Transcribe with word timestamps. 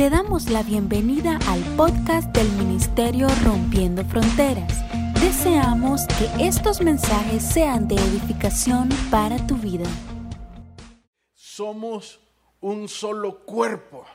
Te 0.00 0.08
damos 0.08 0.48
la 0.48 0.62
bienvenida 0.62 1.38
al 1.46 1.60
podcast 1.76 2.34
del 2.34 2.50
Ministerio 2.52 3.28
Rompiendo 3.44 4.02
Fronteras. 4.06 4.82
Deseamos 5.20 6.06
que 6.06 6.46
estos 6.46 6.80
mensajes 6.80 7.42
sean 7.42 7.86
de 7.86 7.96
edificación 7.96 8.88
para 9.10 9.36
tu 9.46 9.56
vida. 9.56 9.84
Somos 11.34 12.18
un 12.60 12.88
solo 12.88 13.44
cuerpo. 13.44 14.06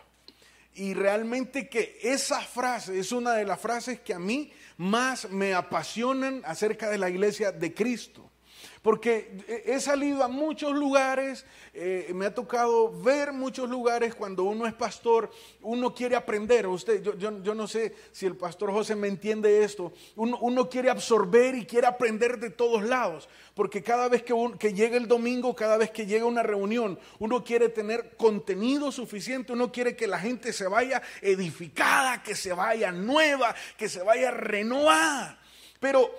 Y 0.73 0.95
realmente 0.95 1.69
que 1.69 1.99
esa 2.01 2.41
frase 2.41 2.97
es 2.97 3.11
una 3.11 3.33
de 3.33 3.45
las 3.45 3.59
frases 3.59 3.99
que 3.99 4.15
a 4.15 4.19
mí 4.19 4.51
más 4.77 5.29
me 5.29 5.53
apasionan 5.53 6.41
acerca 6.45 6.89
de 6.89 6.97
la 6.97 7.11
iglesia 7.11 7.51
de 7.51 7.75
Cristo. 7.75 8.31
Porque 8.81 9.63
he 9.65 9.79
salido 9.79 10.23
a 10.23 10.27
muchos 10.27 10.73
lugares, 10.73 11.45
eh, 11.73 12.11
me 12.13 12.25
ha 12.25 12.33
tocado 12.33 12.91
ver 12.91 13.33
muchos 13.33 13.69
lugares 13.69 14.15
cuando 14.15 14.43
uno 14.43 14.65
es 14.65 14.73
pastor, 14.73 15.31
uno 15.61 15.93
quiere 15.93 16.15
aprender. 16.15 16.67
Usted, 16.67 17.01
yo, 17.01 17.41
yo, 17.41 17.55
no 17.55 17.67
sé 17.67 17.95
si 18.11 18.25
el 18.25 18.35
pastor 18.35 18.71
José 18.71 18.95
me 18.95 19.07
entiende 19.07 19.63
esto. 19.63 19.93
Uno, 20.15 20.37
uno, 20.41 20.69
quiere 20.69 20.89
absorber 20.89 21.55
y 21.55 21.65
quiere 21.65 21.87
aprender 21.87 22.39
de 22.39 22.49
todos 22.49 22.83
lados. 22.83 23.27
Porque 23.53 23.83
cada 23.83 24.07
vez 24.07 24.23
que, 24.23 24.33
que 24.59 24.73
llega 24.73 24.97
el 24.97 25.07
domingo, 25.07 25.55
cada 25.55 25.77
vez 25.77 25.91
que 25.91 26.05
llega 26.05 26.25
una 26.25 26.43
reunión, 26.43 26.99
uno 27.19 27.43
quiere 27.43 27.69
tener 27.69 28.15
contenido 28.17 28.91
suficiente, 28.91 29.53
uno 29.53 29.71
quiere 29.71 29.95
que 29.95 30.07
la 30.07 30.19
gente 30.19 30.53
se 30.53 30.67
vaya 30.67 31.01
edificada, 31.21 32.23
que 32.23 32.35
se 32.35 32.53
vaya 32.53 32.91
nueva, 32.91 33.55
que 33.77 33.89
se 33.89 34.01
vaya 34.01 34.31
renovada. 34.31 35.39
Pero 35.79 36.11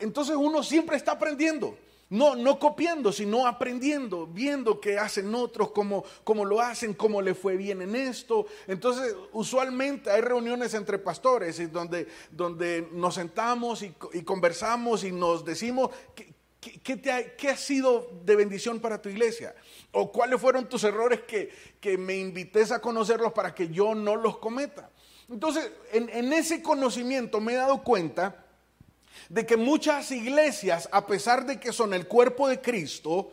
entonces 0.00 0.36
uno 0.36 0.62
siempre 0.62 0.96
está 0.96 1.12
aprendiendo. 1.12 1.76
No, 2.10 2.34
no 2.34 2.58
copiando, 2.58 3.12
sino 3.12 3.46
aprendiendo, 3.46 4.26
viendo 4.26 4.80
qué 4.80 4.98
hacen 4.98 5.32
otros, 5.32 5.70
cómo, 5.70 6.04
cómo, 6.24 6.44
lo 6.44 6.60
hacen, 6.60 6.92
cómo 6.92 7.22
le 7.22 7.36
fue 7.36 7.56
bien 7.56 7.82
en 7.82 7.94
esto. 7.94 8.46
Entonces, 8.66 9.14
usualmente 9.30 10.10
hay 10.10 10.20
reuniones 10.20 10.74
entre 10.74 10.98
pastores 10.98 11.72
donde, 11.72 12.08
donde 12.32 12.88
nos 12.90 13.14
sentamos 13.14 13.82
y, 13.82 13.92
conversamos 14.24 15.04
y 15.04 15.12
nos 15.12 15.44
decimos 15.44 15.90
¿qué, 16.16 16.34
qué, 16.60 17.48
ha, 17.48 17.56
sido 17.56 18.10
de 18.24 18.34
bendición 18.34 18.80
para 18.80 19.00
tu 19.00 19.08
iglesia. 19.08 19.54
O 19.92 20.10
cuáles 20.10 20.40
fueron 20.40 20.68
tus 20.68 20.82
errores 20.82 21.20
que, 21.20 21.50
que 21.80 21.96
me 21.96 22.16
invites 22.16 22.72
a 22.72 22.80
conocerlos 22.80 23.32
para 23.32 23.54
que 23.54 23.68
yo 23.68 23.94
no 23.94 24.16
los 24.16 24.38
cometa. 24.38 24.90
Entonces, 25.28 25.70
en, 25.92 26.08
en 26.08 26.32
ese 26.32 26.60
conocimiento 26.60 27.40
me 27.40 27.52
he 27.52 27.56
dado 27.56 27.84
cuenta 27.84 28.46
de 29.30 29.46
que 29.46 29.56
muchas 29.56 30.10
iglesias, 30.10 30.88
a 30.92 31.06
pesar 31.06 31.46
de 31.46 31.58
que 31.58 31.72
son 31.72 31.94
el 31.94 32.06
cuerpo 32.08 32.48
de 32.48 32.60
Cristo, 32.60 33.30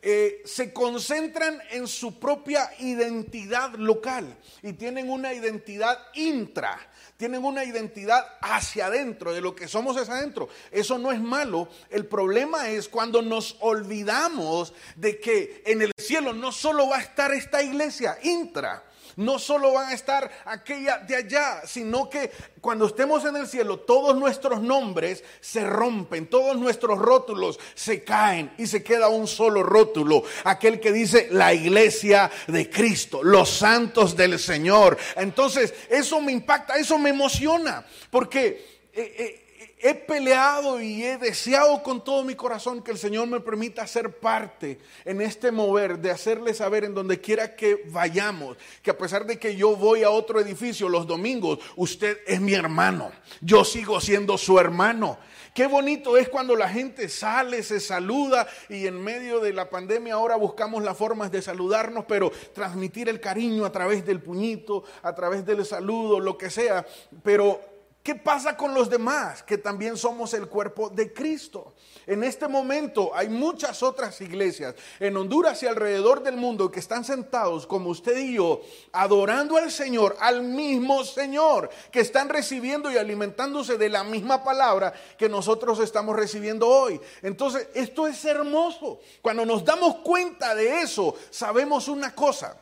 eh, 0.00 0.40
se 0.46 0.72
concentran 0.72 1.60
en 1.72 1.86
su 1.86 2.18
propia 2.18 2.70
identidad 2.78 3.74
local 3.74 4.34
y 4.62 4.72
tienen 4.72 5.10
una 5.10 5.34
identidad 5.34 5.98
intra, 6.14 6.78
tienen 7.16 7.44
una 7.44 7.64
identidad 7.64 8.24
hacia 8.40 8.86
adentro, 8.86 9.34
de 9.34 9.42
lo 9.42 9.54
que 9.54 9.68
somos 9.68 9.96
es 9.98 10.08
adentro. 10.08 10.48
Eso 10.70 10.98
no 10.98 11.10
es 11.10 11.20
malo, 11.20 11.68
el 11.90 12.06
problema 12.06 12.70
es 12.70 12.88
cuando 12.88 13.20
nos 13.20 13.56
olvidamos 13.60 14.72
de 14.94 15.18
que 15.18 15.62
en 15.66 15.82
el 15.82 15.92
cielo 15.98 16.32
no 16.32 16.52
solo 16.52 16.88
va 16.88 16.98
a 16.98 17.02
estar 17.02 17.34
esta 17.34 17.60
iglesia 17.60 18.16
intra, 18.22 18.84
no 19.16 19.38
solo 19.38 19.72
van 19.72 19.90
a 19.90 19.94
estar 19.94 20.30
aquella 20.44 20.98
de 20.98 21.16
allá, 21.16 21.62
sino 21.66 22.08
que 22.08 22.30
cuando 22.60 22.86
estemos 22.86 23.24
en 23.24 23.36
el 23.36 23.46
cielo, 23.46 23.80
todos 23.80 24.16
nuestros 24.16 24.60
nombres 24.60 25.24
se 25.40 25.66
rompen, 25.66 26.26
todos 26.26 26.56
nuestros 26.56 26.98
rótulos 26.98 27.58
se 27.74 28.04
caen 28.04 28.52
y 28.58 28.66
se 28.66 28.82
queda 28.82 29.08
un 29.08 29.26
solo 29.26 29.62
rótulo, 29.62 30.22
aquel 30.44 30.80
que 30.80 30.92
dice 30.92 31.28
la 31.30 31.54
iglesia 31.54 32.30
de 32.46 32.68
Cristo, 32.68 33.22
los 33.22 33.50
santos 33.50 34.16
del 34.16 34.38
Señor. 34.38 34.96
Entonces, 35.16 35.74
eso 35.88 36.20
me 36.20 36.32
impacta, 36.32 36.76
eso 36.76 36.98
me 36.98 37.10
emociona, 37.10 37.84
porque... 38.10 38.80
Eh, 38.92 39.14
eh, 39.18 39.46
he 39.82 39.94
peleado 39.94 40.80
y 40.80 41.04
he 41.04 41.16
deseado 41.16 41.82
con 41.82 42.04
todo 42.04 42.22
mi 42.22 42.34
corazón 42.34 42.82
que 42.82 42.90
el 42.90 42.98
Señor 42.98 43.26
me 43.26 43.40
permita 43.40 43.86
ser 43.86 44.18
parte 44.18 44.78
en 45.04 45.20
este 45.20 45.50
mover, 45.50 45.98
de 45.98 46.10
hacerle 46.10 46.54
saber 46.54 46.84
en 46.84 46.94
donde 46.94 47.20
quiera 47.20 47.56
que 47.56 47.84
vayamos, 47.86 48.56
que 48.82 48.90
a 48.90 48.98
pesar 48.98 49.26
de 49.26 49.38
que 49.38 49.56
yo 49.56 49.76
voy 49.76 50.02
a 50.02 50.10
otro 50.10 50.40
edificio 50.40 50.88
los 50.88 51.06
domingos, 51.06 51.58
usted 51.76 52.18
es 52.26 52.40
mi 52.40 52.54
hermano, 52.54 53.10
yo 53.40 53.64
sigo 53.64 54.00
siendo 54.00 54.36
su 54.36 54.58
hermano. 54.58 55.18
Qué 55.54 55.66
bonito 55.66 56.16
es 56.16 56.28
cuando 56.28 56.54
la 56.54 56.68
gente 56.68 57.08
sale, 57.08 57.64
se 57.64 57.80
saluda 57.80 58.46
y 58.68 58.86
en 58.86 59.02
medio 59.02 59.40
de 59.40 59.52
la 59.52 59.68
pandemia 59.68 60.14
ahora 60.14 60.36
buscamos 60.36 60.84
las 60.84 60.96
formas 60.96 61.32
de 61.32 61.42
saludarnos, 61.42 62.04
pero 62.06 62.30
transmitir 62.54 63.08
el 63.08 63.20
cariño 63.20 63.64
a 63.64 63.72
través 63.72 64.06
del 64.06 64.22
puñito, 64.22 64.84
a 65.02 65.12
través 65.12 65.44
del 65.44 65.64
saludo, 65.66 66.20
lo 66.20 66.38
que 66.38 66.50
sea. 66.50 66.86
Pero 67.24 67.60
¿Qué 68.02 68.14
pasa 68.14 68.56
con 68.56 68.72
los 68.72 68.88
demás 68.88 69.42
que 69.42 69.58
también 69.58 69.94
somos 69.94 70.32
el 70.32 70.48
cuerpo 70.48 70.88
de 70.88 71.12
Cristo? 71.12 71.74
En 72.06 72.24
este 72.24 72.48
momento 72.48 73.14
hay 73.14 73.28
muchas 73.28 73.82
otras 73.82 74.22
iglesias 74.22 74.74
en 74.98 75.18
Honduras 75.18 75.62
y 75.62 75.66
alrededor 75.66 76.22
del 76.22 76.38
mundo 76.38 76.70
que 76.70 76.80
están 76.80 77.04
sentados 77.04 77.66
como 77.66 77.90
usted 77.90 78.16
y 78.16 78.36
yo, 78.36 78.62
adorando 78.92 79.58
al 79.58 79.70
Señor, 79.70 80.16
al 80.18 80.42
mismo 80.42 81.04
Señor, 81.04 81.68
que 81.92 82.00
están 82.00 82.30
recibiendo 82.30 82.90
y 82.90 82.96
alimentándose 82.96 83.76
de 83.76 83.90
la 83.90 84.02
misma 84.02 84.42
palabra 84.42 84.94
que 85.18 85.28
nosotros 85.28 85.78
estamos 85.78 86.16
recibiendo 86.16 86.66
hoy. 86.68 86.98
Entonces, 87.20 87.68
esto 87.74 88.06
es 88.06 88.24
hermoso. 88.24 89.00
Cuando 89.20 89.44
nos 89.44 89.62
damos 89.62 89.96
cuenta 89.96 90.54
de 90.54 90.80
eso, 90.80 91.14
sabemos 91.28 91.86
una 91.86 92.14
cosa. 92.14 92.56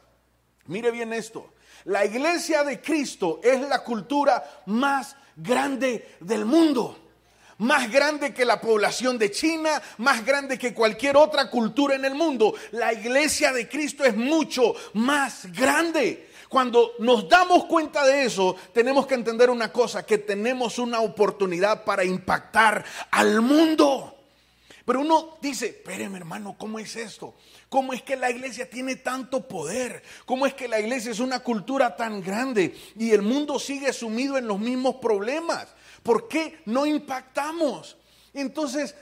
Mire 0.66 0.90
bien 0.90 1.12
esto. 1.12 1.52
La 1.84 2.04
iglesia 2.04 2.64
de 2.64 2.80
Cristo 2.80 3.40
es 3.42 3.60
la 3.60 3.84
cultura 3.84 4.62
más 4.66 5.16
grande 5.38 6.16
del 6.20 6.44
mundo. 6.44 6.96
Más 7.58 7.90
grande 7.90 8.32
que 8.32 8.44
la 8.44 8.60
población 8.60 9.18
de 9.18 9.32
China, 9.32 9.82
más 9.96 10.24
grande 10.24 10.58
que 10.58 10.72
cualquier 10.72 11.16
otra 11.16 11.50
cultura 11.50 11.96
en 11.96 12.04
el 12.04 12.14
mundo. 12.14 12.54
La 12.70 12.92
iglesia 12.92 13.52
de 13.52 13.68
Cristo 13.68 14.04
es 14.04 14.16
mucho 14.16 14.74
más 14.94 15.50
grande. 15.52 16.28
Cuando 16.48 16.92
nos 17.00 17.28
damos 17.28 17.64
cuenta 17.64 18.04
de 18.04 18.24
eso, 18.24 18.54
tenemos 18.72 19.06
que 19.06 19.14
entender 19.14 19.50
una 19.50 19.72
cosa, 19.72 20.06
que 20.06 20.18
tenemos 20.18 20.78
una 20.78 21.00
oportunidad 21.00 21.84
para 21.84 22.04
impactar 22.04 22.84
al 23.10 23.42
mundo. 23.42 24.17
Pero 24.88 25.02
uno 25.02 25.36
dice, 25.42 25.66
espéreme 25.66 26.16
hermano, 26.16 26.56
¿cómo 26.56 26.78
es 26.78 26.96
esto? 26.96 27.34
¿Cómo 27.68 27.92
es 27.92 28.00
que 28.00 28.16
la 28.16 28.30
iglesia 28.30 28.70
tiene 28.70 28.96
tanto 28.96 29.46
poder? 29.46 30.02
¿Cómo 30.24 30.46
es 30.46 30.54
que 30.54 30.66
la 30.66 30.80
iglesia 30.80 31.10
es 31.10 31.20
una 31.20 31.40
cultura 31.40 31.94
tan 31.94 32.22
grande 32.22 32.74
y 32.96 33.10
el 33.10 33.20
mundo 33.20 33.58
sigue 33.58 33.92
sumido 33.92 34.38
en 34.38 34.46
los 34.46 34.58
mismos 34.58 34.94
problemas? 34.94 35.68
¿Por 36.02 36.26
qué 36.26 36.62
no 36.64 36.86
impactamos? 36.86 37.98
Entonces, 38.32 38.94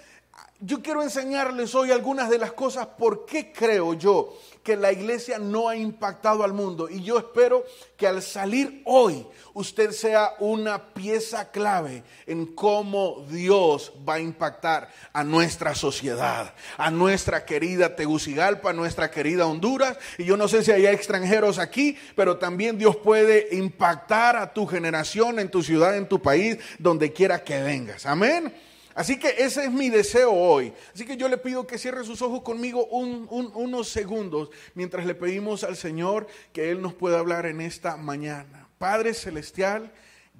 yo 0.60 0.82
quiero 0.82 1.02
enseñarles 1.02 1.74
hoy 1.74 1.90
algunas 1.90 2.30
de 2.30 2.38
las 2.38 2.52
cosas 2.52 2.86
por 2.86 3.26
qué 3.26 3.52
creo 3.52 3.92
yo 3.92 4.34
que 4.62 4.74
la 4.74 4.90
iglesia 4.90 5.38
no 5.38 5.68
ha 5.68 5.76
impactado 5.76 6.42
al 6.42 6.52
mundo. 6.52 6.88
Y 6.88 7.02
yo 7.02 7.18
espero 7.18 7.64
que 7.96 8.06
al 8.06 8.20
salir 8.20 8.82
hoy 8.84 9.24
usted 9.54 9.92
sea 9.92 10.32
una 10.40 10.92
pieza 10.92 11.52
clave 11.52 12.02
en 12.26 12.46
cómo 12.46 13.24
Dios 13.30 13.92
va 14.08 14.14
a 14.14 14.20
impactar 14.20 14.90
a 15.12 15.22
nuestra 15.22 15.74
sociedad, 15.74 16.52
a 16.78 16.90
nuestra 16.90 17.44
querida 17.44 17.94
Tegucigalpa, 17.94 18.70
a 18.70 18.72
nuestra 18.72 19.10
querida 19.10 19.46
Honduras. 19.46 19.98
Y 20.18 20.24
yo 20.24 20.36
no 20.36 20.48
sé 20.48 20.64
si 20.64 20.72
hay 20.72 20.86
extranjeros 20.86 21.58
aquí, 21.58 21.96
pero 22.16 22.38
también 22.38 22.76
Dios 22.76 22.96
puede 22.96 23.54
impactar 23.54 24.36
a 24.36 24.52
tu 24.52 24.66
generación, 24.66 25.38
en 25.38 25.50
tu 25.50 25.62
ciudad, 25.62 25.96
en 25.96 26.08
tu 26.08 26.20
país, 26.20 26.58
donde 26.78 27.12
quiera 27.12 27.44
que 27.44 27.62
vengas. 27.62 28.04
Amén. 28.04 28.52
Así 28.96 29.18
que 29.18 29.28
ese 29.36 29.64
es 29.64 29.70
mi 29.70 29.90
deseo 29.90 30.32
hoy. 30.32 30.72
Así 30.94 31.04
que 31.04 31.18
yo 31.18 31.28
le 31.28 31.36
pido 31.36 31.66
que 31.66 31.76
cierre 31.76 32.02
sus 32.02 32.22
ojos 32.22 32.40
conmigo 32.40 32.86
unos 32.86 33.88
segundos 33.90 34.48
mientras 34.74 35.04
le 35.04 35.14
pedimos 35.14 35.64
al 35.64 35.76
Señor 35.76 36.26
que 36.54 36.70
Él 36.70 36.80
nos 36.80 36.94
pueda 36.94 37.18
hablar 37.18 37.44
en 37.44 37.60
esta 37.60 37.98
mañana. 37.98 38.68
Padre 38.78 39.12
Celestial, 39.12 39.92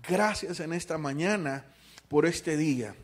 gracias 0.09 0.61
en 0.61 0.73
esta 0.73 0.97
mañana 0.97 1.67
por 2.09 2.25
este 2.25 2.57
día. 2.57 2.95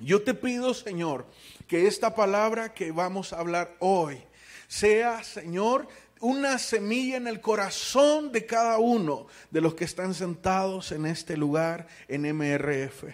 Yo 0.00 0.22
te 0.22 0.32
pido, 0.32 0.72
Señor, 0.72 1.26
que 1.66 1.86
esta 1.86 2.14
palabra 2.14 2.72
que 2.72 2.90
vamos 2.90 3.34
a 3.34 3.40
hablar 3.40 3.76
hoy 3.80 4.22
sea, 4.68 5.22
Señor, 5.22 5.86
una 6.20 6.58
semilla 6.58 7.16
en 7.16 7.26
el 7.26 7.40
corazón 7.40 8.32
de 8.32 8.46
cada 8.46 8.78
uno 8.78 9.26
de 9.50 9.60
los 9.60 9.74
que 9.74 9.84
están 9.84 10.14
sentados 10.14 10.92
en 10.92 11.06
este 11.06 11.36
lugar 11.36 11.86
en 12.08 12.22
MRF. 12.22 13.04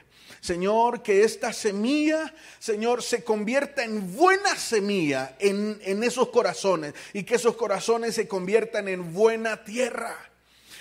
Señor, 0.41 1.03
que 1.03 1.25
esta 1.25 1.53
semilla, 1.53 2.35
Señor, 2.59 3.03
se 3.03 3.25
convierta 3.25 3.85
en 3.85 4.15
buena 4.15 4.57
semilla 4.57 5.37
en, 5.39 5.79
en 5.83 6.03
esos 6.03 6.29
corazones 6.29 6.95
y 7.13 7.23
que 7.23 7.37
esos 7.37 7.57
corazones 7.57 8.15
se 8.15 8.29
conviertan 8.29 8.89
en 8.89 9.13
buena 9.13 9.65
tierra 9.65 10.31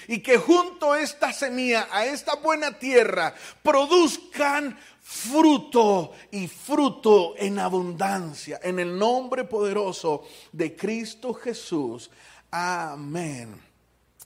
y 0.08 0.20
que 0.20 0.38
junto 0.38 0.92
a 0.92 1.02
esta 1.02 1.31
semilla, 1.31 1.88
a 1.92 2.06
esta 2.06 2.36
buena 2.36 2.78
tierra, 2.78 3.34
produzcan 3.62 4.78
fruto 5.04 6.14
y 6.32 6.48
fruto 6.48 7.36
en 7.38 7.60
abundancia. 7.60 8.60
En 8.64 8.80
el 8.80 8.98
nombre 8.98 9.44
poderoso 9.44 10.24
de 10.52 10.76
Cristo 10.76 11.34
Jesús. 11.34 12.10
Amén 12.50 13.62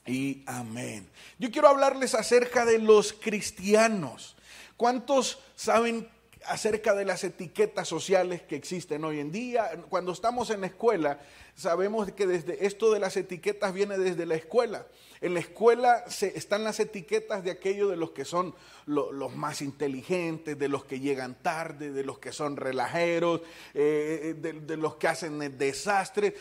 y 0.06 0.42
amén. 0.46 1.10
Yo 1.38 1.50
quiero 1.50 1.68
hablarles 1.68 2.14
acerca 2.14 2.64
de 2.64 2.78
los 2.78 3.12
cristianos. 3.12 4.36
¿Cuántos 4.76 5.40
saben 5.56 6.08
acerca 6.48 6.94
de 6.94 7.04
las 7.04 7.24
etiquetas 7.24 7.88
sociales 7.88 8.42
que 8.42 8.56
existen 8.56 9.04
hoy 9.04 9.20
en 9.20 9.30
día? 9.30 9.70
Cuando 9.88 10.12
estamos 10.12 10.50
en 10.50 10.62
la 10.62 10.66
escuela, 10.68 11.20
sabemos 11.54 12.10
que 12.12 12.26
desde 12.26 12.66
esto 12.66 12.92
de 12.92 13.00
las 13.00 13.16
etiquetas 13.16 13.72
viene 13.72 13.98
desde 13.98 14.26
la 14.26 14.34
escuela. 14.34 14.86
En 15.20 15.34
la 15.34 15.40
escuela 15.40 16.04
se, 16.08 16.38
están 16.38 16.64
las 16.64 16.78
etiquetas 16.78 17.42
de 17.42 17.50
aquellos 17.50 17.90
de 17.90 17.96
los 17.96 18.12
que 18.12 18.24
son 18.24 18.54
los 18.86 19.34
más 19.34 19.62
inteligentes, 19.62 20.58
de 20.58 20.68
los 20.68 20.84
que 20.84 21.00
llegan 21.00 21.34
tarde, 21.42 21.92
de 21.92 22.04
los 22.04 22.18
que 22.18 22.32
son 22.32 22.56
relajeros, 22.56 23.40
eh, 23.74 24.34
de, 24.38 24.76
los 24.76 24.96
que 24.96 25.08
hacen 25.08 25.42
el 25.42 25.58
desastre. 25.58 26.36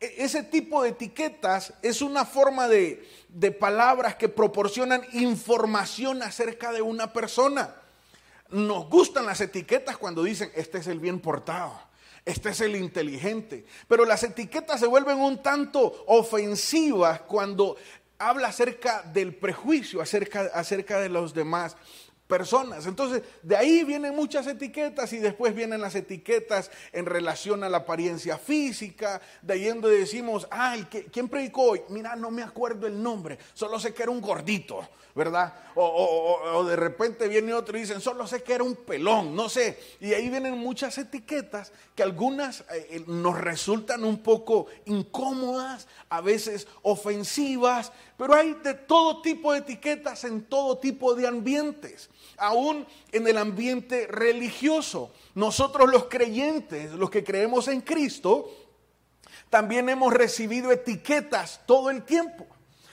E, 0.00 0.14
ese 0.18 0.42
tipo 0.44 0.82
de 0.82 0.90
etiquetas 0.90 1.74
es 1.82 2.00
una 2.00 2.24
forma 2.24 2.68
de 2.68 3.52
palabras 3.60 4.16
que 4.16 4.28
proporcionan 4.28 5.02
información 5.12 6.22
acerca 6.22 6.72
de 6.72 6.80
una 6.80 7.12
persona. 7.12 7.81
Nos 8.52 8.88
gustan 8.88 9.26
las 9.26 9.40
etiquetas 9.40 9.96
cuando 9.96 10.22
dicen, 10.22 10.52
este 10.54 10.78
es 10.78 10.86
el 10.86 11.00
bien 11.00 11.20
portado 11.20 11.92
este 12.24 12.50
es 12.50 12.60
el 12.60 12.76
inteligente. 12.76 13.64
Pero 13.88 14.04
las 14.04 14.22
etiquetas 14.22 14.80
se 14.80 14.86
vuelven 14.86 15.18
un 15.18 15.42
tanto 15.42 16.04
ofensivas 16.06 17.22
cuando 17.22 17.76
habla 18.18 18.48
acerca 18.48 19.02
del 19.02 19.34
prejuicio, 19.34 20.00
acerca, 20.00 20.42
acerca 20.54 21.00
de 21.00 21.08
los 21.08 21.34
demás 21.34 21.76
personas. 22.32 22.86
Entonces, 22.86 23.22
de 23.42 23.54
ahí 23.54 23.84
vienen 23.84 24.16
muchas 24.16 24.46
etiquetas 24.46 25.12
y 25.12 25.18
después 25.18 25.54
vienen 25.54 25.82
las 25.82 25.94
etiquetas 25.94 26.70
en 26.90 27.04
relación 27.04 27.62
a 27.62 27.68
la 27.68 27.78
apariencia 27.78 28.38
física, 28.38 29.20
de 29.42 29.52
ahí 29.52 29.66
donde 29.66 29.90
decimos, 29.90 30.48
ay, 30.50 30.86
¿quién 31.12 31.28
predicó 31.28 31.72
hoy? 31.72 31.82
Mira, 31.90 32.16
no 32.16 32.30
me 32.30 32.42
acuerdo 32.42 32.86
el 32.86 33.02
nombre, 33.02 33.38
solo 33.52 33.78
sé 33.78 33.92
que 33.92 34.04
era 34.04 34.10
un 34.10 34.22
gordito. 34.22 34.88
¿verdad? 35.14 35.52
O, 35.74 36.64
de 36.66 36.76
repente 36.76 37.28
viene 37.28 37.52
otro 37.52 37.76
y 37.76 37.82
dicen, 37.82 38.00
solo 38.00 38.26
sé 38.26 38.42
que 38.42 38.54
era 38.54 38.64
un 38.64 38.76
pelón, 38.76 39.34
no 39.36 39.48
sé. 39.48 39.78
Y 40.00 40.12
ahí 40.14 40.30
vienen 40.30 40.56
muchas 40.56 40.96
etiquetas 40.96 41.72
que 41.94 42.02
algunas 42.02 42.60
eh, 42.60 42.86
eh, 42.90 43.04
nos 43.06 43.38
resultan 43.38 44.04
un 44.04 44.22
poco 44.22 44.66
incómodas, 44.86 45.86
a 46.08 46.20
veces 46.20 46.66
ofensivas, 46.82 47.92
pero 48.16 48.34
hay 48.34 48.54
de 48.54 48.74
todo 48.74 49.20
tipo 49.20 49.52
de 49.52 49.58
etiquetas 49.58 50.24
en 50.24 50.44
todo 50.44 50.78
tipo 50.78 51.14
de 51.14 51.26
ambientes, 51.26 52.08
aún 52.42 52.86
en 53.12 53.26
el 53.28 53.38
ambiente 53.38 54.06
religioso. 54.08 55.12
Nosotros 55.34 55.88
los 55.90 56.06
creyentes, 56.06 56.92
los 56.92 57.08
que 57.08 57.24
creemos 57.24 57.68
en 57.68 57.80
Cristo, 57.80 58.50
también 59.48 59.88
hemos 59.88 60.12
recibido 60.12 60.72
etiquetas 60.72 61.60
todo 61.66 61.90
el 61.90 62.02
tiempo. 62.02 62.46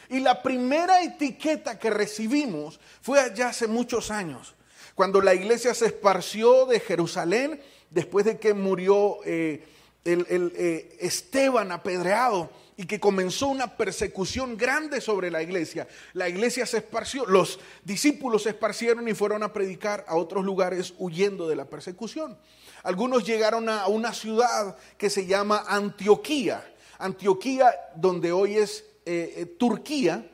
Y 0.10 0.20
la 0.20 0.42
primera 0.42 1.02
etiqueta 1.02 1.80
que 1.80 1.90
recibimos 1.90 2.80
fue 3.02 3.20
allá 3.20 3.50
hace 3.50 3.68
muchos 3.68 4.12
años, 4.12 4.56
cuando 4.96 5.22
la 5.22 5.34
iglesia 5.34 5.74
se 5.74 5.88
esparció 5.88 6.66
de 6.66 6.80
Jerusalén 6.80 7.62
después 7.90 8.26
de 8.26 8.40
que 8.40 8.54
murió 8.54 9.18
eh, 9.26 9.66
el, 10.06 10.26
eh, 10.56 10.98
Esteban 11.00 11.72
apedreado 11.72 12.50
y 12.80 12.86
que 12.86 12.98
comenzó 12.98 13.50
una 13.50 13.76
persecución 13.76 14.56
grande 14.56 15.02
sobre 15.02 15.30
la 15.30 15.44
iglesia. 15.44 15.86
La 16.14 16.30
iglesia 16.30 16.66
se 16.66 16.78
esparció, 16.78 17.26
los 17.26 17.60
discípulos 17.84 18.44
se 18.44 18.52
esparcieron 18.52 19.06
y 19.10 19.14
fueron 19.14 19.44
a 19.44 19.52
predicar 19.52 20.06
a 20.08 20.16
otros 20.16 20.46
lugares 20.46 20.94
huyendo 20.98 21.50
de 21.50 21.58
la 21.58 21.66
persecución. 21.66 22.40
Algunos 22.84 23.26
llegaron 23.26 23.68
a 23.68 23.88
una 23.88 24.14
ciudad 24.14 24.78
que 24.98 25.10
se 25.10 25.26
llama 25.26 25.66
Antioquía. 25.68 26.74
Antioquía, 27.00 27.76
donde 27.98 28.32
hoy 28.32 28.56
es 28.56 28.86
eh, 29.06 29.34
eh, 29.36 29.46
Turquía. 29.46 30.26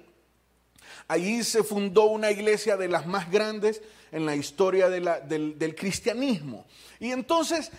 Allí 1.07 1.43
se 1.43 1.63
fundó 1.63 2.03
una 2.05 2.29
iglesia 2.29 2.77
de 2.77 2.89
las 2.89 3.07
más 3.07 3.31
grandes 3.31 3.81
en 4.11 4.23
la 4.23 4.35
historia 4.35 4.87
del, 4.87 5.57
del, 5.57 5.75
cristianismo. 5.75 6.67
Y 6.99 7.11
entonces 7.11 7.71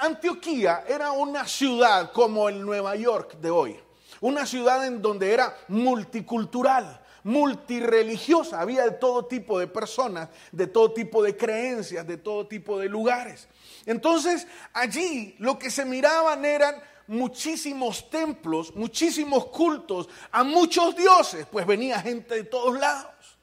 Antioquía 0.00 0.84
era 0.86 1.12
una 1.12 1.46
ciudad 1.46 2.12
como 2.12 2.50
el 2.50 2.60
Nueva 2.60 2.94
York 2.94 3.38
de 3.40 3.50
hoy. 3.50 3.85
Una 4.26 4.44
ciudad 4.44 4.84
en 4.84 5.00
donde 5.00 5.32
era 5.32 5.56
multicultural, 5.68 7.00
multireligiosa. 7.22 8.60
Había 8.60 8.82
de 8.82 8.90
todo 8.90 9.26
tipo 9.26 9.60
de 9.60 9.68
personas, 9.68 10.30
de 10.50 10.66
todo 10.66 10.90
tipo 10.90 11.22
de 11.22 11.36
creencias, 11.36 12.04
de 12.04 12.16
todo 12.16 12.44
tipo 12.44 12.76
de 12.80 12.88
lugares. 12.88 13.46
Entonces 13.84 14.48
allí 14.72 15.36
lo 15.38 15.56
que 15.60 15.70
se 15.70 15.84
miraban 15.84 16.44
eran 16.44 16.74
muchísimos 17.06 18.10
templos, 18.10 18.74
muchísimos 18.74 19.46
cultos 19.46 20.08
a 20.32 20.42
muchos 20.42 20.96
dioses, 20.96 21.46
pues 21.46 21.64
venía 21.64 22.00
gente 22.00 22.34
de 22.34 22.42
todos 22.42 22.76
lados. 22.80 23.38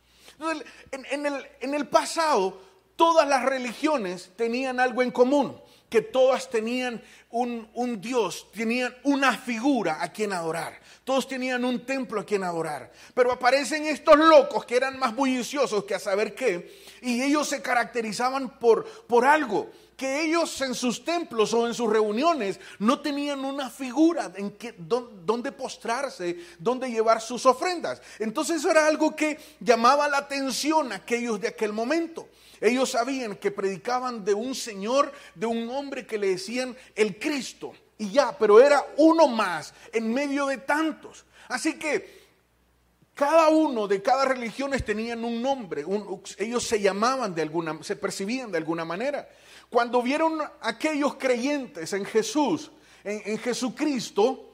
en, 0.91 1.25
el, 1.25 1.47
en 1.62 1.74
el 1.74 1.88
pasado, 1.88 2.59
todas 2.97 3.25
las 3.25 3.45
religiones 3.45 4.33
tenían 4.35 4.81
algo 4.81 5.01
en 5.01 5.12
común, 5.12 5.57
que 5.94 6.01
todas 6.01 6.50
tenían 6.50 7.00
un, 7.30 7.69
un, 7.75 8.01
Dios, 8.01 8.48
tenían 8.51 8.95
una 9.04 9.38
figura 9.38 10.01
a 10.01 10.12
quien 10.12 10.34
adorar. 10.34 10.81
Todos 11.04 11.28
tenían 11.28 11.63
un 11.63 11.86
templo 11.86 12.19
a 12.19 12.25
quien 12.25 12.44
adorar. 12.44 12.92
Pero 13.13 13.31
aparecen 13.31 13.86
estos 13.86 14.18
locos 14.18 14.66
que 14.66 14.75
eran 14.75 14.98
más 14.98 15.16
bulliciosos 15.16 15.84
que 15.84 15.94
a 15.94 16.00
saber 16.00 16.34
qué, 16.34 16.81
y 17.04 17.22
ellos 17.22 17.48
se 17.48 17.62
caracterizaban 17.62 18.57
por, 18.57 18.88
por 19.06 19.24
algo 19.24 19.69
que 19.95 20.24
ellos 20.24 20.60
en 20.62 20.74
sus 20.74 21.06
templos 21.06 21.54
o 21.54 21.68
en 21.68 21.75
sus 21.75 21.88
reuniones 21.88 22.60
no 22.80 23.00
tenían 23.00 23.45
una 23.45 23.69
figura 23.69 24.31
en 24.36 24.50
que, 24.57 24.74
donde 24.75 25.51
postrarse, 25.51 26.40
donde 26.57 26.90
llevar 26.90 27.22
sus 27.22 27.45
ofrendas. 27.45 28.01
Entonces 28.18 28.57
eso 28.57 28.72
era 28.72 28.88
algo 28.88 29.16
que 29.16 29.38
llamaba 29.60 30.07
la 30.07 30.18
atención 30.18 30.92
a 30.92 30.95
aquellos 30.95 31.40
de 31.40 31.50
aquel 31.50 31.72
momento. 31.72 32.28
Ellos 32.63 32.92
sabían 32.92 33.36
que 33.36 33.51
predicaban 33.51 34.24
de 34.24 34.33
un 34.33 34.56
Señor, 34.56 35.12
de 35.36 35.45
un 35.45 35.69
hombre 35.69 36.07
que 36.07 36.18
le 36.18 36.30
decían 36.30 36.77
el 36.95 37.19
Cristo. 37.19 37.74
Y 37.98 38.12
ya, 38.12 38.38
pero 38.38 38.62
era 38.62 38.86
uno 38.95 39.27
más 39.27 39.74
en 39.92 40.13
medio 40.13 40.45
de 40.45 40.60
tantos. 40.60 41.25
Así 41.50 41.77
que 41.77 42.24
cada 43.13 43.50
uno 43.50 43.86
de 43.86 44.01
cada 44.01 44.24
religiones 44.24 44.86
tenían 44.86 45.25
un 45.25 45.42
nombre, 45.42 45.86
ellos 46.38 46.63
se 46.63 46.80
llamaban 46.80 47.36
de 47.36 47.42
alguna, 47.42 47.83
se 47.83 47.98
percibían 47.98 48.50
de 48.50 48.60
alguna 48.60 48.86
manera. 48.86 49.27
Cuando 49.69 50.01
vieron 50.01 50.39
aquellos 50.62 51.16
creyentes 51.16 51.92
en 51.92 52.06
Jesús, 52.06 52.71
en, 53.04 53.38
Jesucristo, 53.39 54.53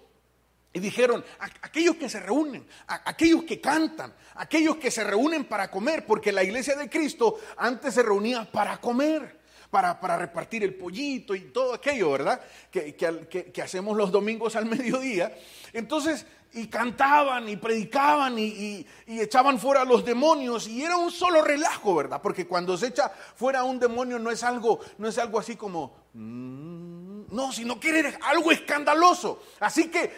y 0.80 0.82
dijeron, 0.82 1.24
aquellos 1.62 1.98
que 1.98 2.10
se 2.10 2.20
reúnen, 2.20 2.66
aquellos 2.88 3.44
que 3.44 3.60
cantan, 3.62 4.14
aquellos 4.36 4.78
que 4.78 4.90
se 4.90 5.04
reúnen 5.04 5.46
para 5.46 5.70
comer, 5.70 6.06
porque 6.06 6.32
la 6.32 6.44
iglesia 6.44 6.76
de 6.76 6.90
Cristo 6.90 7.40
antes 7.58 7.94
se 7.94 8.04
reunía 8.04 8.50
para 8.52 8.80
comer. 8.80 9.38
Para, 9.70 10.00
para, 10.00 10.18
repartir 10.18 10.64
el 10.64 10.74
pollito 10.74 11.36
y 11.36 11.42
todo 11.52 11.76
aquello, 11.76 12.10
¿verdad? 12.10 12.42
Que, 12.72 12.96
que, 12.96 13.62
hacemos 13.62 13.96
los 13.96 14.12
domingos 14.12 14.56
al 14.56 14.66
mediodía. 14.78 15.32
Entonces, 15.74 16.26
y 16.54 16.68
cantaban 16.68 17.48
y 17.48 17.56
predicaban 17.56 18.40
y, 18.40 18.86
echaban 19.06 19.60
fuera 19.60 19.82
a 19.82 19.86
los 19.86 20.04
demonios 20.04 20.68
y 20.68 20.84
era 20.84 20.98
un 20.98 21.12
solo 21.12 21.44
relajo, 21.44 21.94
¿verdad? 21.94 22.20
Porque 22.20 22.48
cuando 22.48 22.78
se 22.78 22.88
echa 22.88 23.10
fuera 23.10 23.64
un 23.64 23.80
demonio 23.80 24.18
no 24.18 24.32
es 24.32 24.44
algo, 24.44 24.80
no 24.98 25.08
es 25.08 25.20
algo 25.20 25.38
así 25.38 25.56
como, 25.56 25.96
mm", 26.14 27.26
no, 27.32 27.52
sino 27.52 27.80
que 27.80 28.00
era 28.00 28.18
algo 28.24 28.52
escandaloso. 28.52 29.44
Así 29.60 29.90
que 29.90 30.12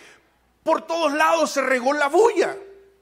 por 0.64 0.86
todos 0.86 1.14
lados 1.14 1.52
se 1.52 1.62
regó 1.62 1.94
la 1.94 2.08
bulla 2.08 2.58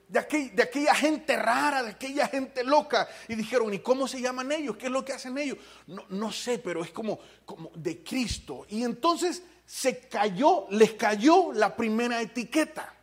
de, 0.09 0.19
aquella 0.19 0.95
gente 0.95 1.37
rara, 1.37 1.83
de 1.83 1.91
aquella 1.91 2.27
gente 2.27 2.63
loca. 2.63 3.07
Y 3.27 3.35
dijeron, 3.35 3.73
¿y 3.73 3.79
cómo 3.79 4.07
se 4.07 4.19
llaman 4.19 4.51
ellos? 4.51 4.75
¿Qué 4.75 4.87
es 4.87 4.91
lo 4.91 5.05
que 5.05 5.13
hacen 5.13 5.37
ellos? 5.37 5.57
No, 5.87 6.03
no 6.09 6.31
sé, 6.31 6.57
pero 6.57 6.83
es 6.83 6.91
como, 6.91 7.19
como 7.45 7.71
de 7.75 8.03
Cristo. 8.03 8.65
Y 8.69 8.83
entonces 8.83 9.43
se 9.65 9.99
cayó, 9.99 10.65
les 10.71 10.93
cayó 10.93 11.53
la 11.53 11.75
primera 11.75 12.21
etiqueta. 12.21 12.93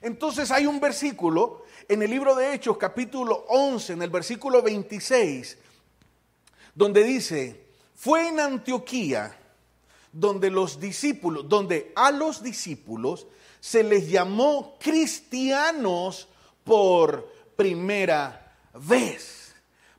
Entonces 0.00 0.50
hay 0.50 0.66
un 0.66 0.80
versículo 0.80 1.64
en 1.88 2.02
el 2.02 2.10
libro 2.10 2.34
de 2.34 2.54
Hechos 2.54 2.76
capítulo 2.76 3.44
11, 3.48 3.94
en 3.94 4.02
el 4.02 4.10
versículo 4.10 4.60
26, 4.60 5.58
donde 6.74 7.04
dice, 7.04 7.66
fue 7.94 8.28
en 8.28 8.40
Antioquía 8.40 9.36
donde 10.12 10.50
los 10.50 10.80
discípulos, 10.80 11.48
donde 11.48 11.92
a 11.94 12.10
los 12.10 12.42
discípulos 12.42 13.26
se 13.60 13.82
les 13.82 14.08
llamó 14.08 14.78
cristianos 14.78 16.28
por 16.64 17.32
primera 17.56 18.54
vez. 18.74 19.54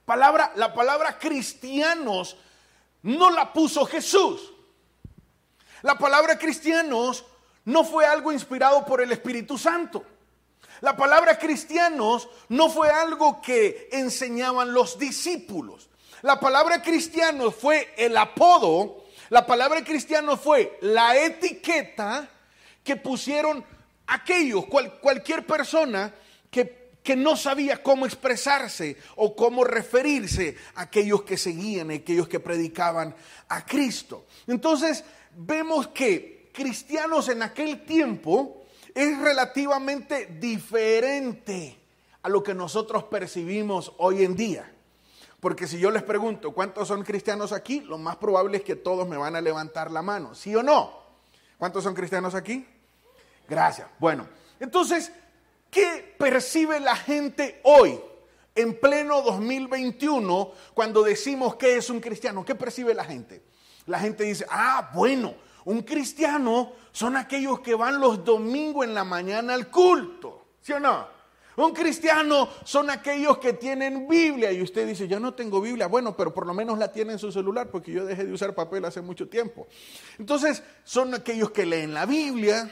Palabra, 0.06 0.52
la 0.56 0.74
palabra 0.74 1.20
cristianos 1.20 2.38
no 3.04 3.30
la 3.30 3.54
puso 3.54 3.86
Jesús. 3.86 4.54
La 5.82 5.98
palabra 5.98 6.38
cristianos 6.38 7.26
no 7.66 7.84
fue 7.84 8.06
algo 8.06 8.32
inspirado 8.32 8.86
por 8.86 9.02
el 9.02 9.12
Espíritu 9.12 9.58
Santo. 9.58 10.04
La 10.82 10.96
palabra 10.96 11.38
cristianos 11.38 12.30
no 12.48 12.70
fue 12.70 12.90
algo 12.90 13.42
que 13.42 13.90
enseñaban 13.92 14.74
los 14.74 14.98
discípulos. 14.98 15.90
La 16.22 16.40
palabra 16.40 16.82
cristianos 16.82 17.56
fue 17.56 17.94
el 17.98 18.18
apodo, 18.18 19.04
la 19.30 19.46
palabra 19.46 19.84
cristiano 19.84 20.38
fue 20.38 20.78
la 20.82 21.18
etiqueta 21.18 22.30
que 22.84 22.96
pusieron 22.96 23.64
aquellos, 24.08 24.66
cualquier 24.66 25.46
persona 25.46 26.14
que, 26.50 26.92
que 27.04 27.16
no 27.16 27.36
sabía 27.36 27.82
cómo 27.84 28.06
expresarse 28.06 28.98
o 29.16 29.36
cómo 29.36 29.64
referirse 29.64 30.58
a 30.76 30.84
aquellos 30.84 31.24
que 31.24 31.38
seguían, 31.38 31.92
a 31.92 31.96
aquellos 31.96 32.28
que 32.28 32.40
predicaban 32.40 33.16
a 33.48 33.66
Cristo. 33.66 34.26
Entonces 34.48 35.04
vemos 35.36 35.88
que 35.88 36.50
cristianos 36.54 37.30
en 37.30 37.44
aquel 37.44 37.86
tiempo 37.86 38.66
es 38.94 39.18
relativamente 39.20 40.26
diferente 40.40 41.78
a 42.22 42.30
lo 42.30 42.44
que 42.44 42.54
nosotros 42.54 43.06
percibimos 43.06 43.94
hoy 43.98 44.24
en 44.24 44.36
día. 44.36 44.72
Porque 45.40 45.68
si 45.68 45.80
yo 45.80 45.90
les 45.90 46.04
pregunto 46.04 46.52
cuántos 46.52 46.88
son 46.90 47.04
cristianos 47.04 47.54
aquí, 47.54 47.80
lo 47.82 47.98
más 47.98 48.18
probable 48.18 48.58
es 48.58 48.64
que 48.64 48.76
todos 48.76 49.08
me 49.08 49.16
van 49.16 49.36
a 49.36 49.42
levantar 49.42 49.90
la 49.90 50.02
mano, 50.02 50.36
¿sí 50.36 50.54
o 50.54 50.64
no? 50.64 50.99
¿Cuántos 51.60 51.84
son 51.84 51.94
cristianos 51.94 52.36
aquí? 52.36 52.66
Gracias. 53.46 53.86
Bueno, 54.00 54.26
entonces, 54.62 55.12
¿qué 55.70 56.16
percibe 56.18 56.80
la 56.80 56.96
gente 56.96 57.60
hoy, 57.66 58.00
en 58.56 58.80
pleno 58.80 59.22
2021, 59.22 60.54
cuando 60.74 61.04
decimos 61.04 61.58
que 61.58 61.76
es 61.76 61.90
un 61.90 62.00
cristiano? 62.00 62.46
¿Qué 62.46 62.56
percibe 62.56 62.94
la 62.94 63.04
gente? 63.04 63.44
La 63.88 64.00
gente 64.00 64.24
dice, 64.24 64.46
ah, 64.50 64.90
bueno, 64.94 65.36
un 65.66 65.82
cristiano 65.82 66.72
son 66.94 67.18
aquellos 67.18 67.60
que 67.60 67.76
van 67.76 68.00
los 68.00 68.24
domingos 68.24 68.86
en 68.86 68.94
la 68.94 69.04
mañana 69.04 69.54
al 69.54 69.70
culto, 69.70 70.46
¿sí 70.62 70.72
o 70.72 70.80
no? 70.80 71.19
Un 71.60 71.74
cristiano 71.74 72.48
son 72.64 72.90
aquellos 72.90 73.38
que 73.38 73.52
tienen 73.52 74.08
Biblia 74.08 74.50
y 74.52 74.62
usted 74.62 74.88
dice, 74.88 75.10
yo 75.10 75.20
no 75.20 75.34
tengo 75.34 75.60
Biblia. 75.60 75.88
Bueno, 75.88 76.16
pero 76.16 76.34
por 76.34 76.48
lo 76.48 76.54
menos 76.54 76.80
la 76.80 76.90
tiene 76.90 77.14
en 77.14 77.20
su 77.20 77.34
celular 77.34 77.70
porque 77.70 77.92
yo 77.92 78.06
dejé 78.06 78.26
de 78.26 78.32
usar 78.32 78.56
papel 78.56 78.86
hace 78.86 79.02
mucho 79.02 79.28
tiempo. 79.28 79.68
Entonces, 80.18 80.64
son 80.86 81.14
aquellos 81.14 81.52
que 81.52 81.66
leen 81.66 81.94
la 81.94 82.06
Biblia, 82.06 82.72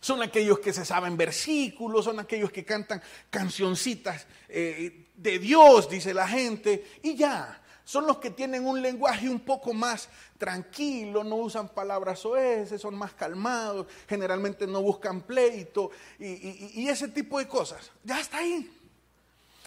son 0.00 0.22
aquellos 0.22 0.58
que 0.58 0.72
se 0.72 0.84
saben 0.84 1.16
versículos, 1.16 2.04
son 2.04 2.18
aquellos 2.18 2.50
que 2.50 2.64
cantan 2.64 3.00
cancioncitas 3.30 4.26
eh, 4.48 5.06
de 5.14 5.38
Dios, 5.38 5.88
dice 5.88 6.12
la 6.12 6.26
gente, 6.26 6.84
y 7.00 7.14
ya 7.14 7.62
son 7.84 8.06
los 8.06 8.18
que 8.18 8.30
tienen 8.30 8.66
un 8.66 8.80
lenguaje 8.80 9.28
un 9.28 9.40
poco 9.40 9.74
más 9.74 10.08
tranquilo, 10.38 11.22
no 11.22 11.36
usan 11.36 11.68
palabras 11.68 12.24
oeces, 12.24 12.80
son 12.80 12.96
más 12.96 13.12
calmados, 13.12 13.86
generalmente 14.08 14.66
no 14.66 14.80
buscan 14.80 15.20
pleito 15.20 15.90
y, 16.18 16.88
ese 16.88 17.08
tipo 17.08 17.38
de 17.38 17.46
cosas. 17.46 17.90
Ya 18.02 18.20
está 18.20 18.38
ahí. 18.38 18.70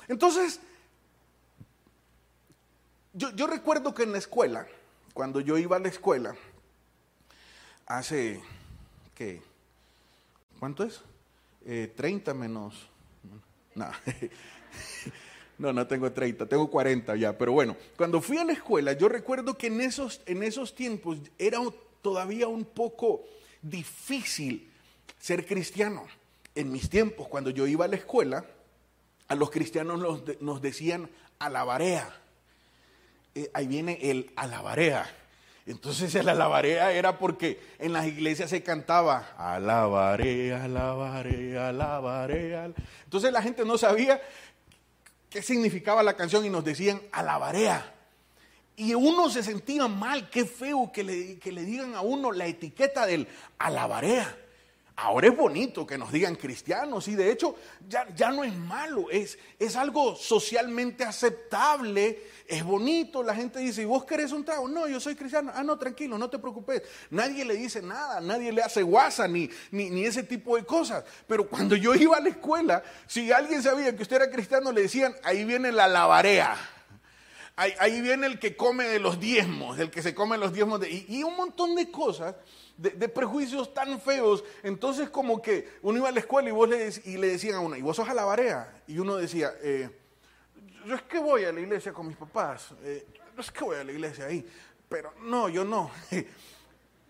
Entonces, 0.08 0.60
yo, 3.14 3.48
recuerdo 3.48 3.94
que 3.94 4.04
en 4.04 4.12
la 4.12 4.18
escuela, 4.18 4.68
cuando 5.14 5.40
yo 5.40 5.58
iba 5.58 5.76
a 5.76 5.80
la 5.80 5.88
escuela, 5.88 6.36
hace, 7.86 8.42
¿qué? 9.14 9.42
¿Cuánto 10.60 10.84
es? 10.84 11.02
30 11.96 12.32
eh, 12.32 12.34
menos... 12.34 12.90
No. 13.76 13.92
No, 15.58 15.74
no 15.74 15.88
tengo 15.88 16.12
30, 16.12 16.46
tengo 16.46 16.70
40 16.70 17.16
ya. 17.16 17.38
Pero 17.38 17.52
bueno, 17.52 17.76
cuando 17.96 18.22
fui 18.22 18.38
a 18.38 18.46
la 18.46 18.54
escuela, 18.54 18.94
yo 18.94 19.10
recuerdo 19.10 19.58
que 19.58 19.68
en 19.68 19.82
esos, 19.82 20.22
en 20.26 20.44
esos 20.44 20.76
tiempos 20.76 21.18
era 21.38 21.60
todavía 22.02 22.48
un 22.48 22.64
poco 22.64 23.24
difícil 23.62 24.70
ser 25.20 25.46
cristiano. 25.46 26.06
En 26.54 26.72
mis 26.72 26.90
tiempos, 26.90 27.28
cuando 27.28 27.50
yo 27.50 27.68
iba 27.68 27.86
a 27.86 27.88
la 27.88 27.96
escuela, 27.96 28.46
a 29.28 29.36
los 29.36 29.50
cristianos 29.50 30.00
nos, 30.40 30.62
decían 30.62 31.10
alabarea. 31.40 32.16
Eh, 33.36 33.50
ahí 33.54 33.68
viene 33.68 34.00
el 34.02 34.32
alabarea. 34.36 35.10
Entonces 35.66 36.16
el 36.16 36.30
alabarea 36.30 36.94
era 36.94 37.20
porque 37.20 37.60
en 37.78 37.92
las 37.92 38.08
iglesias 38.08 38.50
se 38.50 38.64
cantaba 38.64 39.36
alabaré, 39.38 40.54
alabaré, 40.54 41.58
alabaré. 41.58 42.74
Entonces 43.04 43.34
la 43.34 43.42
gente 43.42 43.66
no 43.66 43.78
sabía 43.78 44.22
qué 45.30 45.42
significaba 45.42 46.04
la 46.04 46.16
canción 46.16 46.46
y 46.46 46.50
nos 46.50 46.64
decían 46.64 47.02
alabarea. 47.12 47.94
Y 48.76 48.94
uno 48.94 49.30
se 49.30 49.44
sentía 49.44 49.88
mal, 49.88 50.30
qué 50.30 50.46
feo 50.46 50.92
que 50.92 51.04
le, 51.04 51.40
que 51.40 51.52
le 51.52 51.64
digan 51.64 51.96
a 51.96 52.02
uno 52.02 52.32
la 52.32 52.46
etiqueta 52.46 53.06
del 53.06 53.28
alabarea. 53.58 54.38
Ahora 55.00 55.28
es 55.28 55.38
bonito 55.38 55.86
que 55.86 55.96
nos 55.96 56.12
digan 56.12 56.36
cristianos 56.36 57.08
y 57.08 57.14
de 57.14 57.32
hecho 57.32 57.56
ya, 57.88 58.08
ya 58.16 58.32
no 58.32 58.44
es 58.44 58.56
malo, 58.56 59.12
es, 59.12 59.38
es 59.60 59.76
algo 59.76 60.16
socialmente 60.16 61.04
aceptable, 61.04 62.24
es 62.48 62.64
bonito, 62.64 63.22
la 63.22 63.36
gente 63.36 63.60
dice, 63.60 63.84
¿y 63.84 63.86
vos 63.86 64.06
querés 64.06 64.32
un 64.32 64.44
trago? 64.44 64.68
No, 64.68 64.88
yo 64.88 65.00
soy 65.00 65.16
cristiano. 65.16 65.52
Ah, 65.54 65.62
no, 65.62 65.78
tranquilo, 65.78 66.18
no 66.18 66.32
te 66.32 66.40
preocupes. 66.40 66.82
Nadie 67.12 67.46
le 67.46 67.54
dice 67.54 67.80
nada, 67.80 68.20
nadie 68.22 68.52
le 68.52 68.64
hace 68.64 68.82
guasa 68.82 69.28
ni, 69.28 69.48
ni, 69.70 70.04
ese 70.04 70.24
tipo 70.24 70.56
de 70.56 70.66
cosas. 70.66 71.04
Pero 71.28 71.48
cuando 71.48 71.76
yo 71.76 71.94
iba 71.94 72.18
a 72.18 72.20
la 72.20 72.30
escuela, 72.30 72.82
si 73.06 73.32
alguien 73.32 73.62
sabía 73.62 73.96
que 73.96 74.02
usted 74.02 74.16
era 74.16 74.32
cristiano, 74.32 74.72
le 74.72 74.82
decían, 74.82 75.16
ahí 75.24 75.46
viene 75.46 75.72
la 75.72 75.88
lavarea. 75.88 76.58
Ahí, 77.60 78.02
viene 78.02 78.28
el 78.28 78.38
que 78.38 78.56
come 78.56 78.88
de 78.88 79.00
los 79.00 79.20
diezmos, 79.20 79.80
el 79.80 79.90
que 79.90 80.04
se 80.04 80.14
come 80.14 80.38
los 80.38 80.54
diezmos 80.54 80.80
y 80.88 81.24
un 81.24 81.36
montón 81.36 81.74
de 81.74 81.90
cosas 81.90 82.36
de, 82.78 83.10
prejuicios 83.10 83.74
tan 83.74 84.00
feos. 84.00 84.44
Entonces 84.62 85.10
como 85.10 85.42
que 85.42 85.68
uno 85.82 85.98
iba 85.98 86.10
a 86.10 86.12
la 86.12 86.20
escuela 86.20 86.50
y, 86.50 86.52
vos 86.52 86.70
le, 86.70 86.88
y 87.06 87.18
le 87.18 87.30
decían 87.30 87.56
a 87.56 87.60
uno, 87.62 87.76
¿y 87.76 87.82
vos 87.82 87.96
sos 87.96 88.08
a 88.08 88.14
la 88.14 88.26
barea? 88.26 88.84
Y 88.88 89.00
uno 89.00 89.16
decía, 89.16 89.54
eh, 89.64 89.90
yo 90.86 90.94
es 90.94 91.02
que 91.02 91.18
voy 91.18 91.46
a 91.46 91.52
la 91.52 91.60
iglesia 91.60 91.92
con 91.92 92.08
mis 92.08 92.16
papás, 92.16 92.76
eh, 92.84 93.08
yo 93.36 93.42
es 93.42 93.52
que 93.52 93.64
voy 93.64 93.78
a 93.78 93.84
la 93.84 93.92
iglesia 93.92 94.28
ahí, 94.28 94.48
pero 94.88 95.14
no, 95.22 95.50
yo 95.50 95.66
no. 95.66 95.90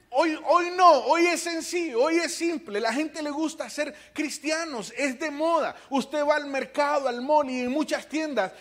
Hoy, 0.10 0.40
hoy 0.46 0.72
no, 0.72 0.90
hoy 1.02 1.28
es 1.28 1.42
sencillo, 1.42 2.02
hoy 2.04 2.16
es 2.16 2.34
simple. 2.34 2.80
La 2.80 2.94
gente 2.94 3.22
le 3.22 3.30
gusta 3.30 3.70
ser 3.70 3.94
cristianos, 4.14 4.94
es 4.98 5.20
de 5.20 5.30
moda. 5.30 5.76
Usted 5.90 6.26
va 6.26 6.38
al 6.38 6.48
mercado, 6.48 7.10
al 7.10 7.22
mall 7.22 7.50
y 7.50 7.60
en 7.60 7.70
muchas 7.70 8.08
tiendas 8.08 8.54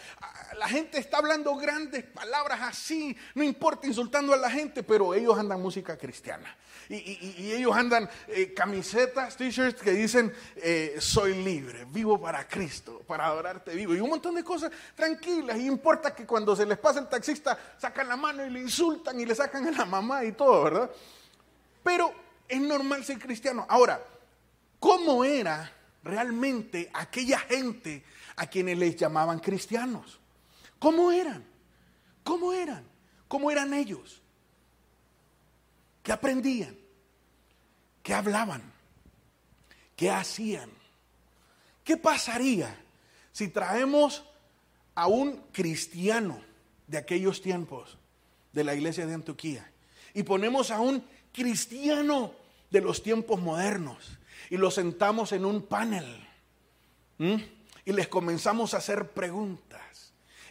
la 0.54 0.68
gente 0.68 0.98
está 0.98 1.18
hablando 1.18 1.54
grandes 1.56 2.04
palabras 2.04 2.60
así, 2.62 3.16
no 3.34 3.42
importa 3.42 3.86
insultando 3.86 4.32
a 4.32 4.36
la 4.36 4.50
gente, 4.50 4.82
pero 4.82 5.14
ellos 5.14 5.38
andan 5.38 5.60
música 5.60 5.96
cristiana. 5.96 6.56
Y, 6.88 7.52
ellos 7.52 7.74
andan 7.74 8.08
eh, 8.28 8.54
camisetas, 8.54 9.36
t-shirts 9.36 9.82
que 9.82 9.90
dicen, 9.92 10.32
eh, 10.56 10.96
soy 11.00 11.42
libre, 11.42 11.84
vivo 11.90 12.20
para 12.20 12.46
Cristo, 12.46 13.02
para 13.06 13.26
adorarte 13.26 13.74
vivo. 13.74 13.94
Y 13.94 14.00
un 14.00 14.10
montón 14.10 14.34
de 14.36 14.44
cosas 14.44 14.70
tranquilas. 14.94 15.58
Y 15.58 15.66
importa 15.66 16.14
que 16.14 16.24
cuando 16.24 16.54
se 16.54 16.64
les 16.64 16.78
pasa 16.78 17.00
el 17.00 17.08
taxista, 17.08 17.58
sacan 17.76 18.08
la 18.08 18.16
mano 18.16 18.46
y 18.46 18.50
le 18.50 18.60
insultan 18.60 19.18
y 19.20 19.26
le 19.26 19.34
sacan 19.34 19.66
a 19.66 19.70
la 19.72 19.84
mamá 19.84 20.24
y 20.24 20.32
todo, 20.32 20.64
¿verdad? 20.64 20.90
Pero 21.82 22.12
es 22.48 22.60
normal 22.60 23.04
ser 23.04 23.18
cristiano. 23.18 23.66
Ahora, 23.68 24.00
¿cómo 24.78 25.24
era 25.24 25.72
realmente 26.04 26.88
aquella 26.94 27.40
gente 27.40 28.04
a 28.36 28.46
quienes 28.46 28.78
les 28.78 28.94
llamaban 28.94 29.40
cristianos? 29.40 30.20
¿Cómo 30.78 31.12
eran? 31.12 31.44
¿Cómo 32.22 32.52
eran? 32.52 32.84
¿Cómo 33.28 33.50
eran 33.50 33.74
ellos? 33.74 34.22
¿Qué 36.02 36.12
aprendían? 36.12 36.76
¿Qué 38.02 38.14
hablaban? 38.14 38.62
¿Qué 39.96 40.10
hacían? 40.10 40.70
¿Qué 41.82 41.96
pasaría 41.96 42.76
si 43.32 43.48
traemos 43.48 44.24
a 44.94 45.06
un 45.06 45.36
cristiano 45.52 46.40
de 46.86 46.98
aquellos 46.98 47.42
tiempos 47.42 47.98
de 48.52 48.64
la 48.64 48.74
iglesia 48.74 49.06
de 49.06 49.14
Antioquía 49.14 49.70
y 50.14 50.22
ponemos 50.22 50.70
a 50.70 50.80
un 50.80 51.04
cristiano 51.32 52.32
de 52.70 52.80
los 52.80 53.02
tiempos 53.02 53.40
modernos 53.40 54.18
y 54.50 54.56
lo 54.56 54.70
sentamos 54.70 55.32
en 55.32 55.44
un 55.44 55.62
panel 55.62 56.06
y 57.18 57.92
les 57.92 58.08
comenzamos 58.08 58.74
a 58.74 58.78
hacer 58.78 59.10
preguntas? 59.10 59.85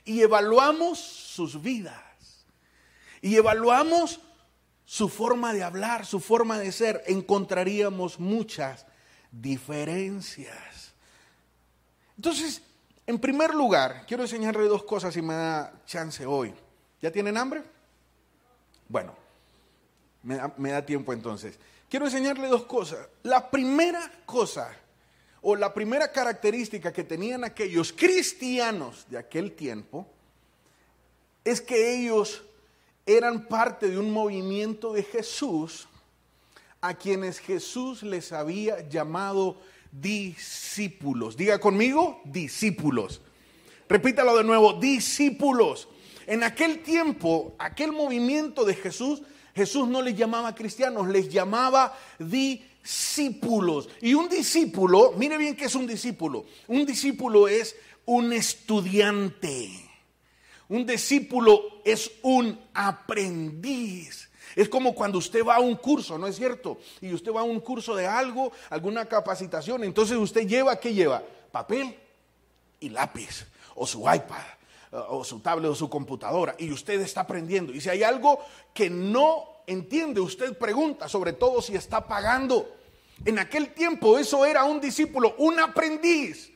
Y 0.05 0.21
evaluamos 0.21 0.99
sus 0.99 1.61
vidas 1.61 2.45
y 3.21 3.35
evaluamos 3.35 4.19
su 4.85 5.09
forma 5.09 5.51
de 5.51 5.63
hablar, 5.63 6.05
su 6.05 6.19
forma 6.19 6.59
de 6.59 6.71
ser, 6.71 7.03
encontraríamos 7.07 8.19
muchas 8.19 8.85
diferencias. 9.31 10.93
Entonces, 12.15 12.61
en 13.07 13.19
primer 13.19 13.53
lugar, 13.55 14.05
quiero 14.07 14.23
enseñarle 14.23 14.67
dos 14.67 14.83
cosas 14.83 15.17
y 15.17 15.23
me 15.23 15.33
da 15.33 15.73
chance 15.87 16.23
hoy. 16.25 16.53
¿Ya 17.01 17.11
tienen 17.11 17.35
hambre? 17.35 17.63
Bueno, 18.87 19.15
me 20.21 20.35
da, 20.35 20.53
me 20.57 20.71
da 20.71 20.85
tiempo 20.85 21.11
entonces. 21.11 21.59
Quiero 21.89 22.05
enseñarle 22.05 22.47
dos 22.47 22.65
cosas. 22.65 23.07
La 23.23 23.49
primera 23.49 24.11
cosa 24.25 24.71
o 25.47 25.55
la 25.55 25.75
primera 25.75 26.11
característica 26.11 26.91
que 26.91 27.03
tenían 27.03 27.43
aquellos 27.43 27.93
cristianos 27.93 29.05
de 29.07 29.19
aquel 29.19 29.51
tiempo 29.51 30.07
es 31.43 31.61
que 31.61 31.93
ellos 31.93 32.41
eran 33.05 33.45
parte 33.45 33.87
de 33.87 33.99
un 33.99 34.09
movimiento 34.09 34.91
de 34.91 35.03
Jesús 35.03 35.87
a 36.81 36.95
quienes 36.95 37.37
Jesús 37.37 38.01
les 38.01 38.31
había 38.31 38.89
llamado 38.89 39.61
discípulos. 39.91 41.37
Diga 41.37 41.59
conmigo, 41.59 42.21
discípulos. 42.23 43.21
Repítalo 43.87 44.35
de 44.35 44.43
nuevo, 44.43 44.73
discípulos. 44.73 45.87
En 46.25 46.41
aquel 46.41 46.81
tiempo, 46.81 47.53
aquel 47.59 47.91
movimiento 47.91 48.65
de 48.65 48.73
Jesús 48.73 49.21
Jesús 49.55 49.87
no 49.87 50.01
les 50.01 50.17
llamaba 50.17 50.53
cristianos, 50.53 51.07
les 51.07 51.29
llamaba 51.29 51.97
discípulos. 52.19 53.87
Y 54.01 54.13
un 54.13 54.27
discípulo, 54.27 55.13
mire 55.15 55.37
bien 55.37 55.55
qué 55.55 55.65
es 55.65 55.75
un 55.75 55.87
discípulo. 55.87 56.45
Un 56.67 56.85
discípulo 56.85 57.47
es 57.47 57.75
un 58.05 58.33
estudiante. 58.33 59.69
Un 60.67 60.85
discípulo 60.85 61.81
es 61.85 62.11
un 62.21 62.59
aprendiz. 62.73 64.29
Es 64.55 64.67
como 64.67 64.93
cuando 64.93 65.17
usted 65.19 65.43
va 65.43 65.55
a 65.55 65.59
un 65.59 65.75
curso, 65.75 66.17
¿no 66.17 66.27
es 66.27 66.35
cierto? 66.35 66.79
Y 67.01 67.13
usted 67.13 67.31
va 67.31 67.41
a 67.41 67.45
un 67.45 67.59
curso 67.59 67.95
de 67.95 68.07
algo, 68.07 68.51
alguna 68.69 69.05
capacitación, 69.05 69.83
entonces 69.83 70.17
usted 70.17 70.47
lleva, 70.47 70.79
¿qué 70.79 70.93
lleva? 70.93 71.23
Papel 71.51 71.95
y 72.79 72.89
lápiz, 72.89 73.45
o 73.75 73.85
su 73.85 74.01
iPad, 74.01 74.43
o 74.91 75.23
su 75.23 75.39
tablet, 75.39 75.71
o 75.71 75.75
su 75.75 75.89
computadora, 75.89 76.55
y 76.57 76.71
usted 76.71 76.99
está 77.01 77.21
aprendiendo. 77.21 77.73
Y 77.73 77.81
si 77.81 77.89
hay 77.89 78.03
algo 78.03 78.39
que 78.73 78.89
no 78.89 79.55
entiende, 79.67 80.19
usted 80.19 80.57
pregunta, 80.57 81.09
sobre 81.09 81.33
todo 81.33 81.61
si 81.61 81.75
está 81.75 82.07
pagando. 82.07 82.75
En 83.23 83.39
aquel 83.39 83.73
tiempo 83.73 84.17
eso 84.17 84.45
era 84.45 84.63
un 84.65 84.79
discípulo, 84.79 85.35
un 85.37 85.59
aprendiz. 85.59 86.51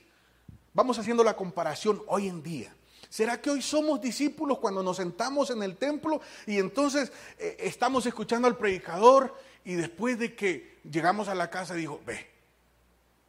Vamos 0.74 1.00
haciendo 1.00 1.24
la 1.24 1.36
comparación 1.36 2.02
hoy 2.08 2.28
en 2.28 2.44
día. 2.44 2.76
¿Será 3.10 3.42
que 3.42 3.50
hoy 3.50 3.62
somos 3.62 4.00
discípulos 4.00 4.60
cuando 4.60 4.84
nos 4.84 4.98
sentamos 4.98 5.50
en 5.50 5.64
el 5.64 5.78
templo 5.78 6.22
y 6.46 6.60
entonces 6.60 7.12
eh, 7.40 7.58
estamos 7.60 8.06
escuchando 8.06 8.48
al 8.48 8.56
predicador 8.56 9.36
y 9.66 9.74
después 9.74 10.20
de 10.20 10.36
que 10.36 10.78
llegamos 10.90 11.28
a 11.28 11.34
la 11.34 11.50
casa 11.50 11.74
dijo, 11.74 12.00
ve, 12.06 12.28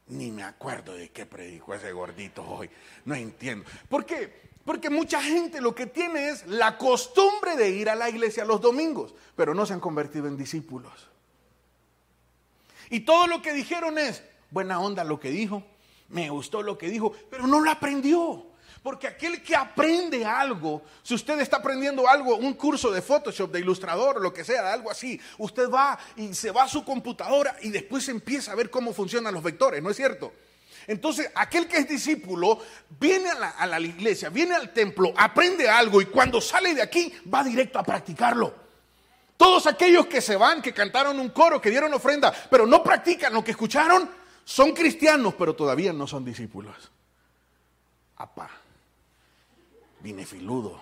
ni 0.09 0.30
me 0.30 0.42
acuerdo 0.42 0.95
de 0.95 1.09
qué 1.11 1.25
predicó 1.25 1.75
ese 1.75 1.92
gordito 1.92 2.45
hoy, 2.45 2.69
no 3.07 3.14
entiendo. 3.14 3.64
¿Por 3.88 4.04
qué? 4.04 4.50
Porque 4.70 4.88
mucha 4.88 5.20
gente 5.20 5.60
lo 5.60 5.74
que 5.74 5.86
tiene 5.86 6.28
es 6.28 6.46
la 6.46 6.78
costumbre 6.78 7.56
de 7.56 7.70
ir 7.70 7.90
a 7.90 7.96
la 7.96 8.08
iglesia 8.08 8.44
los 8.44 8.60
domingos, 8.60 9.12
pero 9.34 9.52
no 9.52 9.66
se 9.66 9.72
han 9.72 9.80
convertido 9.80 10.28
en 10.28 10.36
discípulos. 10.36 10.92
Y 12.88 13.00
todo 13.00 13.26
lo 13.26 13.42
que 13.42 13.52
dijeron 13.52 13.98
es, 13.98 14.22
buena 14.48 14.78
onda 14.78 15.02
lo 15.02 15.18
que 15.18 15.30
dijo, 15.30 15.64
me 16.10 16.30
gustó 16.30 16.62
lo 16.62 16.78
que 16.78 16.88
dijo, 16.88 17.12
pero 17.28 17.48
no 17.48 17.58
lo 17.58 17.68
aprendió. 17.68 18.46
Porque 18.80 19.08
aquel 19.08 19.42
que 19.42 19.56
aprende 19.56 20.24
algo, 20.24 20.82
si 21.02 21.14
usted 21.14 21.40
está 21.40 21.56
aprendiendo 21.56 22.08
algo, 22.08 22.36
un 22.36 22.54
curso 22.54 22.92
de 22.92 23.02
Photoshop, 23.02 23.50
de 23.50 23.58
ilustrador, 23.58 24.20
lo 24.20 24.32
que 24.32 24.44
sea, 24.44 24.72
algo 24.72 24.88
así, 24.88 25.20
usted 25.38 25.68
va 25.68 25.98
y 26.14 26.32
se 26.32 26.52
va 26.52 26.62
a 26.62 26.68
su 26.68 26.84
computadora 26.84 27.56
y 27.60 27.70
después 27.70 28.08
empieza 28.08 28.52
a 28.52 28.54
ver 28.54 28.70
cómo 28.70 28.92
funcionan 28.92 29.34
los 29.34 29.42
vectores, 29.42 29.82
¿no 29.82 29.90
es 29.90 29.96
cierto? 29.96 30.32
Entonces, 30.87 31.30
aquel 31.34 31.68
que 31.68 31.78
es 31.78 31.88
discípulo 31.88 32.58
viene 32.99 33.30
a 33.30 33.66
la, 33.66 33.80
iglesia, 33.80 34.28
viene 34.28 34.54
al 34.54 34.72
templo, 34.72 35.12
aprende 35.16 35.68
algo 35.68 36.00
y 36.00 36.06
cuando 36.06 36.40
sale 36.40 36.75
de 36.75 36.82
aquí 36.82 37.12
va 37.32 37.44
directo 37.44 37.78
a 37.78 37.82
practicarlo. 37.82 38.54
Todos 39.37 39.66
aquellos 39.66 40.06
que 40.06 40.20
se 40.20 40.37
van, 40.37 40.60
que 40.60 40.75
cantaron 40.75 41.18
un 41.18 41.30
coro, 41.30 41.60
que 41.60 41.70
dieron 41.70 41.94
ofrenda, 41.94 42.32
pero 42.50 42.66
no 42.66 42.82
practican 42.82 43.32
lo 43.32 43.42
que 43.42 43.52
escucharon, 43.52 44.10
son 44.44 44.72
cristianos, 44.72 45.34
pero 45.38 45.54
todavía 45.54 45.92
no 45.92 46.06
son 46.06 46.25
discípulos. 46.25 46.90
Apá 48.16 48.50
vine 50.02 50.26
filudo. 50.26 50.80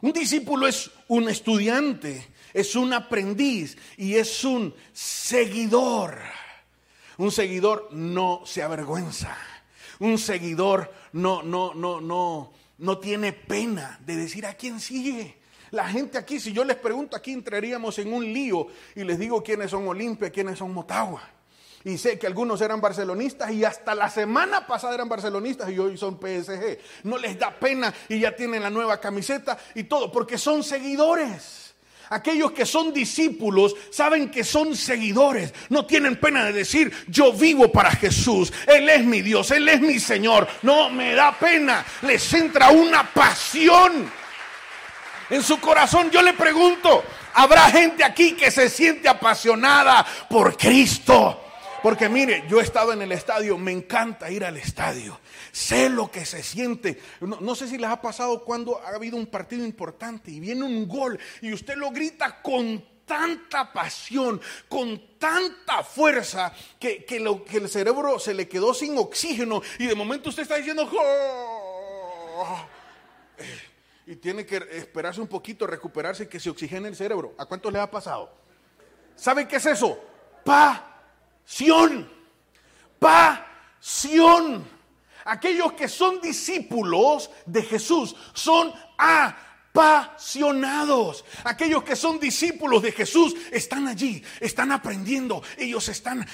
Un 0.00 0.12
discípulo 0.12 0.66
es 0.66 0.90
un 1.08 1.28
estudiante, 1.28 2.28
es 2.52 2.76
un 2.76 2.92
aprendiz 2.92 3.76
y 3.96 4.16
es 4.16 4.44
un 4.44 4.74
seguidor. 4.92 6.18
Un 7.18 7.30
seguidor 7.30 7.88
no 7.92 8.42
se 8.44 8.62
avergüenza. 8.62 9.36
Un 10.00 10.18
seguidor 10.18 10.92
no, 11.12 11.42
no, 11.42 11.74
no, 11.74 12.00
no, 12.00 12.52
no 12.78 12.98
tiene 12.98 13.32
pena 13.32 13.98
de 14.04 14.16
decir 14.16 14.46
a 14.46 14.54
quién 14.54 14.80
sigue. 14.80 15.36
La 15.70 15.88
gente 15.88 16.18
aquí, 16.18 16.38
si 16.38 16.52
yo 16.52 16.64
les 16.64 16.76
pregunto, 16.76 17.16
aquí 17.16 17.32
entraríamos 17.32 17.98
en 17.98 18.12
un 18.12 18.24
lío 18.24 18.68
y 18.94 19.04
les 19.04 19.18
digo 19.18 19.42
quiénes 19.42 19.70
son 19.70 19.88
Olimpia, 19.88 20.30
quiénes 20.30 20.58
son 20.58 20.72
Motagua. 20.72 21.22
Y 21.84 21.98
sé 21.98 22.18
que 22.18 22.26
algunos 22.26 22.60
eran 22.62 22.80
barcelonistas 22.80 23.50
y 23.52 23.64
hasta 23.64 23.94
la 23.94 24.08
semana 24.08 24.66
pasada 24.66 24.94
eran 24.94 25.08
barcelonistas 25.08 25.70
y 25.70 25.78
hoy 25.78 25.98
son 25.98 26.18
PSG. 26.18 26.78
No 27.04 27.18
les 27.18 27.38
da 27.38 27.50
pena 27.50 27.92
y 28.08 28.20
ya 28.20 28.34
tienen 28.34 28.62
la 28.62 28.70
nueva 28.70 28.98
camiseta 28.98 29.58
y 29.74 29.84
todo, 29.84 30.10
porque 30.10 30.38
son 30.38 30.64
seguidores. 30.64 31.63
Aquellos 32.10 32.52
que 32.52 32.66
son 32.66 32.92
discípulos 32.92 33.74
saben 33.90 34.30
que 34.30 34.44
son 34.44 34.76
seguidores. 34.76 35.52
No 35.68 35.86
tienen 35.86 36.16
pena 36.16 36.44
de 36.44 36.52
decir, 36.52 36.92
yo 37.08 37.32
vivo 37.32 37.72
para 37.72 37.90
Jesús. 37.92 38.52
Él 38.66 38.88
es 38.88 39.04
mi 39.04 39.22
Dios, 39.22 39.50
Él 39.50 39.68
es 39.68 39.80
mi 39.80 39.98
Señor. 39.98 40.46
No 40.62 40.90
me 40.90 41.14
da 41.14 41.32
pena. 41.32 41.84
Les 42.02 42.32
entra 42.34 42.70
una 42.70 43.04
pasión 43.12 44.10
en 45.30 45.42
su 45.42 45.58
corazón. 45.60 46.10
Yo 46.10 46.22
le 46.22 46.32
pregunto, 46.34 47.04
¿habrá 47.34 47.70
gente 47.70 48.04
aquí 48.04 48.32
que 48.32 48.50
se 48.50 48.68
siente 48.68 49.08
apasionada 49.08 50.04
por 50.28 50.56
Cristo? 50.56 51.40
Porque 51.82 52.08
mire, 52.08 52.44
yo 52.48 52.60
he 52.60 52.62
estado 52.62 52.92
en 52.94 53.02
el 53.02 53.12
estadio, 53.12 53.58
me 53.58 53.70
encanta 53.70 54.30
ir 54.30 54.44
al 54.44 54.56
estadio. 54.56 55.20
Sé 55.54 55.88
lo 55.88 56.10
que 56.10 56.26
se 56.26 56.42
siente. 56.42 57.00
No, 57.20 57.54
sé 57.54 57.68
si 57.68 57.78
les 57.78 57.88
ha 57.88 58.02
pasado 58.02 58.44
cuando 58.44 58.80
ha 58.80 58.88
habido 58.88 59.16
un 59.16 59.26
partido 59.26 59.64
importante 59.64 60.32
y 60.32 60.40
viene 60.40 60.64
un 60.64 60.88
gol 60.88 61.16
y 61.42 61.52
usted 61.52 61.76
lo 61.76 61.92
grita 61.92 62.42
con 62.42 62.84
tanta 63.04 63.72
pasión, 63.72 64.40
con 64.68 65.16
tanta 65.16 65.84
fuerza, 65.84 66.52
que, 66.80 67.06
lo, 67.20 67.44
que 67.44 67.58
el 67.58 67.68
cerebro 67.68 68.18
se 68.18 68.34
le 68.34 68.48
quedó 68.48 68.74
sin 68.74 68.98
oxígeno 68.98 69.62
y 69.78 69.86
de 69.86 69.94
momento 69.94 70.30
usted 70.30 70.42
está 70.42 70.56
diciendo... 70.56 70.90
Oh". 70.92 72.66
Y 74.08 74.16
tiene 74.16 74.44
que 74.44 74.56
esperarse 74.72 75.20
un 75.20 75.28
poquito, 75.28 75.68
recuperarse 75.68 76.24
y 76.24 76.26
que 76.26 76.40
se 76.40 76.50
oxigene 76.50 76.88
el 76.88 76.96
cerebro. 76.96 77.32
¿A 77.38 77.46
cuántos 77.46 77.72
le 77.72 77.78
ha 77.78 77.88
pasado? 77.88 78.28
¿Sabe 79.14 79.46
qué 79.46 79.54
es 79.54 79.66
eso? 79.66 80.02
Pa 80.44 80.90
pasión, 81.44 82.10
pasión. 82.98 84.73
Aquellos 85.24 85.72
que 85.72 85.88
son 85.88 86.20
discípulos 86.20 87.30
de 87.46 87.62
Jesús 87.62 88.14
son 88.32 88.72
apasionados. 89.74 91.24
Aquellos 91.44 91.82
que 91.82 91.96
son 91.96 92.20
discípulos 92.20 92.82
de 92.82 92.92
Jesús 92.92 93.34
están 93.50 93.88
allí, 93.88 94.22
están 94.40 94.70
aprendiendo, 94.72 95.42
ellos 95.56 95.88
están 95.88 96.26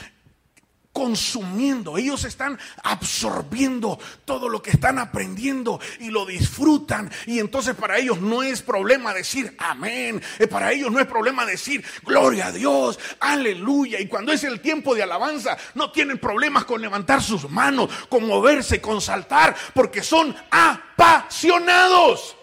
consumiendo, 0.92 1.96
ellos 1.96 2.24
están 2.24 2.58
absorbiendo 2.82 3.98
todo 4.24 4.48
lo 4.48 4.60
que 4.60 4.70
están 4.70 4.98
aprendiendo 4.98 5.80
y 6.00 6.10
lo 6.10 6.26
disfrutan. 6.26 7.10
Y 7.26 7.38
entonces 7.38 7.76
para 7.76 7.98
ellos 7.98 8.20
no 8.20 8.42
es 8.42 8.60
problema 8.62 9.14
decir 9.14 9.54
amén, 9.58 10.20
eh, 10.38 10.48
para 10.48 10.72
ellos 10.72 10.90
no 10.90 10.98
es 10.98 11.06
problema 11.06 11.46
decir 11.46 11.84
gloria 12.02 12.46
a 12.46 12.52
Dios, 12.52 12.98
aleluya. 13.20 14.00
Y 14.00 14.08
cuando 14.08 14.32
es 14.32 14.42
el 14.42 14.60
tiempo 14.60 14.94
de 14.94 15.04
alabanza, 15.04 15.56
no 15.74 15.92
tienen 15.92 16.18
problemas 16.18 16.64
con 16.64 16.82
levantar 16.82 17.22
sus 17.22 17.48
manos, 17.48 17.88
con 18.08 18.26
moverse, 18.26 18.80
con 18.80 19.00
saltar, 19.00 19.54
porque 19.74 20.02
son 20.02 20.34
apasionados. 20.50 22.36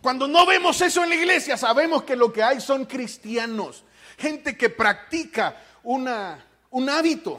Cuando 0.00 0.26
no 0.28 0.44
vemos 0.46 0.80
eso 0.80 1.02
en 1.02 1.10
la 1.10 1.14
iglesia, 1.14 1.56
sabemos 1.56 2.04
que 2.04 2.16
lo 2.16 2.32
que 2.32 2.42
hay 2.42 2.60
son 2.60 2.84
cristianos, 2.84 3.84
gente 4.18 4.56
que 4.56 4.70
practica 4.70 5.56
una 5.82 6.44
un 6.74 6.90
hábito, 6.90 7.38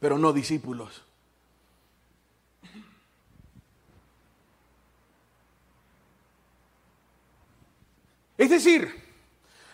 pero 0.00 0.18
no 0.18 0.32
discípulos. 0.32 1.00
Es 8.36 8.50
decir, 8.50 8.92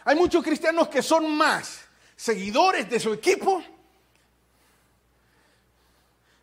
hay 0.04 0.16
muchos 0.16 0.44
cristianos 0.44 0.88
que 0.88 1.00
son 1.00 1.34
más 1.34 1.86
seguidores 2.14 2.90
de 2.90 3.00
su 3.00 3.14
equipo 3.14 3.62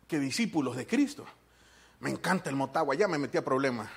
que 0.08 0.18
discípulos 0.18 0.74
de 0.74 0.88
Cristo. 0.88 1.24
Me 2.00 2.10
encanta 2.10 2.50
el 2.50 2.56
Motagua, 2.56 2.96
ya 2.96 3.06
me 3.06 3.18
metí 3.18 3.38
a 3.38 3.44
problemas. 3.44 3.88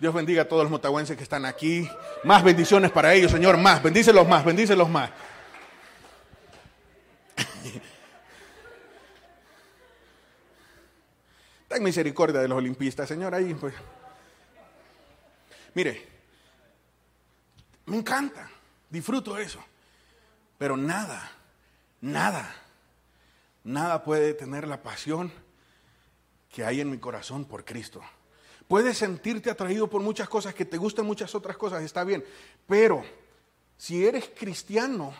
Dios 0.00 0.12
bendiga 0.12 0.42
a 0.42 0.48
todos 0.48 0.64
los 0.64 0.70
motahuenses 0.72 1.16
que 1.16 1.22
están 1.22 1.44
aquí. 1.44 1.88
Más 2.24 2.42
bendiciones 2.42 2.90
para 2.90 3.14
ellos, 3.14 3.30
Señor, 3.30 3.56
más. 3.56 3.80
Bendícelos 3.80 4.26
más, 4.26 4.44
bendícelos 4.44 4.88
más. 4.90 5.10
Ten 11.74 11.82
misericordia 11.82 12.40
de 12.40 12.46
los 12.46 12.58
olimpistas, 12.58 13.08
Señor, 13.08 13.34
ahí 13.34 13.52
pues. 13.52 13.74
Mire, 15.74 16.06
me 17.86 17.96
encanta, 17.96 18.48
disfruto 18.88 19.36
eso, 19.36 19.58
pero 20.56 20.76
nada, 20.76 21.32
nada, 22.00 22.54
nada 23.64 24.04
puede 24.04 24.34
tener 24.34 24.68
la 24.68 24.84
pasión 24.84 25.32
que 26.48 26.64
hay 26.64 26.80
en 26.80 26.92
mi 26.92 26.98
corazón 26.98 27.44
por 27.44 27.64
Cristo. 27.64 28.00
Puedes 28.68 28.96
sentirte 28.96 29.50
atraído 29.50 29.90
por 29.90 30.00
muchas 30.00 30.28
cosas, 30.28 30.54
que 30.54 30.64
te 30.64 30.76
gusten 30.76 31.04
muchas 31.04 31.34
otras 31.34 31.56
cosas, 31.56 31.82
está 31.82 32.04
bien, 32.04 32.24
pero 32.68 33.04
si 33.76 34.06
eres 34.06 34.30
cristiano 34.38 35.12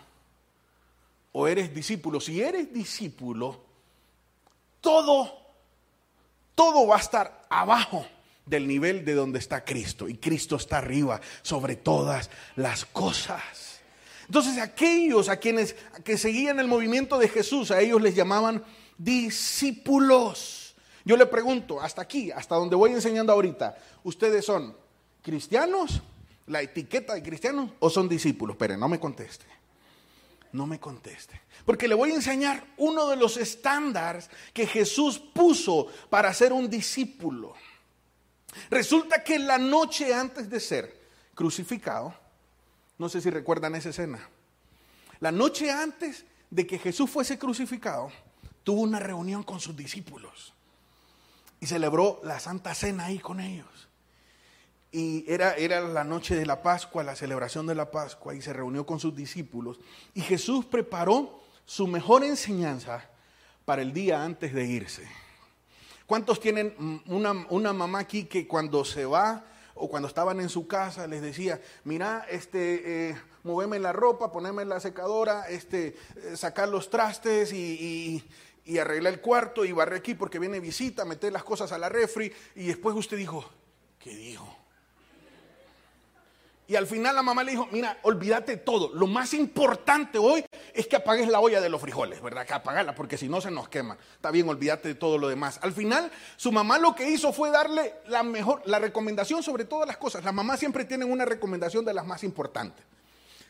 o 1.32 1.48
eres 1.48 1.74
discípulo, 1.74 2.20
si 2.20 2.40
eres 2.40 2.72
discípulo, 2.72 3.60
todo 4.80 5.43
todo 6.54 6.86
va 6.86 6.96
a 6.96 7.00
estar 7.00 7.46
abajo 7.48 8.06
del 8.46 8.68
nivel 8.68 9.04
de 9.04 9.14
donde 9.14 9.38
está 9.38 9.64
Cristo. 9.64 10.08
Y 10.08 10.16
Cristo 10.16 10.56
está 10.56 10.78
arriba 10.78 11.20
sobre 11.42 11.76
todas 11.76 12.30
las 12.56 12.84
cosas. 12.84 13.80
Entonces 14.26 14.58
aquellos 14.58 15.28
a 15.28 15.36
quienes 15.36 15.76
que 16.02 16.16
seguían 16.16 16.58
el 16.58 16.68
movimiento 16.68 17.18
de 17.18 17.28
Jesús, 17.28 17.70
a 17.70 17.80
ellos 17.80 18.00
les 18.00 18.14
llamaban 18.14 18.64
discípulos. 18.96 20.74
Yo 21.04 21.16
le 21.16 21.26
pregunto, 21.26 21.80
hasta 21.80 22.02
aquí, 22.02 22.30
hasta 22.30 22.54
donde 22.54 22.76
voy 22.76 22.92
enseñando 22.92 23.32
ahorita, 23.32 23.76
¿ustedes 24.04 24.44
son 24.44 24.74
cristianos? 25.22 26.02
¿La 26.46 26.62
etiqueta 26.62 27.14
de 27.14 27.22
cristianos 27.22 27.70
o 27.78 27.90
son 27.90 28.08
discípulos? 28.08 28.56
Pero 28.58 28.76
no 28.76 28.88
me 28.88 28.98
conteste. 28.98 29.44
No 30.54 30.68
me 30.68 30.78
conteste. 30.78 31.40
Porque 31.66 31.88
le 31.88 31.96
voy 31.96 32.12
a 32.12 32.14
enseñar 32.14 32.64
uno 32.76 33.08
de 33.08 33.16
los 33.16 33.36
estándares 33.36 34.30
que 34.52 34.68
Jesús 34.68 35.18
puso 35.18 35.88
para 36.08 36.32
ser 36.32 36.52
un 36.52 36.70
discípulo. 36.70 37.54
Resulta 38.70 39.24
que 39.24 39.40
la 39.40 39.58
noche 39.58 40.14
antes 40.14 40.48
de 40.48 40.60
ser 40.60 41.08
crucificado, 41.34 42.14
no 42.98 43.08
sé 43.08 43.20
si 43.20 43.30
recuerdan 43.30 43.74
esa 43.74 43.88
escena, 43.88 44.28
la 45.18 45.32
noche 45.32 45.72
antes 45.72 46.24
de 46.50 46.64
que 46.68 46.78
Jesús 46.78 47.10
fuese 47.10 47.36
crucificado, 47.36 48.12
tuvo 48.62 48.82
una 48.82 49.00
reunión 49.00 49.42
con 49.42 49.58
sus 49.58 49.76
discípulos 49.76 50.54
y 51.58 51.66
celebró 51.66 52.20
la 52.22 52.38
Santa 52.38 52.76
Cena 52.76 53.06
ahí 53.06 53.18
con 53.18 53.40
ellos. 53.40 53.88
Y 54.96 55.24
era, 55.26 55.56
era 55.56 55.80
la 55.80 56.04
noche 56.04 56.36
de 56.36 56.46
la 56.46 56.62
Pascua, 56.62 57.02
la 57.02 57.16
celebración 57.16 57.66
de 57.66 57.74
la 57.74 57.90
Pascua, 57.90 58.32
y 58.32 58.40
se 58.40 58.52
reunió 58.52 58.86
con 58.86 59.00
sus 59.00 59.12
discípulos. 59.16 59.80
Y 60.14 60.20
Jesús 60.20 60.66
preparó 60.66 61.40
su 61.64 61.88
mejor 61.88 62.22
enseñanza 62.22 63.04
para 63.64 63.82
el 63.82 63.92
día 63.92 64.22
antes 64.22 64.54
de 64.54 64.64
irse. 64.64 65.08
¿Cuántos 66.06 66.38
tienen 66.38 67.02
una, 67.06 67.32
una 67.50 67.72
mamá 67.72 67.98
aquí 67.98 68.26
que 68.26 68.46
cuando 68.46 68.84
se 68.84 69.04
va 69.04 69.44
o 69.74 69.88
cuando 69.88 70.06
estaban 70.06 70.38
en 70.38 70.48
su 70.48 70.68
casa 70.68 71.08
les 71.08 71.22
decía, 71.22 71.60
mira, 71.82 72.24
este, 72.30 73.10
eh, 73.10 73.16
la 73.42 73.92
ropa, 73.92 74.30
poneme 74.30 74.64
la 74.64 74.78
secadora, 74.78 75.48
este, 75.48 75.96
eh, 76.14 76.36
sacar 76.36 76.68
los 76.68 76.88
trastes 76.88 77.52
y, 77.52 78.22
y, 78.64 78.78
arreglar 78.78 79.14
el 79.14 79.20
cuarto 79.20 79.64
y 79.64 79.72
barre 79.72 79.96
aquí 79.96 80.14
porque 80.14 80.38
viene 80.38 80.60
visita, 80.60 81.04
meter 81.04 81.32
las 81.32 81.42
cosas 81.42 81.72
a 81.72 81.78
la 81.78 81.88
refri 81.88 82.32
y 82.54 82.66
después 82.66 82.94
usted 82.94 83.16
dijo, 83.16 83.44
¿qué 83.98 84.14
dijo? 84.14 84.63
Y 86.66 86.76
al 86.76 86.86
final 86.86 87.14
la 87.14 87.22
mamá 87.22 87.44
le 87.44 87.50
dijo, 87.50 87.68
mira, 87.70 87.98
olvídate 88.02 88.56
todo. 88.56 88.90
Lo 88.94 89.06
más 89.06 89.34
importante 89.34 90.16
hoy 90.16 90.44
es 90.72 90.86
que 90.86 90.96
apagues 90.96 91.28
la 91.28 91.40
olla 91.40 91.60
de 91.60 91.68
los 91.68 91.80
frijoles, 91.80 92.22
¿verdad? 92.22 92.46
Que 92.46 92.54
apagarla, 92.54 92.94
porque 92.94 93.18
si 93.18 93.28
no 93.28 93.42
se 93.42 93.50
nos 93.50 93.68
quema. 93.68 93.98
Está 94.14 94.30
bien, 94.30 94.48
olvídate 94.48 94.88
de 94.88 94.94
todo 94.94 95.18
lo 95.18 95.28
demás. 95.28 95.58
Al 95.60 95.72
final, 95.72 96.10
su 96.36 96.52
mamá 96.52 96.78
lo 96.78 96.94
que 96.94 97.10
hizo 97.10 97.34
fue 97.34 97.50
darle 97.50 97.96
la 98.06 98.22
mejor, 98.22 98.62
la 98.64 98.78
recomendación 98.78 99.42
sobre 99.42 99.66
todas 99.66 99.86
las 99.86 99.98
cosas. 99.98 100.24
Las 100.24 100.32
mamás 100.32 100.58
siempre 100.58 100.86
tienen 100.86 101.12
una 101.12 101.26
recomendación 101.26 101.84
de 101.84 101.92
las 101.92 102.06
más 102.06 102.24
importantes. 102.24 102.82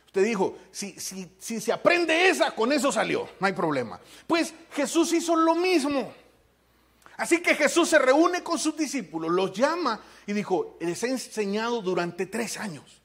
Usted 0.06 0.24
dijo, 0.24 0.58
si, 0.72 0.98
si, 0.98 1.30
si 1.38 1.60
se 1.60 1.72
aprende 1.72 2.28
esa, 2.28 2.50
con 2.50 2.72
eso 2.72 2.90
salió, 2.90 3.28
no 3.38 3.46
hay 3.46 3.52
problema. 3.52 4.00
Pues 4.26 4.54
Jesús 4.72 5.12
hizo 5.12 5.36
lo 5.36 5.54
mismo. 5.54 6.12
Así 7.16 7.40
que 7.40 7.54
Jesús 7.54 7.90
se 7.90 7.98
reúne 7.98 8.42
con 8.42 8.58
sus 8.58 8.76
discípulos, 8.76 9.30
los 9.30 9.52
llama 9.52 10.00
y 10.26 10.32
dijo, 10.32 10.76
les 10.80 11.02
he 11.04 11.10
enseñado 11.10 11.80
durante 11.80 12.26
tres 12.26 12.58
años. 12.58 13.03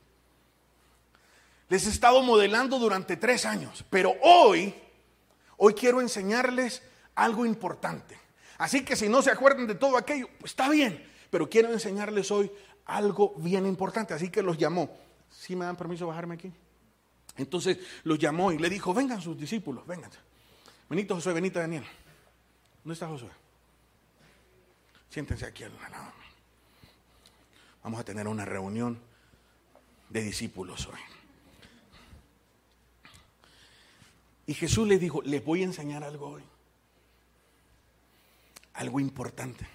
Les 1.69 1.85
he 1.85 1.89
estado 1.89 2.21
modelando 2.23 2.79
durante 2.79 3.15
tres 3.15 3.45
años, 3.45 3.85
pero 3.89 4.15
hoy, 4.21 4.73
hoy 5.57 5.73
quiero 5.73 6.01
enseñarles 6.01 6.81
algo 7.15 7.45
importante. 7.45 8.17
Así 8.57 8.83
que 8.83 8.95
si 8.95 9.07
no 9.07 9.21
se 9.21 9.31
acuerdan 9.31 9.67
de 9.67 9.75
todo 9.75 9.95
aquello, 9.95 10.27
pues 10.39 10.51
está 10.51 10.67
bien, 10.69 11.07
pero 11.29 11.49
quiero 11.49 11.71
enseñarles 11.71 12.31
hoy 12.31 12.51
algo 12.85 13.33
bien 13.37 13.65
importante. 13.65 14.13
Así 14.13 14.29
que 14.29 14.41
los 14.41 14.57
llamó. 14.57 14.97
¿Sí 15.29 15.55
me 15.55 15.65
dan 15.65 15.75
permiso 15.75 16.07
bajarme 16.07 16.35
aquí? 16.35 16.51
Entonces 17.37 17.77
los 18.03 18.17
llamó 18.17 18.51
y 18.51 18.57
le 18.57 18.69
dijo, 18.69 18.93
vengan 18.93 19.21
sus 19.21 19.37
discípulos, 19.37 19.85
vengan. 19.85 20.11
Benito 20.89 21.15
Josué, 21.15 21.33
Benito 21.33 21.59
Daniel. 21.59 21.85
¿Dónde 22.83 22.93
está 22.93 23.07
Josué? 23.07 23.29
Siéntense 25.09 25.45
aquí 25.45 25.63
al 25.63 25.73
lado. 25.73 26.11
Vamos 27.83 27.99
a 27.99 28.03
tener 28.03 28.27
una 28.27 28.43
reunión 28.43 28.99
de 30.09 30.21
discípulos 30.21 30.87
hoy. 30.87 30.99
Y 34.49 34.55
Jesús 34.55 34.87
les 34.87 34.99
dijo, 34.99 35.21
les 35.21 35.45
voy 35.45 35.61
a 35.61 35.65
enseñar 35.65 36.03
algo 36.03 36.25
hoy. 36.25 36.41
Algo 38.73 38.99
importante. 38.99 39.67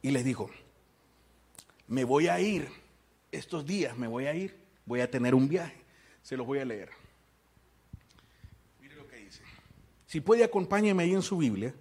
Y 0.00 0.10
les 0.12 0.24
dijo, 0.24 0.48
me 1.88 2.04
voy 2.04 2.28
a 2.28 2.40
ir, 2.40 2.70
estos 3.32 3.66
días 3.66 3.98
me 3.98 4.06
voy 4.08 4.24
a 4.28 4.34
ir, 4.34 4.56
voy 4.86 5.02
a 5.02 5.10
tener 5.10 5.34
un 5.34 5.46
viaje. 5.46 5.76
Se 6.22 6.38
los 6.38 6.46
voy 6.46 6.58
a 6.58 6.64
leer. 6.64 6.88
Mire 8.80 8.94
lo 8.94 9.06
que 9.06 9.16
dice. 9.16 9.42
Si 10.06 10.22
puede, 10.22 10.42
acompáñeme 10.42 11.02
ahí 11.02 11.12
en 11.12 11.20
su 11.20 11.36
Biblia, 11.36 11.74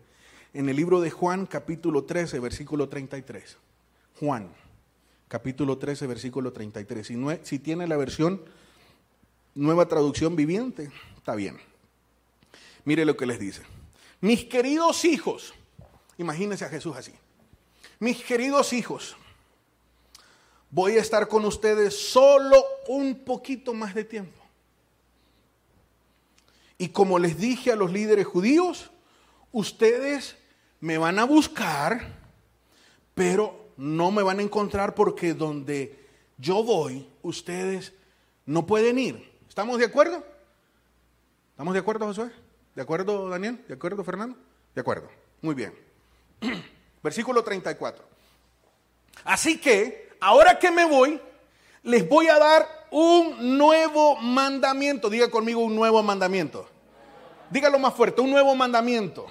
en 0.54 0.67
el 0.67 0.76
libro 0.76 1.00
de 1.00 1.12
Juan, 1.12 1.45
capítulo 1.45 2.04
13, 2.04 2.41
versículo 2.41 2.89
33. 2.89 3.58
Juan, 4.19 4.52
capítulo 5.30 5.78
13, 5.78 6.08
versículo 6.08 6.52
33. 6.52 7.08
Si, 7.08 7.15
no, 7.15 7.34
si 7.41 7.58
tiene 7.58 7.88
la 7.88 7.95
versión 7.95 8.41
nueva 9.56 9.88
traducción 9.88 10.36
viviente, 10.36 10.91
está 11.18 11.34
bien. 11.34 11.60
Mire 12.84 13.06
lo 13.06 13.18
que 13.18 13.26
les 13.26 13.39
dice. 13.39 13.63
Mis 14.22 14.46
queridos 14.46 15.06
hijos, 15.06 15.54
imagínense 16.18 16.65
a 16.65 16.70
Jesús 16.70 16.96
así. 16.96 17.13
Mis 18.00 18.24
queridos 18.24 18.74
hijos, 18.74 19.15
voy 20.70 20.98
a 20.98 21.02
estar 21.02 21.28
con 21.28 21.46
ustedes 21.46 21.96
solo 21.96 22.63
un 22.88 23.24
poquito 23.24 23.74
más 23.74 23.96
de 23.96 24.04
tiempo. 24.04 24.41
Y 26.78 26.89
como 26.89 27.18
les 27.18 27.38
dije 27.38 27.72
a 27.72 27.76
los 27.78 27.91
líderes 27.91 28.28
judíos, 28.28 28.91
ustedes 29.54 30.36
me 30.82 30.98
van 30.98 31.20
a 31.20 31.24
buscar, 31.24 32.20
pero 33.13 33.70
no 33.78 34.12
me 34.12 34.22
van 34.22 34.39
a 34.39 34.44
encontrar 34.44 34.94
porque 34.94 35.34
donde 35.34 35.98
yo 36.38 36.63
voy, 36.63 37.08
ustedes 37.22 37.94
no 38.46 38.65
pueden 38.65 39.00
ir. 39.00 39.35
¿Estamos 39.56 39.80
de 39.80 39.86
acuerdo? 39.86 40.22
¿Estamos 41.52 41.74
de 41.74 41.80
acuerdo, 41.80 42.06
Josué? 42.08 42.30
¿De 42.76 42.82
acuerdo, 42.82 43.30
Daniel? 43.30 43.63
¿De 43.70 43.76
acuerdo, 43.76 44.04
Fernando? 44.04 44.38
De 44.76 44.82
acuerdo. 44.82 45.10
Muy 45.41 45.56
bien. 45.56 45.74
Versículo 47.02 47.41
34. 47.41 48.04
Así 49.24 49.58
que, 49.58 50.10
ahora 50.20 50.60
que 50.60 50.72
me 50.72 50.84
voy, 50.84 51.22
les 51.84 52.06
voy 52.06 52.28
a 52.28 52.38
dar 52.38 52.68
un 52.91 53.58
nuevo 53.58 54.18
mandamiento. 54.18 55.10
Diga 55.10 55.32
conmigo 55.32 55.62
un 55.62 55.74
nuevo 55.74 56.04
mandamiento. 56.04 56.68
Dígalo 57.50 57.80
más 57.80 57.94
fuerte, 57.94 58.20
un 58.20 58.32
nuevo 58.32 58.56
mandamiento. 58.56 59.26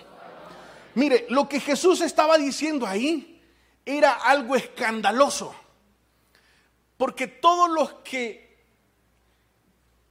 Mire, 0.95 1.27
lo 1.29 1.51
que 1.51 1.61
Jesús 1.61 2.01
estaba 2.01 2.39
diciendo 2.39 2.87
ahí 2.87 3.43
era 3.85 4.15
algo 4.15 4.57
escandaloso. 4.57 5.55
Porque 6.97 7.27
todos 7.27 7.69
los 7.69 7.93
que 7.97 8.44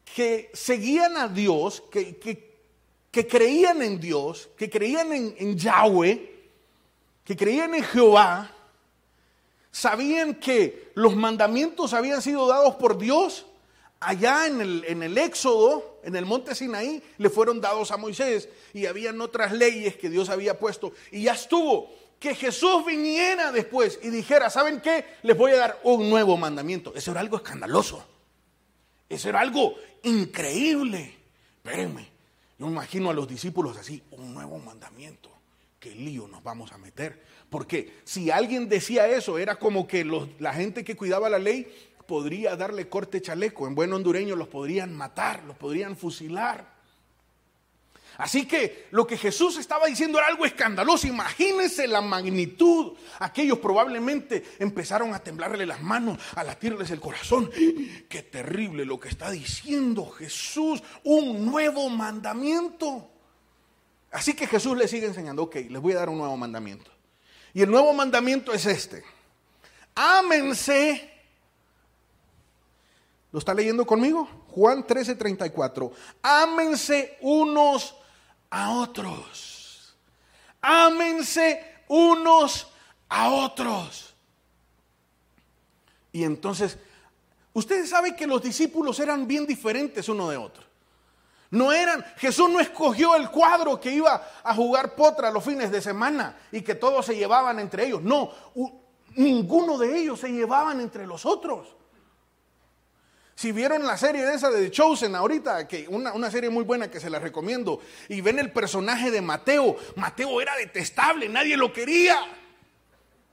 que 0.03 0.51
seguían 0.53 1.17
a 1.17 1.27
Dios, 1.27 1.83
que, 1.91 2.17
que, 3.11 3.27
creían 3.27 3.81
en 3.81 3.99
Dios, 3.99 4.49
que 4.57 4.69
creían 4.69 5.11
en, 5.11 5.57
Yahweh, 5.57 6.49
que 7.23 7.35
creían 7.35 7.73
en 7.73 7.83
Jehová, 7.83 8.51
sabían 9.71 10.35
que 10.35 10.91
los 10.95 11.15
mandamientos 11.15 11.93
habían 11.93 12.21
sido 12.21 12.47
dados 12.47 12.75
por 12.75 12.97
Dios 12.97 13.45
allá 13.99 14.47
en 14.47 14.61
el, 14.61 14.85
en 14.87 15.03
el, 15.03 15.17
Éxodo, 15.17 15.99
en 16.03 16.15
el 16.15 16.25
monte 16.25 16.53
Sinaí, 16.53 17.01
le 17.17 17.29
fueron 17.29 17.61
dados 17.61 17.91
a 17.91 17.97
Moisés 17.97 18.49
y 18.73 18.85
habían 18.85 19.19
otras 19.21 19.53
leyes 19.53 19.95
que 19.95 20.09
Dios 20.09 20.29
había 20.29 20.59
puesto 20.59 20.93
y 21.11 21.23
ya 21.23 21.33
estuvo. 21.33 21.91
Que 22.19 22.35
Jesús 22.35 22.85
viniera 22.85 23.51
después 23.51 23.99
y 24.01 24.09
dijera, 24.09 24.49
¿saben 24.49 24.79
qué? 24.79 25.05
Les 25.23 25.37
voy 25.37 25.51
a 25.51 25.57
dar 25.57 25.79
un 25.83 26.09
nuevo 26.09 26.37
mandamiento. 26.37 26.93
Eso 26.95 27.11
era 27.11 27.19
algo 27.19 27.35
escandaloso. 27.37 28.12
Eso 29.13 29.30
era 29.30 29.41
algo 29.41 29.76
increíble. 30.02 31.13
Espérenme, 31.58 32.08
yo 32.58 32.67
imagino 32.67 33.12
a 33.12 33.13
los 33.13 33.28
discípulos 33.28 33.78
así, 33.78 34.02
un 34.12 34.34
nuevo 34.34 34.58
mandamiento. 34.58 35.30
¿Qué 35.80 35.91
lío 35.91 36.28
nos 36.28 36.41
vamos 36.41 36.71
a 36.71 36.78
meter? 36.78 37.21
Porque 37.49 37.99
si 38.06 38.32
alguien 38.32 38.67
decía 38.69 39.08
eso, 39.08 39.38
era 39.38 39.58
como 39.58 39.86
que 39.86 40.04
la 40.39 40.54
gente 40.54 40.84
que 40.84 40.95
cuidaba 40.95 41.30
la 41.30 41.38
ley 41.38 41.71
podría 42.08 42.56
darle 42.56 42.89
corte 42.89 43.21
chaleco. 43.21 43.67
En 43.67 43.76
buen 43.76 43.93
hondureño 43.93 44.36
los 44.36 44.47
podrían 44.47 44.95
matar, 44.95 45.43
los 45.43 45.58
podrían 45.58 45.95
fusilar. 45.95 46.72
Así 48.17 48.45
que 48.45 48.88
lo 48.91 49.08
que 49.08 49.17
Jesús 49.17 49.58
estaba 49.58 49.88
diciendo 49.88 50.19
era 50.19 50.28
algo 50.28 50.45
escandaloso. 50.45 51.08
Imagínense 51.08 51.88
la 51.88 52.02
magnitud. 52.02 52.93
Aquellos 53.19 53.58
probablemente 53.60 54.43
empezaron 54.60 55.13
a 55.13 55.19
temblarle 55.19 55.65
las 55.65 55.82
manos, 55.82 56.19
a 56.36 56.43
latirles 56.43 56.91
el 56.91 56.99
corazón. 56.99 57.49
Qué 58.08 58.21
terrible 58.21 58.86
lo 58.86 58.99
que 58.99 59.10
está 59.10 59.32
diciendo 59.32 60.10
Jesús. 60.12 60.84
Un 61.04 61.45
nuevo 61.45 61.89
mandamiento. 61.89 63.10
Así 64.12 64.36
que 64.36 64.45
Jesús 64.45 64.78
les 64.78 64.91
sigue 64.91 65.08
enseñando, 65.08 65.43
ok, 65.43 65.56
les 65.69 65.82
voy 65.82 65.93
a 65.93 65.97
dar 65.97 66.10
un 66.10 66.19
nuevo 66.19 66.38
mandamiento. 66.38 66.91
Y 67.52 67.63
el 67.63 67.71
nuevo 67.71 67.93
mandamiento 67.93 68.54
es 68.54 68.65
este. 68.67 69.04
Ámense. 69.95 71.10
¿Lo 73.32 73.39
está 73.39 73.56
leyendo 73.56 73.88
conmigo? 73.88 74.30
Juan 74.49 74.86
13, 74.86 75.15
34. 75.15 75.91
Ámense 76.21 77.17
unos 77.21 77.95
a 78.53 78.69
otros. 78.69 79.95
Ámense 80.61 81.81
unos 81.87 82.67
a 83.09 83.29
otros. 83.29 84.13
Y 86.11 86.23
entonces, 86.23 86.77
ustedes 87.53 87.89
saben 87.89 88.15
que 88.15 88.27
los 88.27 88.43
discípulos 88.43 88.99
eran 88.99 89.27
bien 89.27 89.47
diferentes 89.47 90.07
uno 90.07 90.29
de 90.29 90.37
otro. 90.37 90.63
No 91.49 91.73
eran, 91.73 92.05
Jesús 92.17 92.47
no 92.49 92.59
escogió 92.59 93.15
el 93.15 93.31
cuadro 93.31 93.79
que 93.79 93.91
iba 93.91 94.23
a 94.43 94.53
jugar 94.53 94.93
potra 94.95 95.31
los 95.31 95.43
fines 95.43 95.71
de 95.71 95.81
semana 95.81 96.37
y 96.51 96.61
que 96.61 96.75
todos 96.75 97.07
se 97.07 97.15
llevaban 97.15 97.57
entre 97.57 97.87
ellos. 97.87 98.03
No, 98.03 98.31
ninguno 99.15 99.79
de 99.79 99.97
ellos 99.97 100.19
se 100.19 100.31
llevaban 100.31 100.79
entre 100.79 101.07
los 101.07 101.25
otros. 101.25 101.75
Si 103.35 103.51
vieron 103.51 103.85
la 103.85 103.97
serie 103.97 104.25
de 104.25 104.35
esa 104.35 104.51
de 104.51 104.63
The 104.63 104.71
Chosen 104.71 105.15
ahorita, 105.15 105.67
que 105.67 105.87
una, 105.87 106.13
una, 106.13 106.29
serie 106.29 106.49
muy 106.49 106.63
buena 106.63 106.89
que 106.89 106.99
se 106.99 107.09
la 107.09 107.19
recomiendo, 107.19 107.81
y 108.09 108.21
ven 108.21 108.39
el 108.39 108.51
personaje 108.51 109.09
de 109.09 109.21
Mateo, 109.21 109.75
Mateo 109.95 110.39
era 110.39 110.55
detestable, 110.55 111.27
nadie 111.29 111.57
lo 111.57 111.73
quería. 111.73 112.17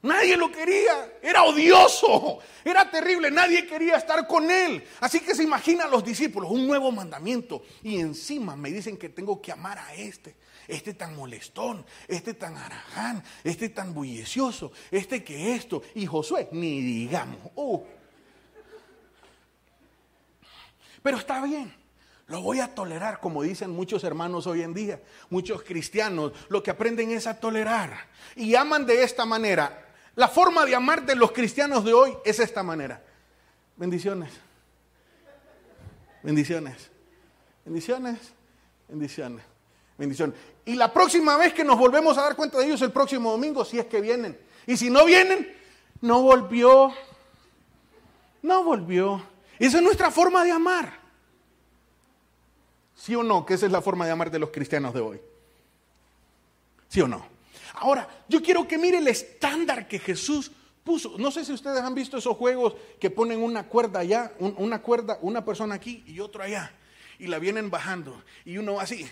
Nadie 0.02 0.34
lo 0.34 0.50
quería, 0.50 1.12
era 1.20 1.42
odioso, 1.42 2.38
era 2.64 2.90
terrible, 2.90 3.30
nadie 3.30 3.66
quería 3.66 3.96
estar 3.96 4.26
con 4.26 4.50
él. 4.50 4.82
Así 4.98 5.20
que 5.20 5.34
se 5.34 5.42
imagina 5.42 5.84
a 5.84 5.88
los 5.88 6.02
discípulos, 6.02 6.50
un 6.50 6.66
nuevo 6.66 6.90
mandamiento. 6.90 7.62
Y 7.82 8.00
encima 8.00 8.56
me 8.56 8.70
dicen 8.70 8.96
que 8.96 9.10
tengo 9.10 9.42
que 9.42 9.52
amar 9.52 9.78
a 9.78 9.94
este, 9.94 10.36
este 10.66 10.94
tan 10.94 11.14
molestón, 11.14 11.84
este 12.08 12.32
tan 12.32 12.56
araján, 12.56 13.22
este 13.44 13.68
tan 13.68 13.92
bullicioso, 13.92 14.72
este 14.90 15.22
que 15.22 15.54
esto. 15.54 15.82
Y 15.94 16.06
Josué, 16.06 16.48
ni 16.52 16.80
digamos. 16.80 17.38
Oh. 17.56 17.84
Pero 21.02 21.18
está 21.18 21.42
bien. 21.42 21.74
Lo 22.30 22.42
voy 22.42 22.60
a 22.60 22.72
tolerar, 22.72 23.18
como 23.18 23.42
dicen 23.42 23.70
muchos 23.70 24.04
hermanos 24.04 24.46
hoy 24.46 24.62
en 24.62 24.72
día, 24.72 25.00
muchos 25.30 25.64
cristianos, 25.64 26.32
lo 26.48 26.62
que 26.62 26.70
aprenden 26.70 27.10
es 27.10 27.26
a 27.26 27.40
tolerar. 27.40 28.06
Y 28.36 28.54
aman 28.54 28.86
de 28.86 29.02
esta 29.02 29.26
manera. 29.26 29.88
La 30.14 30.28
forma 30.28 30.64
de 30.64 30.76
amar 30.76 31.04
de 31.04 31.16
los 31.16 31.32
cristianos 31.32 31.84
de 31.84 31.92
hoy 31.92 32.16
es 32.24 32.38
esta 32.38 32.62
manera. 32.62 33.02
Bendiciones. 33.76 34.30
Bendiciones. 36.22 36.90
Bendiciones. 37.64 38.32
Bendiciones. 38.88 39.44
Bendiciones. 39.98 40.36
Y 40.64 40.74
la 40.74 40.92
próxima 40.92 41.36
vez 41.36 41.52
que 41.52 41.64
nos 41.64 41.78
volvemos 41.78 42.16
a 42.16 42.22
dar 42.22 42.36
cuenta 42.36 42.58
de 42.58 42.66
ellos, 42.66 42.80
el 42.82 42.92
próximo 42.92 43.32
domingo, 43.32 43.64
si 43.64 43.78
es 43.78 43.86
que 43.86 44.00
vienen. 44.00 44.38
Y 44.66 44.76
si 44.76 44.88
no 44.88 45.04
vienen, 45.04 45.52
no 46.00 46.22
volvió. 46.22 46.92
No 48.42 48.62
volvió. 48.62 49.20
Esa 49.60 49.76
es 49.76 49.84
nuestra 49.84 50.10
forma 50.10 50.42
de 50.42 50.50
amar. 50.50 50.98
¿Sí 52.96 53.14
o 53.14 53.22
no? 53.22 53.44
Que 53.44 53.54
esa 53.54 53.66
es 53.66 53.72
la 53.72 53.82
forma 53.82 54.06
de 54.06 54.12
amar 54.12 54.30
de 54.30 54.38
los 54.38 54.48
cristianos 54.48 54.94
de 54.94 55.00
hoy. 55.00 55.20
¿Sí 56.88 57.02
o 57.02 57.06
no? 57.06 57.26
Ahora, 57.74 58.08
yo 58.26 58.42
quiero 58.42 58.66
que 58.66 58.78
mire 58.78 58.98
el 58.98 59.08
estándar 59.08 59.86
que 59.86 59.98
Jesús 59.98 60.50
puso. 60.82 61.16
No 61.18 61.30
sé 61.30 61.44
si 61.44 61.52
ustedes 61.52 61.82
han 61.82 61.94
visto 61.94 62.16
esos 62.16 62.38
juegos 62.38 62.74
que 62.98 63.10
ponen 63.10 63.42
una 63.42 63.68
cuerda 63.68 64.00
allá, 64.00 64.32
una 64.38 64.80
cuerda, 64.80 65.18
una 65.20 65.44
persona 65.44 65.74
aquí 65.74 66.02
y 66.06 66.20
otro 66.20 66.42
allá. 66.42 66.72
Y 67.18 67.26
la 67.26 67.38
vienen 67.38 67.68
bajando. 67.68 68.22
Y 68.46 68.56
uno 68.56 68.74
va 68.74 68.84
así. 68.84 69.06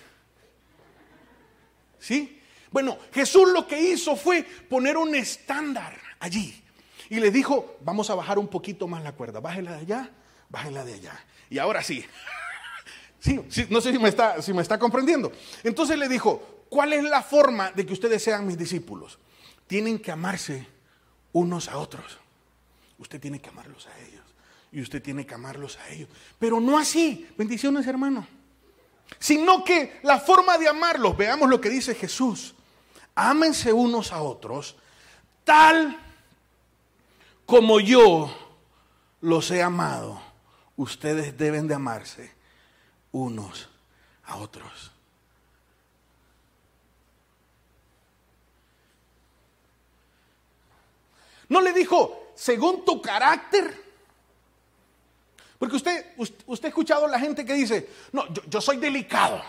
¿Sí? 1.99 2.41
Bueno, 2.71 2.97
Jesús 3.13 3.51
lo 3.53 3.67
que 3.67 3.79
hizo 3.79 4.17
fue 4.17 4.43
poner 4.43 4.97
un 4.97 5.15
estándar 5.15 5.95
allí. 6.21 6.63
Y 7.11 7.21
le 7.21 7.31
dijo, 7.31 7.77
vamos 7.83 8.09
a 8.09 8.15
bajar 8.15 8.39
un 8.39 8.49
poquito 8.49 8.89
más 8.89 9.03
la 9.03 9.13
cuerda. 9.13 9.41
Bájela 9.41 9.73
de 9.73 9.79
allá, 9.79 10.11
bájela 10.49 10.85
de 10.85 10.95
allá. 10.95 11.25
Y 11.51 11.59
ahora 11.59 11.83
sí. 11.85 12.05
Sí, 13.21 13.41
no 13.69 13.81
sé 13.81 13.93
si 13.93 13.99
me, 13.99 14.09
está, 14.09 14.41
si 14.41 14.53
me 14.53 14.63
está 14.63 14.79
comprendiendo. 14.79 15.33
Entonces 15.65 15.99
le 15.99 16.09
dijo, 16.09 16.59
¿Cuál 16.69 16.93
es 16.93 17.03
la 17.03 17.23
forma 17.23 17.71
de 17.73 17.87
que 17.87 17.93
ustedes 17.93 18.23
sean 18.23 18.47
mis 18.47 18.59
discípulos? 18.59 19.19
Tienen 19.67 19.99
que 19.99 20.13
amarse 20.13 20.67
unos 21.33 21.69
a 21.69 21.79
otros. 21.79 22.19
Usted 22.99 23.21
tiene 23.21 23.41
que 23.41 23.49
amarlos 23.49 23.87
a 23.87 23.99
ellos. 24.01 24.25
Y 24.71 24.83
usted 24.83 25.03
tiene 25.03 25.25
que 25.25 25.35
amarlos 25.35 25.79
a 25.79 25.89
ellos. 25.91 26.09
Pero 26.39 26.61
no 26.61 26.79
así, 26.79 27.29
bendiciones 27.39 27.87
hermano. 27.87 28.27
Sino 29.19 29.65
que 29.65 30.01
la 30.03 30.21
forma 30.21 30.59
de 30.59 30.69
amarlos, 30.69 31.17
veamos 31.17 31.49
lo 31.49 31.61
que 31.61 31.71
dice 31.71 31.95
Jesús. 31.95 32.55
Ámense 33.15 33.73
unos 33.73 34.13
a 34.13 34.23
otros 34.23 34.77
tal 35.45 35.99
como 37.47 37.81
yo 37.81 38.31
los 39.23 39.51
he 39.51 39.63
amado. 39.63 40.21
Ustedes 40.79 41.37
deben 41.37 41.67
de 41.67 41.75
amarse 41.75 42.31
unos 43.11 43.69
a 44.27 44.37
otros. 44.37 44.93
No 51.49 51.61
le 51.61 51.73
dijo, 51.73 52.31
según 52.37 52.85
tu 52.85 53.03
carácter. 53.03 53.89
Porque 55.59 55.75
usted, 55.75 56.13
usted, 56.17 56.67
ha 56.67 56.69
escuchado 56.69 57.07
a 57.07 57.09
la 57.09 57.19
gente 57.19 57.45
que 57.45 57.55
dice, 57.55 57.89
no, 58.13 58.33
yo, 58.47 58.61
soy 58.61 58.77
delicado. 58.77 59.43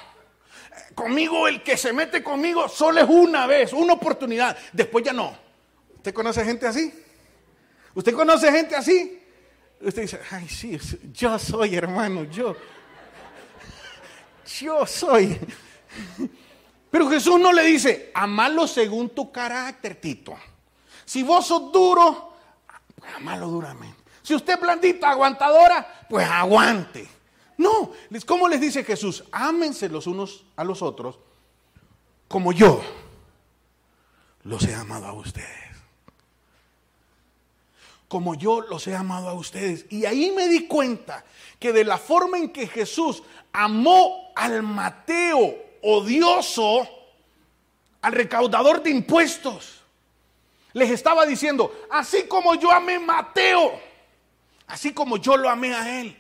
Conmigo 0.96 1.48
el 1.48 1.62
que 1.62 1.78
se 1.78 1.94
mete 1.94 2.24
conmigo 2.24 2.68
solo 2.68 3.02
es 3.02 3.08
una 3.08 3.46
vez, 3.46 3.72
una 3.72 3.94
oportunidad. 3.94 4.58
Después 4.74 5.06
ya 5.06 5.14
no. 5.14 5.38
¿Usted 5.98 6.12
conoce 6.12 6.44
gente 6.44 6.66
así? 6.66 6.92
¿Usted 7.94 8.16
conoce 8.16 8.52
gente 8.52 8.76
así? 8.76 9.19
Usted 9.82 10.02
dice, 10.02 10.20
ay, 10.32 10.48
sí, 10.50 10.78
yo 11.14 11.40
soy 11.40 11.76
hermano, 11.76 12.24
yo. 12.26 12.56
Yo 14.60 14.86
soy. 14.86 15.40
Pero 16.92 17.10
Jesús 17.10 17.40
no 17.40 17.54
le 17.54 17.64
dice, 17.64 18.12
amalo 18.14 18.68
según 18.68 19.10
tu 19.10 19.32
carácter, 19.32 19.96
Tito. 19.96 20.36
Si 21.06 21.24
vos 21.24 21.48
sos 21.48 21.72
duro, 21.72 22.34
pues 22.96 23.14
amalo 23.14 23.48
duramente. 23.48 23.98
Si 24.22 24.36
usted 24.36 24.54
es 24.54 24.62
blandita, 24.62 25.10
aguantadora, 25.10 26.06
pues 26.10 26.28
aguante. 26.28 27.08
No, 27.58 27.92
¿cómo 28.26 28.48
les 28.48 28.62
dice 28.62 28.84
Jesús? 28.84 29.24
Ámense 29.32 29.90
los 29.90 30.08
unos 30.08 30.46
a 30.56 30.64
los 30.64 30.82
otros 30.82 31.20
como 32.30 32.54
yo 32.54 32.82
los 34.44 34.64
he 34.64 34.74
amado 34.74 35.08
a 35.08 35.14
ustedes. 35.14 35.69
Como 38.10 38.36
yo 38.36 38.60
los 38.62 38.86
he 38.88 38.96
amado 38.96 39.30
a 39.30 39.34
ustedes. 39.34 39.86
Y 39.90 40.06
ahí 40.06 40.32
me 40.36 40.50
di 40.50 40.68
cuenta 40.68 41.24
que 41.58 41.72
de 41.72 41.86
la 41.86 41.98
forma 41.98 42.38
en 42.38 42.50
que 42.50 42.68
Jesús 42.68 43.24
amó 43.54 44.34
al 44.36 44.62
Mateo 44.64 45.56
odioso, 45.82 46.86
al 48.02 48.12
recaudador 48.12 48.84
de 48.84 48.90
impuestos, 48.90 49.80
les 50.74 50.92
estaba 50.92 51.26
diciendo, 51.26 51.72
así 51.90 52.24
como 52.24 52.56
yo 52.56 52.72
amé 52.72 52.96
a 52.96 53.00
Mateo, 53.00 53.80
así 54.68 54.94
como 54.94 55.18
yo 55.18 55.38
lo 55.38 55.50
amé 55.50 55.74
a 55.74 56.02
él. 56.02 56.18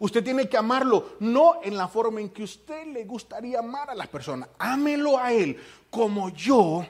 Usted 0.00 0.22
tiene 0.22 0.48
que 0.48 0.56
amarlo, 0.56 1.16
no 1.20 1.60
en 1.62 1.76
la 1.76 1.88
forma 1.88 2.20
en 2.20 2.30
que 2.30 2.44
usted 2.44 2.86
le 2.86 3.04
gustaría 3.04 3.58
amar 3.58 3.90
a 3.90 3.94
las 3.94 4.06
personas. 4.06 4.48
Ámelo 4.58 5.18
a 5.18 5.32
él 5.32 5.60
como 5.90 6.30
yo 6.30 6.86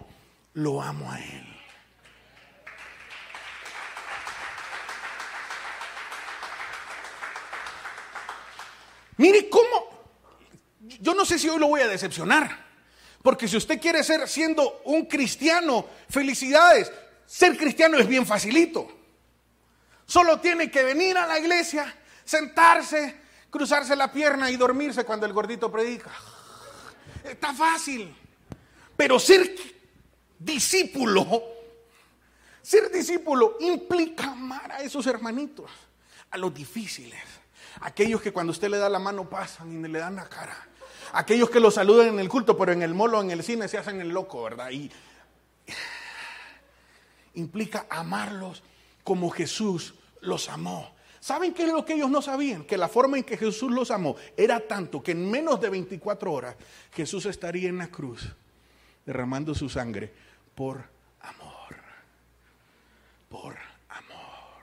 lo 0.55 0.83
amo 0.83 1.11
a 1.11 1.19
él. 1.19 1.48
Mire 9.19 9.49
cómo, 9.49 9.91
yo 11.01 11.15
no 11.15 11.25
sé 11.25 11.39
si 11.39 11.49
hoy 11.49 11.59
lo 11.59 11.69
voy 11.69 11.83
a 11.83 11.89
decepcionar. 11.89 12.67
Porque 13.23 13.49
si 13.49 13.57
usted 13.57 13.81
quiere 13.81 14.03
ser 14.05 14.29
siendo 14.29 14.81
un 14.85 15.07
cristiano, 15.07 15.87
felicidades. 16.09 16.91
Ser 17.27 17.57
cristiano 17.59 17.99
es 17.99 18.07
bien 18.07 18.25
facilito. 18.25 18.91
Solo 20.07 20.41
tiene 20.41 20.71
que 20.71 20.83
venir 20.83 21.19
a 21.19 21.27
la 21.27 21.39
iglesia, 21.39 21.95
sentarse, 22.25 23.17
cruzarse 23.51 23.95
la 23.95 24.11
pierna 24.11 24.51
y 24.51 24.57
dormirse 24.57 25.05
cuando 25.05 25.27
el 25.27 25.33
gordito 25.33 25.71
predica. 25.71 26.11
Está 27.23 27.53
fácil. 27.53 28.15
Pero 28.97 29.19
ser 29.19 29.55
discípulo, 30.39 31.43
ser 32.63 32.91
discípulo 32.91 33.57
implica 33.61 34.31
amar 34.31 34.73
a 34.73 34.83
esos 34.83 35.07
hermanitos, 35.07 35.71
a 36.31 36.39
los 36.39 36.55
difíciles, 36.55 37.21
aquellos 37.81 38.21
que 38.21 38.33
cuando 38.33 38.53
usted 38.53 38.69
le 38.69 38.79
da 38.79 38.89
la 38.89 38.99
mano 38.99 39.29
pasan 39.29 39.85
y 39.85 39.89
le 39.89 39.99
dan 39.99 40.17
la 40.17 40.29
cara 40.29 40.69
aquellos 41.13 41.51
que 41.51 41.61
lo 41.61 41.71
saludan 41.71 42.09
en 42.09 42.21
el 42.21 42.29
culto, 42.29 42.57
pero 42.57 42.73
en 42.73 42.83
el 42.83 42.95
molo, 42.95 43.21
en 43.21 43.31
el 43.31 43.43
cine 43.43 43.69
se 43.69 43.79
hacen 43.79 44.01
el 44.01 44.09
loco, 44.09 44.43
¿verdad? 44.43 44.71
Y 44.71 44.91
implica 47.35 47.87
amarlos 47.89 48.63
como 49.05 49.31
Jesús 49.31 49.95
los 50.21 50.49
amó. 50.49 50.95
¿Saben 51.21 51.53
qué 51.53 51.65
es 51.65 51.73
lo 51.73 51.85
que 51.85 51.95
ellos 51.95 52.11
no 52.11 52.23
sabían? 52.23 52.65
Que 52.65 52.77
la 52.77 52.89
forma 52.89 53.19
en 53.19 53.25
que 53.25 53.37
Jesús 53.37 53.71
los 53.71 53.91
amó 53.91 54.17
era 54.37 54.61
tanto 54.67 55.03
que 55.03 55.13
en 55.13 55.31
menos 55.31 55.61
de 55.61 55.69
24 55.69 56.33
horas 56.33 56.57
Jesús 56.93 57.27
estaría 57.27 57.69
en 57.69 57.79
la 57.79 57.89
cruz 57.89 58.29
derramando 59.05 59.55
su 59.55 59.69
sangre 59.69 60.13
por 60.55 60.85
amor. 61.21 61.77
por 63.29 63.57
amor. 63.89 64.63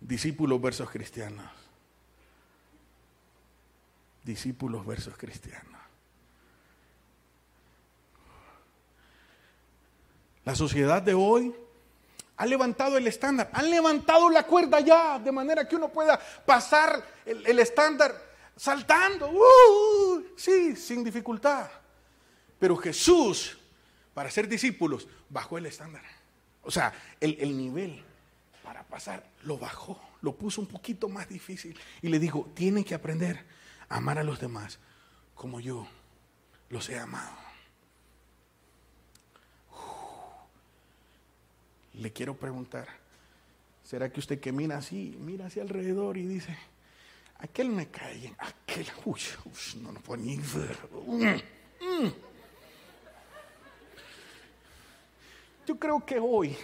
Discípulos 0.00 0.60
versus 0.60 0.90
cristianos. 0.90 1.61
Discípulos 4.24 4.86
versus 4.86 5.16
cristianos. 5.16 5.72
La 10.44 10.54
sociedad 10.54 11.00
de 11.00 11.14
hoy 11.14 11.54
ha 12.36 12.46
levantado 12.46 12.96
el 12.96 13.06
estándar, 13.06 13.50
han 13.52 13.70
levantado 13.70 14.28
la 14.28 14.44
cuerda 14.44 14.80
ya, 14.80 15.18
de 15.18 15.30
manera 15.30 15.68
que 15.68 15.76
uno 15.76 15.88
pueda 15.92 16.18
pasar 16.44 17.04
el, 17.24 17.58
estándar 17.58 18.20
saltando, 18.56 19.30
uh, 19.30 20.24
sí, 20.36 20.74
sin 20.74 21.04
dificultad. 21.04 21.68
Pero 22.58 22.76
Jesús, 22.76 23.56
para 24.14 24.30
ser 24.30 24.48
discípulos, 24.48 25.06
bajó 25.28 25.58
el 25.58 25.66
estándar. 25.66 26.02
O 26.62 26.70
sea, 26.70 26.92
el, 27.20 27.36
el 27.38 27.56
nivel 27.56 28.02
para 28.64 28.82
pasar 28.82 29.24
lo 29.44 29.58
bajó, 29.58 30.00
lo 30.22 30.34
puso 30.34 30.60
un 30.60 30.66
poquito 30.66 31.08
más 31.08 31.28
difícil 31.28 31.78
y 32.00 32.08
le 32.08 32.18
dijo, 32.18 32.50
tienen 32.54 32.82
que 32.82 32.94
aprender 32.94 33.44
amar 33.92 34.18
a 34.18 34.24
los 34.24 34.40
demás 34.40 34.78
como 35.34 35.60
yo 35.60 35.86
los 36.70 36.88
he 36.88 36.98
amado. 36.98 37.36
Le 41.94 42.10
quiero 42.12 42.34
preguntar, 42.34 42.88
¿será 43.84 44.10
que 44.10 44.20
usted 44.20 44.40
que 44.40 44.50
mira 44.50 44.78
así, 44.78 45.16
mira 45.20 45.46
hacia 45.46 45.62
alrededor 45.62 46.16
y 46.16 46.26
dice, 46.26 46.56
aquel 47.38 47.68
me 47.68 47.88
cae 47.88 48.16
bien, 48.16 48.34
aquel, 48.38 48.86
uy, 49.04 49.20
no 49.82 49.92
lo 49.92 50.00
puedo 50.00 50.22
ni 50.22 50.36
ver. 50.36 50.78
Mm, 51.06 51.24
mm. 51.84 52.12
Yo 55.66 55.78
creo 55.78 56.04
que 56.04 56.18
hoy, 56.18 56.56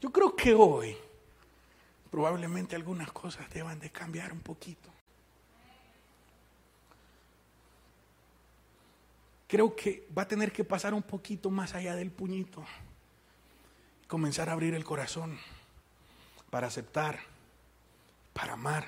yo 0.00 0.12
creo 0.12 0.36
que 0.36 0.54
hoy, 0.54 0.96
probablemente 2.12 2.76
algunas 2.76 3.10
cosas 3.10 3.48
deban 3.48 3.80
de 3.80 3.90
cambiar 3.90 4.34
un 4.34 4.40
poquito. 4.40 4.90
Creo 9.48 9.74
que 9.74 10.06
va 10.16 10.22
a 10.22 10.28
tener 10.28 10.52
que 10.52 10.62
pasar 10.62 10.92
un 10.92 11.02
poquito 11.02 11.50
más 11.50 11.74
allá 11.74 11.96
del 11.96 12.10
puñito 12.10 12.62
comenzar 14.08 14.50
a 14.50 14.52
abrir 14.52 14.74
el 14.74 14.84
corazón 14.84 15.38
para 16.50 16.66
aceptar, 16.66 17.18
para 18.34 18.52
amar 18.52 18.84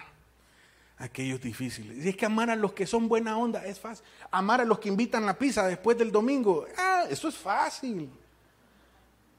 a 0.98 1.04
aquellos 1.04 1.40
difíciles. 1.40 2.04
Y 2.04 2.10
es 2.10 2.16
que 2.16 2.26
amar 2.26 2.50
a 2.50 2.56
los 2.56 2.74
que 2.74 2.86
son 2.86 3.08
buena 3.08 3.38
onda 3.38 3.64
es 3.64 3.80
fácil. 3.80 4.04
Amar 4.30 4.60
a 4.60 4.66
los 4.66 4.78
que 4.80 4.90
invitan 4.90 5.24
la 5.24 5.38
pizza 5.38 5.66
después 5.66 5.96
del 5.96 6.12
domingo, 6.12 6.66
ah, 6.76 7.06
eso 7.08 7.28
es 7.28 7.38
fácil. 7.38 8.10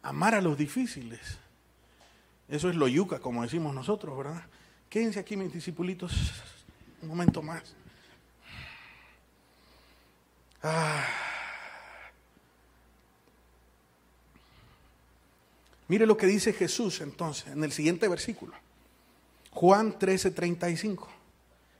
Amar 0.01 0.33
a 0.33 0.41
los 0.41 0.57
difíciles. 0.57 1.44
Eso 2.47 2.69
es 2.69 2.75
lo 2.75 2.87
yuca, 2.87 3.19
como 3.19 3.41
decimos 3.41 3.73
nosotros, 3.73 4.17
¿verdad? 4.17 4.43
Quédense 4.89 5.19
aquí, 5.19 5.35
mis 5.35 5.51
discipulitos, 5.51 6.13
un 7.01 7.09
momento 7.09 7.41
más. 7.41 7.75
Ah. 10.61 11.05
Mire 15.87 16.05
lo 16.05 16.17
que 16.17 16.25
dice 16.25 16.53
Jesús 16.53 17.01
entonces 17.01 17.47
en 17.47 17.63
el 17.63 17.71
siguiente 17.71 18.07
versículo. 18.07 18.53
Juan 19.51 19.97
13:35. 19.97 21.07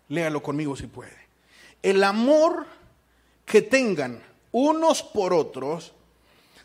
Léalo 0.10 0.44
conmigo 0.44 0.76
si 0.76 0.88
puede. 0.88 1.18
El 1.82 2.04
amor 2.04 2.68
que 3.46 3.62
tengan 3.62 4.22
unos 4.52 5.02
por 5.04 5.34
otros 5.34 5.94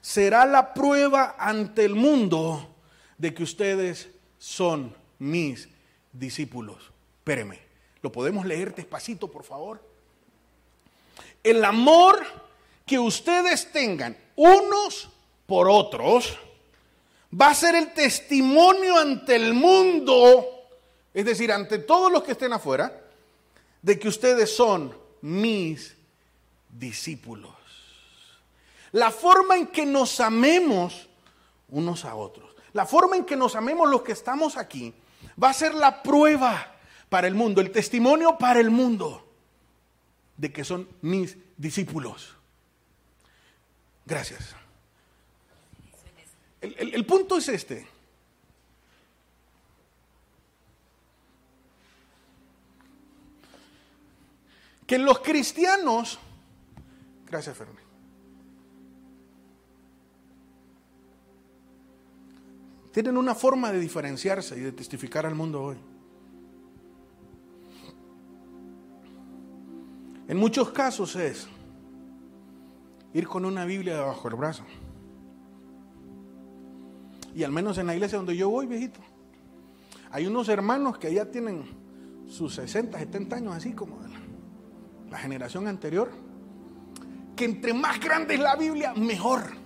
será 0.00 0.44
la 0.44 0.72
prueba 0.74 1.36
ante 1.38 1.84
el 1.84 1.94
mundo 1.94 2.69
de 3.20 3.34
que 3.34 3.42
ustedes 3.42 4.08
son 4.38 4.96
mis 5.18 5.68
discípulos. 6.10 6.90
Espéreme, 7.18 7.60
¿lo 8.00 8.10
podemos 8.10 8.46
leer 8.46 8.74
despacito, 8.74 9.28
por 9.28 9.44
favor? 9.44 9.78
El 11.44 11.62
amor 11.62 12.24
que 12.86 12.98
ustedes 12.98 13.70
tengan 13.72 14.16
unos 14.36 15.10
por 15.44 15.68
otros 15.68 16.38
va 17.38 17.50
a 17.50 17.54
ser 17.54 17.74
el 17.74 17.92
testimonio 17.92 18.98
ante 18.98 19.36
el 19.36 19.52
mundo, 19.52 20.46
es 21.12 21.26
decir, 21.26 21.52
ante 21.52 21.78
todos 21.78 22.10
los 22.10 22.22
que 22.22 22.32
estén 22.32 22.54
afuera, 22.54 23.04
de 23.82 23.98
que 23.98 24.08
ustedes 24.08 24.50
son 24.56 24.96
mis 25.20 25.94
discípulos. 26.70 27.52
La 28.92 29.10
forma 29.10 29.58
en 29.58 29.66
que 29.66 29.84
nos 29.84 30.20
amemos 30.20 31.06
unos 31.68 32.06
a 32.06 32.14
otros, 32.14 32.49
la 32.72 32.86
forma 32.86 33.16
en 33.16 33.24
que 33.24 33.36
nos 33.36 33.56
amemos 33.56 33.88
los 33.88 34.02
que 34.02 34.12
estamos 34.12 34.56
aquí, 34.56 34.94
va 35.42 35.50
a 35.50 35.54
ser 35.54 35.74
la 35.74 36.02
prueba 36.02 36.76
para 37.08 37.26
el 37.26 37.34
mundo, 37.34 37.60
el 37.60 37.70
testimonio 37.70 38.38
para 38.38 38.60
el 38.60 38.70
mundo 38.70 39.26
de 40.36 40.52
que 40.52 40.64
son 40.64 40.88
mis 41.02 41.36
discípulos. 41.56 42.36
Gracias. 44.06 44.54
El, 46.60 47.06
punto 47.06 47.38
es 47.38 47.48
este. 47.48 47.86
Que 54.86 54.98
los 54.98 55.20
cristianos, 55.20 56.18
gracias 57.26 57.56
Fermi, 57.56 57.80
tienen 62.92 63.16
una 63.16 63.34
forma 63.34 63.72
de 63.72 63.80
diferenciarse 63.80 64.56
y 64.56 64.60
de 64.60 64.72
testificar 64.72 65.26
al 65.26 65.34
mundo 65.34 65.62
hoy. 65.62 65.76
En 70.28 70.36
muchos 70.36 70.70
casos 70.70 71.16
es 71.16 71.48
ir 73.12 73.26
con 73.26 73.44
una 73.44 73.64
Biblia 73.64 73.96
debajo 73.96 74.28
del 74.28 74.38
brazo. 74.38 74.64
Y 77.34 77.42
al 77.42 77.52
menos 77.52 77.78
en 77.78 77.86
la 77.86 77.94
iglesia 77.94 78.18
donde 78.18 78.36
yo 78.36 78.48
voy, 78.48 78.66
viejito, 78.66 79.00
hay 80.10 80.26
unos 80.26 80.48
hermanos 80.48 80.98
que 80.98 81.12
ya 81.12 81.26
tienen 81.26 81.64
sus 82.28 82.54
60, 82.54 82.98
70 82.98 83.36
años, 83.36 83.54
así 83.54 83.72
como 83.72 84.00
de 84.00 84.08
la, 85.10 85.18
generación 85.18 85.66
anterior, 85.66 86.10
que 87.34 87.44
entre 87.44 87.74
más 87.74 88.00
grande 88.00 88.34
es 88.34 88.40
la 88.40 88.56
Biblia, 88.56 88.94
mejor. 88.94 89.59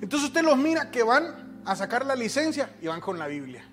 Entonces 0.00 0.28
usted 0.28 0.42
los 0.42 0.56
mira 0.56 0.90
que 0.90 1.02
van 1.02 1.60
a 1.64 1.74
sacar 1.74 2.04
la 2.06 2.14
licencia 2.14 2.70
y 2.80 2.86
van 2.86 3.00
con 3.00 3.18
la 3.18 3.26
Biblia. 3.26 3.64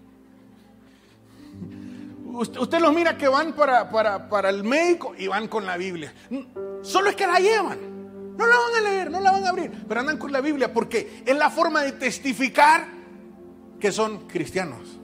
Usted, 2.25 2.79
los 2.79 2.93
mira 2.93 3.15
que 3.15 3.27
van 3.27 3.53
para, 3.53 3.91
para, 3.91 4.27
para 4.27 4.49
el 4.49 4.63
médico 4.63 5.13
y 5.15 5.27
van 5.27 5.47
con 5.47 5.67
la 5.67 5.77
Biblia. 5.77 6.11
Solo 6.81 7.09
es 7.09 7.15
que 7.15 7.27
la 7.27 7.39
llevan. 7.39 7.93
No 8.35 8.47
la 8.47 8.57
van 8.57 8.75
a 8.75 8.81
leer, 8.89 9.11
no 9.11 9.19
la 9.19 9.31
van 9.31 9.45
a 9.45 9.49
abrir, 9.49 9.71
pero 9.87 9.99
andan 9.99 10.17
con 10.17 10.31
la 10.31 10.41
Biblia 10.41 10.73
porque 10.73 11.21
es 11.23 11.37
la 11.37 11.51
forma 11.51 11.83
de 11.83 11.91
testificar 11.91 12.87
que 13.79 13.91
son 13.91 14.27
cristianos. 14.27 14.97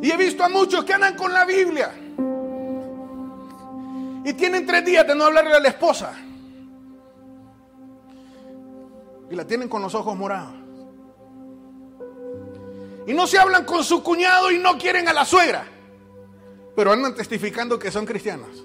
Y 0.00 0.10
he 0.10 0.16
visto 0.16 0.42
a 0.42 0.48
muchos 0.48 0.84
que 0.84 0.94
andan 0.94 1.16
con 1.16 1.32
la 1.32 1.44
Biblia 1.44 1.92
y 4.24 4.32
tienen 4.34 4.66
tres 4.66 4.84
días 4.84 5.06
de 5.06 5.14
no 5.14 5.24
hablarle 5.24 5.54
a 5.54 5.60
la 5.60 5.68
esposa. 5.68 6.12
Y 9.30 9.36
la 9.36 9.46
tienen 9.46 9.68
con 9.68 9.80
los 9.80 9.94
ojos 9.94 10.16
morados. 10.16 10.54
Y 13.06 13.14
no 13.14 13.26
se 13.26 13.38
hablan 13.38 13.64
con 13.64 13.82
su 13.82 14.02
cuñado 14.02 14.50
y 14.50 14.58
no 14.58 14.76
quieren 14.76 15.08
a 15.08 15.12
la 15.12 15.24
suegra. 15.24 15.64
Pero 16.76 16.92
andan 16.92 17.14
testificando 17.14 17.78
que 17.78 17.90
son 17.90 18.04
cristianos. 18.04 18.64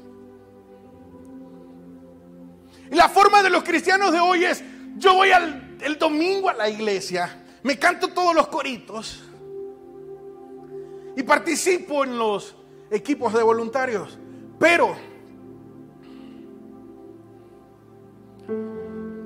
Y 2.92 2.96
la 2.96 3.10
forma 3.10 3.42
de 3.42 3.50
los 3.50 3.64
cristianos 3.64 4.12
de 4.12 4.20
hoy 4.20 4.46
es, 4.46 4.64
yo 4.98 5.14
voy 5.16 5.30
el 5.32 5.98
domingo 5.98 6.50
a 6.50 6.54
la 6.54 6.70
iglesia, 6.70 7.44
me 7.64 7.80
canto 7.80 8.10
todos 8.10 8.36
los 8.36 8.48
coritos 8.48 9.24
y 11.16 11.24
participo 11.24 12.04
en 12.04 12.18
los 12.18 12.56
equipos 12.92 13.34
de 13.34 13.42
voluntarios, 13.42 14.18
pero 14.60 14.96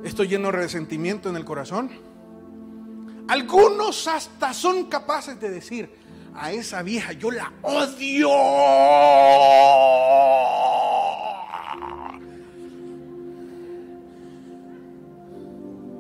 estoy 0.10 0.28
lleno 0.28 0.52
de 0.52 0.58
resentimiento 0.58 1.30
en 1.30 1.36
el 1.36 1.46
corazón. 1.46 1.90
Algunos 3.28 4.08
hasta 4.08 4.54
son 4.54 4.86
capaces 4.86 5.40
de 5.40 5.50
decir, 5.50 5.90
a 6.34 6.52
esa 6.52 6.82
vieja 6.82 7.14
yo 7.14 7.32
la 7.32 7.52
odio. 7.62 8.30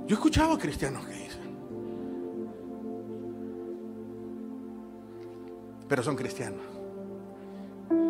Yo 0.07 0.15
he 0.15 0.17
escuchado 0.17 0.53
a 0.53 0.57
cristianos 0.57 1.05
que 1.05 1.13
dicen, 1.13 1.55
pero 5.87 6.01
son 6.01 6.15
cristianos. 6.15 6.61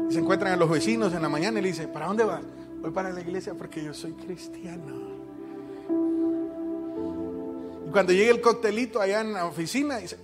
Y 0.10 0.14
se 0.14 0.20
encuentran 0.20 0.54
a 0.54 0.56
los 0.56 0.70
vecinos 0.70 1.14
en 1.14 1.22
la 1.22 1.30
mañana 1.30 1.60
y 1.60 1.62
le 1.62 1.68
dicen, 1.70 1.92
¿para 1.92 2.08
dónde 2.08 2.24
vas? 2.24 2.42
Voy 2.82 2.92
para 2.92 3.12
la 3.12 3.20
iglesia 3.20 3.54
porque 3.54 3.84
yo 3.84 3.94
soy 3.94 4.14
cristiano. 4.14 5.29
Cuando 7.92 8.14
llega 8.14 8.32
el 8.32 8.42
coctelito 8.42 9.02
allá 9.02 9.22
en 9.22 9.34
la 9.34 9.46
oficina, 9.46 9.98
dice, 9.98 10.18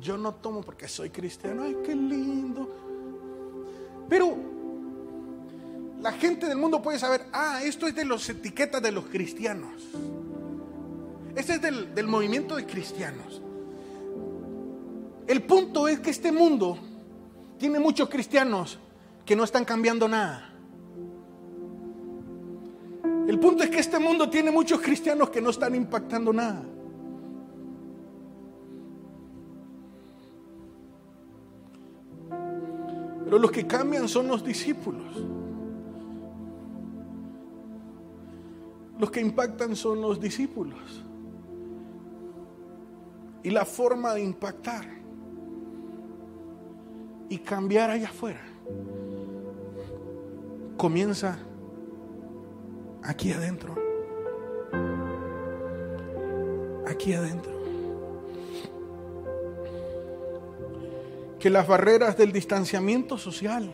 yo 0.00 0.18
no 0.18 0.34
tomo 0.34 0.62
porque 0.62 0.88
soy 0.88 1.10
cristiano. 1.10 1.62
Ay, 1.62 1.76
qué 1.84 1.94
lindo. 1.94 2.68
Pero 4.08 4.36
la 6.00 6.12
gente 6.12 6.46
del 6.46 6.58
mundo 6.58 6.82
puede 6.82 6.98
saber, 6.98 7.26
ah, 7.32 7.60
esto 7.62 7.86
es 7.86 7.94
de 7.94 8.04
las 8.04 8.28
etiquetas 8.28 8.82
de 8.82 8.90
los 8.90 9.04
cristianos. 9.06 9.70
Este 11.36 11.54
es 11.54 11.62
del, 11.62 11.94
del 11.94 12.08
movimiento 12.08 12.56
de 12.56 12.66
cristianos. 12.66 13.40
El 15.28 15.42
punto 15.42 15.86
es 15.86 16.00
que 16.00 16.10
este 16.10 16.32
mundo 16.32 16.78
tiene 17.58 17.78
muchos 17.78 18.08
cristianos 18.08 18.78
que 19.24 19.36
no 19.36 19.44
están 19.44 19.64
cambiando 19.64 20.08
nada. 20.08 20.52
El 23.28 23.38
punto 23.38 23.62
es 23.62 23.70
que 23.70 23.78
este 23.78 24.00
mundo 24.00 24.28
tiene 24.28 24.50
muchos 24.50 24.80
cristianos 24.80 25.30
que 25.30 25.40
no 25.40 25.50
están 25.50 25.76
impactando 25.76 26.32
nada. 26.32 26.64
Pero 33.32 33.40
los 33.40 33.50
que 33.50 33.66
cambian 33.66 34.08
son 34.10 34.28
los 34.28 34.44
discípulos. 34.44 35.24
Los 38.98 39.10
que 39.10 39.22
impactan 39.22 39.74
son 39.74 40.02
los 40.02 40.20
discípulos. 40.20 41.02
Y 43.42 43.48
la 43.48 43.64
forma 43.64 44.12
de 44.12 44.22
impactar 44.22 44.84
y 47.30 47.38
cambiar 47.38 47.88
allá 47.88 48.08
afuera 48.08 48.42
comienza 50.76 51.38
aquí 53.02 53.32
adentro. 53.32 53.74
Aquí 56.86 57.14
adentro. 57.14 57.61
Que 61.42 61.50
las 61.50 61.66
barreras 61.66 62.16
del 62.16 62.30
distanciamiento 62.30 63.18
social, 63.18 63.72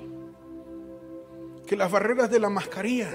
que 1.67 1.77
las 1.77 1.93
barreras 1.93 2.31
de 2.31 2.41
la 2.41 2.49
mascarilla, 2.49 3.11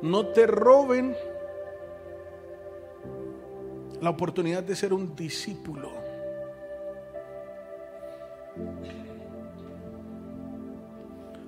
no 0.00 0.26
te 0.28 0.46
roben 0.46 1.16
la 4.00 4.10
oportunidad 4.10 4.62
de 4.62 4.76
ser 4.76 4.92
un 4.92 5.16
discípulo. 5.16 5.90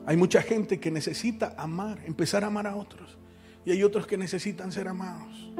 Hay 0.05 0.17
mucha 0.17 0.43
gente 0.43 0.81
que 0.81 0.91
necesita 0.91 1.55
amar, 1.57 2.01
empezar 2.07 2.43
a 2.43 2.49
amar 2.49 2.67
a 2.67 2.75
otros. 2.75 3.19
Y 3.65 3.71
hay 3.71 3.85
otros 3.85 4.05
que 4.05 4.17
necesitan 4.17 4.73
ser 4.73 4.89
amados. 4.89 5.53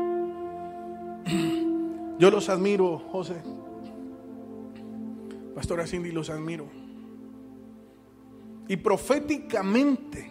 Yo 2.19 2.31
los 2.31 2.49
admiro, 2.49 2.99
José. 3.11 3.37
Pastora 5.55 5.87
Cindy, 5.87 6.13
los 6.13 6.31
admiro. 6.31 6.67
Y 8.69 8.77
proféticamente, 8.77 10.31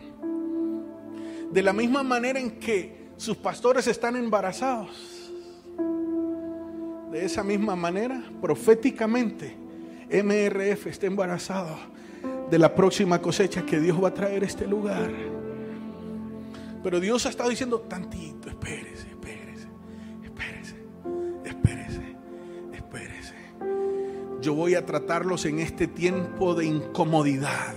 de 1.51 1.61
la 1.63 1.73
misma 1.73 2.03
manera 2.03 2.39
en 2.39 2.59
que 2.59 3.09
sus 3.17 3.37
pastores 3.37 3.87
están 3.87 4.15
embarazados, 4.15 5.31
de 7.11 7.23
esa 7.23 7.43
misma 7.43 7.75
manera, 7.75 8.21
proféticamente, 8.41 9.55
MRF 10.11 10.87
está 10.87 11.07
embarazado 11.07 11.77
de 12.49 12.59
la 12.59 12.75
próxima 12.75 13.21
cosecha 13.21 13.65
que 13.65 13.79
Dios 13.79 14.03
va 14.03 14.09
a 14.09 14.13
traer 14.13 14.43
a 14.43 14.45
este 14.45 14.67
lugar. 14.67 15.09
Pero 16.83 16.99
Dios 16.99 17.25
ha 17.25 17.29
estado 17.29 17.49
diciendo, 17.49 17.79
tantito, 17.79 18.49
espérese, 18.49 19.07
espérese, 19.09 19.44
Yo 24.45 24.53
voy 24.53 24.75
a 24.75 24.85
tratarlos 24.85 25.43
en 25.45 25.57
este 25.57 25.87
tiempo 25.87 26.53
de 26.53 26.65
incomodidad. 26.65 27.73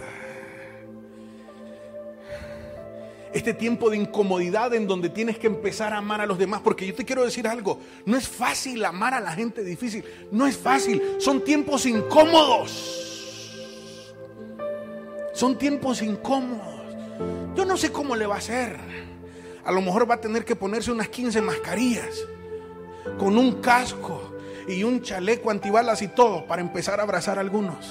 Este 3.32 3.54
tiempo 3.54 3.88
de 3.88 3.96
incomodidad 3.96 4.74
en 4.74 4.86
donde 4.86 5.08
tienes 5.08 5.38
que 5.38 5.46
empezar 5.46 5.94
a 5.94 5.96
amar 5.96 6.20
a 6.20 6.26
los 6.26 6.36
demás. 6.36 6.60
Porque 6.62 6.86
yo 6.86 6.94
te 6.94 7.06
quiero 7.06 7.24
decir 7.24 7.48
algo, 7.48 7.80
no 8.04 8.18
es 8.18 8.28
fácil 8.28 8.84
amar 8.84 9.14
a 9.14 9.20
la 9.20 9.32
gente 9.32 9.64
difícil. 9.64 10.04
No 10.30 10.46
es 10.46 10.58
fácil, 10.58 11.00
son 11.16 11.42
tiempos 11.42 11.86
incómodos. 11.86 14.12
Son 15.32 15.56
tiempos 15.56 16.02
incómodos. 16.02 16.84
Yo 17.56 17.64
no 17.64 17.78
sé 17.78 17.90
cómo 17.90 18.14
le 18.14 18.26
va 18.26 18.34
a 18.34 18.38
hacer. 18.38 18.76
A 19.64 19.72
lo 19.72 19.80
mejor 19.80 20.10
va 20.10 20.16
a 20.16 20.20
tener 20.20 20.44
que 20.44 20.54
ponerse 20.54 20.92
unas 20.92 21.08
15 21.08 21.40
mascarillas 21.40 22.26
con 23.16 23.38
un 23.38 23.62
casco 23.62 24.34
y 24.68 24.84
un 24.84 25.02
chaleco 25.02 25.50
antibalas 25.50 26.02
y 26.02 26.08
todo 26.08 26.46
para 26.46 26.60
empezar 26.62 27.00
a 27.00 27.02
abrazar 27.02 27.38
a 27.38 27.40
algunos 27.40 27.86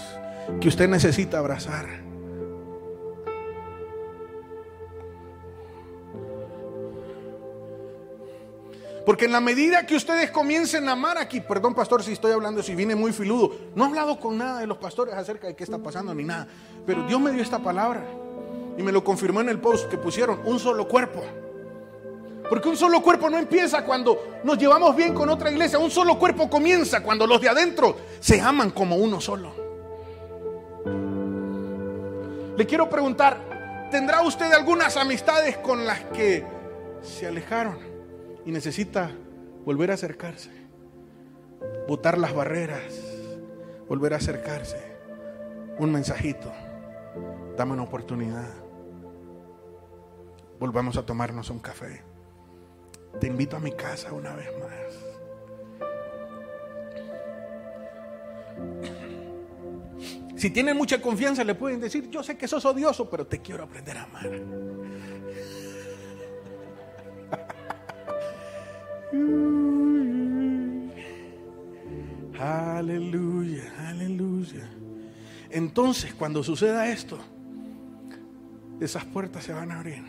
que 0.61 0.67
usted 0.67 0.87
necesita 0.87 1.39
abrazar. 1.39 2.07
Porque 9.05 9.23
en 9.23 9.31
la 9.31 9.39
medida 9.39 9.85
que 9.85 9.95
ustedes 9.95 10.31
comiencen 10.31 10.89
a 10.89 10.91
amar 10.91 11.17
aquí, 11.17 11.39
perdón 11.39 11.73
pastor 11.73 12.03
si 12.03 12.11
estoy 12.11 12.33
hablando, 12.33 12.61
si 12.61 12.75
vine 12.75 12.93
muy 12.93 13.13
filudo, 13.13 13.55
no 13.73 13.85
he 13.85 13.87
hablado 13.87 14.19
con 14.19 14.37
nada 14.37 14.59
de 14.59 14.67
los 14.67 14.77
pastores 14.77 15.15
acerca 15.15 15.47
de 15.47 15.55
qué 15.55 15.63
está 15.63 15.77
pasando 15.77 16.13
ni 16.13 16.25
nada, 16.25 16.45
pero 16.85 17.07
Dios 17.07 17.19
me 17.21 17.31
dio 17.31 17.41
esta 17.41 17.59
palabra 17.59 18.03
y 18.77 18.83
me 18.83 18.91
lo 18.91 19.05
confirmó 19.05 19.39
en 19.39 19.47
el 19.47 19.59
post 19.59 19.89
que 19.89 19.97
pusieron, 19.97 20.41
un 20.43 20.59
solo 20.59 20.89
cuerpo. 20.89 21.23
Porque 22.49 22.69
un 22.69 22.77
solo 22.77 23.01
cuerpo 23.01 23.29
no 23.29 23.37
empieza 23.37 23.83
cuando 23.83 24.39
nos 24.43 24.57
llevamos 24.57 24.95
bien 24.95 25.13
con 25.13 25.29
otra 25.29 25.51
iglesia, 25.51 25.79
un 25.79 25.91
solo 25.91 26.17
cuerpo 26.17 26.49
comienza 26.49 27.01
cuando 27.01 27.27
los 27.27 27.41
de 27.41 27.49
adentro 27.49 27.97
se 28.19 28.39
aman 28.39 28.71
como 28.71 28.95
uno 28.95 29.19
solo. 29.19 29.51
Le 32.57 32.65
quiero 32.65 32.89
preguntar, 32.89 33.89
¿tendrá 33.91 34.21
usted 34.21 34.51
algunas 34.51 34.97
amistades 34.97 35.57
con 35.57 35.85
las 35.85 35.99
que 36.05 36.43
se 37.01 37.27
alejaron? 37.27 37.97
y 38.47 38.51
necesita 38.51 39.11
volver 39.65 39.91
a 39.91 39.95
acercarse, 39.95 40.49
botar 41.85 42.17
las 42.17 42.33
barreras, 42.33 42.81
volver 43.89 44.13
a 44.13 44.17
acercarse. 44.17 44.77
Un 45.77 45.91
mensajito, 45.91 46.49
dame 47.57 47.73
una 47.73 47.83
oportunidad. 47.83 48.47
Volvamos 50.61 50.95
a 50.95 51.05
tomarnos 51.05 51.49
un 51.49 51.59
café. 51.59 52.01
Te 53.19 53.27
invito 53.27 53.55
a 53.55 53.59
mi 53.59 53.71
casa 53.71 54.13
una 54.13 54.35
vez 54.35 54.49
más. 54.59 54.71
Si 60.35 60.51
tienen 60.51 60.77
mucha 60.77 61.01
confianza, 61.01 61.43
le 61.43 61.55
pueden 61.55 61.79
decir, 61.79 62.11
yo 62.11 62.21
sé 62.21 62.37
que 62.37 62.47
sos 62.47 62.63
odioso, 62.65 63.09
pero 63.09 63.25
te 63.25 63.41
quiero 63.41 63.63
aprender 63.63 63.97
a 63.97 64.03
amar. 64.03 64.29
Aleluya, 72.39 73.63
aleluya. 73.89 74.69
Entonces, 75.49 76.13
cuando 76.13 76.43
suceda 76.43 76.87
esto, 76.87 77.17
esas 78.79 79.05
puertas 79.05 79.43
se 79.43 79.53
van 79.53 79.71
a 79.71 79.77
abrir. 79.77 80.03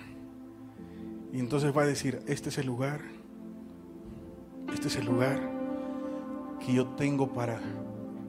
Y 1.32 1.40
entonces 1.40 1.76
va 1.76 1.82
a 1.82 1.86
decir, 1.86 2.20
este 2.26 2.48
es 2.48 2.58
el 2.58 2.66
lugar, 2.66 3.00
este 4.72 4.88
es 4.88 4.96
el 4.96 5.04
lugar 5.04 5.40
que 6.64 6.72
yo 6.72 6.86
tengo 6.86 7.32
para 7.32 7.60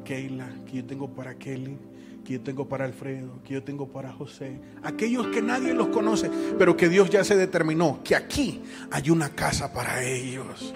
Keila, 0.04 0.50
que 0.66 0.78
yo 0.78 0.86
tengo 0.86 1.10
para 1.10 1.36
Kelly, 1.36 1.78
que 2.26 2.34
yo 2.34 2.42
tengo 2.42 2.68
para 2.68 2.86
Alfredo, 2.86 3.42
que 3.44 3.54
yo 3.54 3.64
tengo 3.64 3.88
para 3.88 4.12
José, 4.12 4.60
aquellos 4.84 5.28
que 5.28 5.42
nadie 5.42 5.74
los 5.74 5.88
conoce, 5.88 6.30
pero 6.58 6.76
que 6.76 6.90
Dios 6.90 7.10
ya 7.10 7.24
se 7.24 7.36
determinó 7.36 8.02
que 8.04 8.16
aquí 8.16 8.62
hay 8.92 9.10
una 9.10 9.30
casa 9.30 9.74
para 9.74 10.04
ellos, 10.04 10.74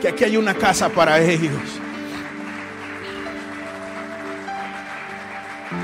que 0.00 0.08
aquí 0.08 0.24
hay 0.24 0.36
una 0.36 0.54
casa 0.54 0.88
para 0.88 1.20
ellos. 1.20 1.80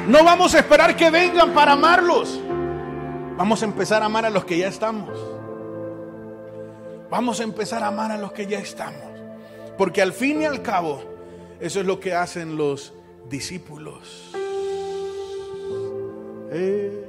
No 0.09 0.25
vamos 0.25 0.55
a 0.55 0.59
esperar 0.59 0.97
que 0.97 1.11
vengan 1.11 1.53
para 1.53 1.73
amarlos. 1.73 2.41
Vamos 3.37 3.62
a 3.62 3.66
empezar 3.66 4.03
a 4.03 4.07
amar 4.07 4.25
a 4.25 4.31
los 4.31 4.45
que 4.45 4.59
ya 4.59 4.69
estamos. 4.69 5.38
Vamos 7.11 7.41
a 7.41 7.45
empezar 7.45 7.83
a 7.83 7.89
amar 7.89 8.11
a 8.11 8.19
los 8.19 8.33
que 8.33 8.47
ya 8.47 8.59
estamos. 8.59 9.03
Porque 9.79 10.03
al 10.03 10.13
fin 10.13 10.43
y 10.43 10.45
al 10.45 10.63
cabo, 10.63 11.01
eso 11.61 11.81
es 11.81 11.87
lo 11.87 12.01
que 12.01 12.15
hacen 12.15 12.57
los 12.57 12.93
discípulos. 13.29 14.31
Eh. 16.51 17.05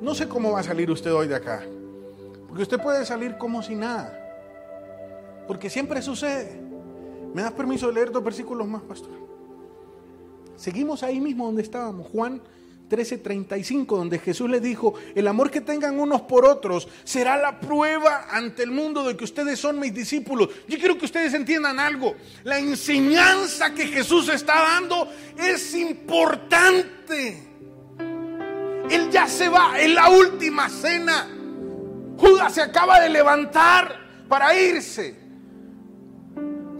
No 0.00 0.14
sé 0.14 0.28
cómo 0.28 0.52
va 0.52 0.60
a 0.60 0.62
salir 0.62 0.90
usted 0.90 1.12
hoy 1.12 1.28
de 1.28 1.34
acá. 1.34 1.62
Porque 2.48 2.62
usted 2.62 2.80
puede 2.80 3.04
salir 3.04 3.36
como 3.36 3.62
si 3.62 3.74
nada. 3.74 4.16
Porque 5.46 5.68
siempre 5.68 6.00
sucede. 6.00 6.58
¿Me 7.34 7.42
das 7.42 7.52
permiso 7.52 7.88
de 7.88 7.92
leer 7.92 8.10
dos 8.10 8.24
versículos 8.24 8.66
más, 8.66 8.82
pastor? 8.82 9.39
Seguimos 10.60 11.02
ahí 11.02 11.20
mismo 11.20 11.46
donde 11.46 11.62
estábamos, 11.62 12.06
Juan 12.08 12.42
13:35, 12.90 13.96
donde 13.96 14.18
Jesús 14.18 14.50
les 14.50 14.60
dijo, 14.60 14.94
el 15.14 15.26
amor 15.26 15.50
que 15.50 15.62
tengan 15.62 15.98
unos 15.98 16.22
por 16.22 16.44
otros 16.44 16.86
será 17.04 17.38
la 17.38 17.58
prueba 17.58 18.26
ante 18.30 18.62
el 18.62 18.70
mundo 18.70 19.04
de 19.04 19.16
que 19.16 19.24
ustedes 19.24 19.58
son 19.58 19.78
mis 19.78 19.94
discípulos. 19.94 20.50
Yo 20.68 20.78
quiero 20.78 20.98
que 20.98 21.06
ustedes 21.06 21.32
entiendan 21.32 21.80
algo. 21.80 22.14
La 22.44 22.58
enseñanza 22.58 23.72
que 23.72 23.86
Jesús 23.86 24.28
está 24.28 24.54
dando 24.60 25.08
es 25.38 25.74
importante. 25.74 27.48
Él 28.90 29.08
ya 29.10 29.28
se 29.28 29.48
va, 29.48 29.80
en 29.80 29.94
la 29.94 30.10
última 30.10 30.68
cena. 30.68 31.28
Judas 32.18 32.52
se 32.52 32.60
acaba 32.60 33.00
de 33.00 33.08
levantar 33.08 34.26
para 34.28 34.54
irse 34.58 35.16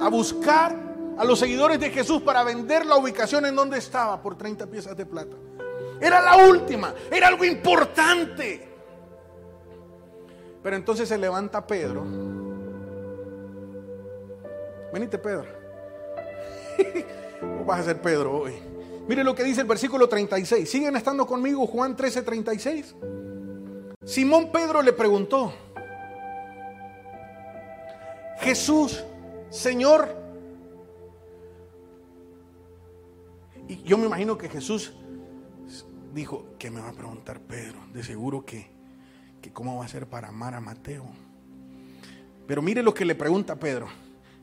a 0.01 0.09
buscar 0.09 0.90
a 1.21 1.25
los 1.27 1.39
seguidores 1.39 1.79
de 1.79 1.91
Jesús 1.91 2.23
para 2.23 2.43
vender 2.43 2.87
la 2.87 2.97
ubicación 2.97 3.45
en 3.45 3.55
donde 3.55 3.77
estaba 3.77 4.23
por 4.23 4.39
30 4.39 4.67
piezas 4.69 4.97
de 4.97 5.05
plata. 5.05 5.37
Era 6.01 6.19
la 6.19 6.49
última, 6.49 6.95
era 7.11 7.29
algo 7.29 7.45
importante. 7.45 8.67
Pero 10.63 10.77
entonces 10.77 11.07
se 11.07 11.19
levanta 11.19 11.67
Pedro. 11.67 12.07
Venite, 14.95 15.19
Pedro. 15.19 15.45
¿Cómo 17.41 17.67
vas 17.67 17.81
a 17.81 17.85
ser 17.85 18.01
Pedro 18.01 18.39
hoy? 18.39 18.55
Mire 19.07 19.23
lo 19.23 19.35
que 19.35 19.45
dice 19.45 19.61
el 19.61 19.67
versículo 19.67 20.09
36. 20.09 20.71
¿Siguen 20.71 20.97
estando 20.97 21.27
conmigo 21.27 21.67
Juan 21.67 21.97
13, 21.97 22.23
36? 22.23 22.97
Simón 24.07 24.51
Pedro 24.51 24.81
le 24.81 24.95
preguntó, 24.95 25.53
Jesús, 28.39 29.05
Señor, 29.51 30.20
y 33.71 33.83
yo 33.85 33.97
me 33.97 34.07
imagino 34.07 34.37
que 34.37 34.49
Jesús 34.49 34.93
dijo, 36.13 36.57
¿qué 36.59 36.73
me 36.73 36.81
va 36.81 36.89
a 36.89 36.93
preguntar 36.93 37.41
Pedro? 37.41 37.79
De 37.93 38.03
seguro 38.03 38.45
que, 38.45 38.69
que 39.41 39.53
cómo 39.53 39.79
va 39.79 39.85
a 39.85 39.89
ser 39.89 40.09
para 40.09 40.27
amar 40.27 40.55
a 40.55 40.61
Mateo. 40.61 41.07
Pero 42.49 42.63
mire 42.63 42.83
lo 42.83 42.93
que 42.93 43.05
le 43.05 43.15
pregunta 43.15 43.55
Pedro. 43.55 43.87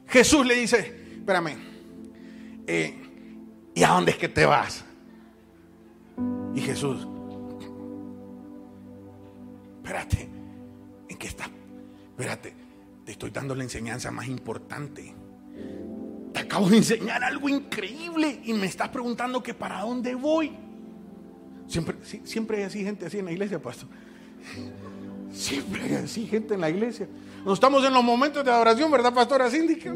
Jesús 0.07 0.45
le 0.45 0.55
dice, 0.55 1.17
espérame, 1.17 1.57
eh, 2.67 3.71
¿y 3.75 3.83
a 3.83 3.89
dónde 3.89 4.11
es 4.11 4.17
que 4.17 4.29
te 4.29 4.45
vas? 4.45 4.85
Y 6.55 6.61
Jesús, 6.61 7.05
espérate, 9.83 10.29
¿en 11.09 11.17
qué 11.17 11.27
estás? 11.27 11.49
Espérate, 12.11 12.55
te 13.03 13.11
estoy 13.11 13.31
dando 13.31 13.53
la 13.55 13.63
enseñanza 13.63 14.09
más 14.09 14.27
importante. 14.29 15.13
Acabo 16.57 16.71
de 16.71 16.77
enseñar 16.77 17.23
algo 17.23 17.47
increíble 17.49 18.41
y 18.43 18.51
me 18.53 18.65
estás 18.65 18.89
preguntando 18.89 19.43
que 19.43 19.53
para 19.53 19.81
dónde 19.81 20.15
voy. 20.15 20.57
Siempre, 21.67 21.97
siempre 22.23 22.57
hay 22.57 22.63
así 22.63 22.83
gente 22.83 23.05
así 23.05 23.19
en 23.19 23.25
la 23.25 23.31
iglesia, 23.31 23.61
pastor. 23.61 23.87
Siempre 25.31 25.83
hay 25.83 25.93
así 25.93 26.25
gente 26.25 26.55
en 26.55 26.61
la 26.61 26.71
iglesia. 26.71 27.07
No 27.45 27.53
estamos 27.53 27.85
en 27.85 27.93
los 27.93 28.03
momentos 28.03 28.43
de 28.43 28.49
adoración, 28.49 28.89
¿verdad, 28.89 29.13
pastora 29.13 29.51
Síndica? 29.51 29.93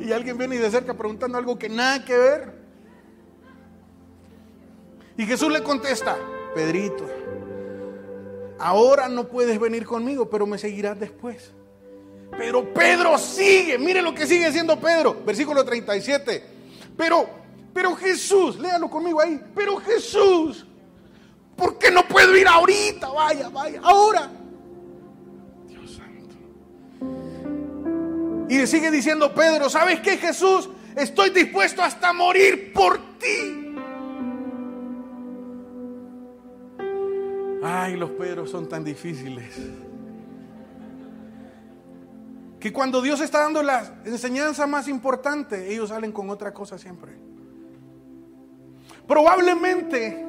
Y 0.00 0.12
alguien 0.12 0.36
viene 0.36 0.58
de 0.58 0.70
cerca 0.70 0.92
preguntando 0.92 1.38
algo 1.38 1.58
que 1.58 1.70
nada 1.70 2.04
que 2.04 2.18
ver. 2.18 2.52
Y 5.16 5.24
Jesús 5.24 5.50
le 5.50 5.62
contesta, 5.62 6.18
Pedrito, 6.54 7.06
ahora 8.58 9.08
no 9.08 9.28
puedes 9.28 9.58
venir 9.58 9.86
conmigo, 9.86 10.28
pero 10.28 10.46
me 10.46 10.58
seguirás 10.58 11.00
después. 11.00 11.54
Pero 12.36 12.72
Pedro 12.72 13.18
sigue, 13.18 13.78
mire 13.78 14.00
lo 14.02 14.14
que 14.14 14.26
sigue 14.26 14.46
haciendo 14.46 14.78
Pedro, 14.80 15.22
versículo 15.24 15.64
37. 15.64 16.44
Pero 16.96 17.40
pero 17.72 17.94
Jesús, 17.94 18.58
léalo 18.58 18.90
conmigo 18.90 19.20
ahí. 19.20 19.40
Pero 19.54 19.76
Jesús, 19.78 20.66
¿por 21.56 21.78
qué 21.78 21.90
no 21.90 22.06
puedo 22.06 22.36
ir 22.36 22.48
ahorita? 22.48 23.08
Vaya, 23.08 23.48
vaya, 23.48 23.80
ahora. 23.82 24.30
Dios 25.68 25.90
santo. 25.92 26.34
Y 28.48 28.58
le 28.58 28.66
sigue 28.66 28.90
diciendo 28.90 29.32
Pedro, 29.34 29.70
¿sabes 29.70 30.00
qué 30.00 30.16
Jesús? 30.16 30.68
Estoy 30.96 31.30
dispuesto 31.30 31.82
hasta 31.82 32.12
morir 32.12 32.72
por 32.72 32.98
ti. 33.18 33.76
Ay, 37.62 37.96
los 37.96 38.10
Pedros 38.10 38.50
son 38.50 38.68
tan 38.68 38.82
difíciles. 38.82 39.54
Que 42.60 42.72
cuando 42.72 43.00
Dios 43.00 43.20
está 43.22 43.40
dando 43.40 43.62
la 43.62 44.02
enseñanza 44.04 44.66
más 44.66 44.86
importante, 44.86 45.72
ellos 45.72 45.88
salen 45.88 46.12
con 46.12 46.28
otra 46.28 46.52
cosa 46.52 46.78
siempre. 46.78 47.16
Probablemente 49.08 50.26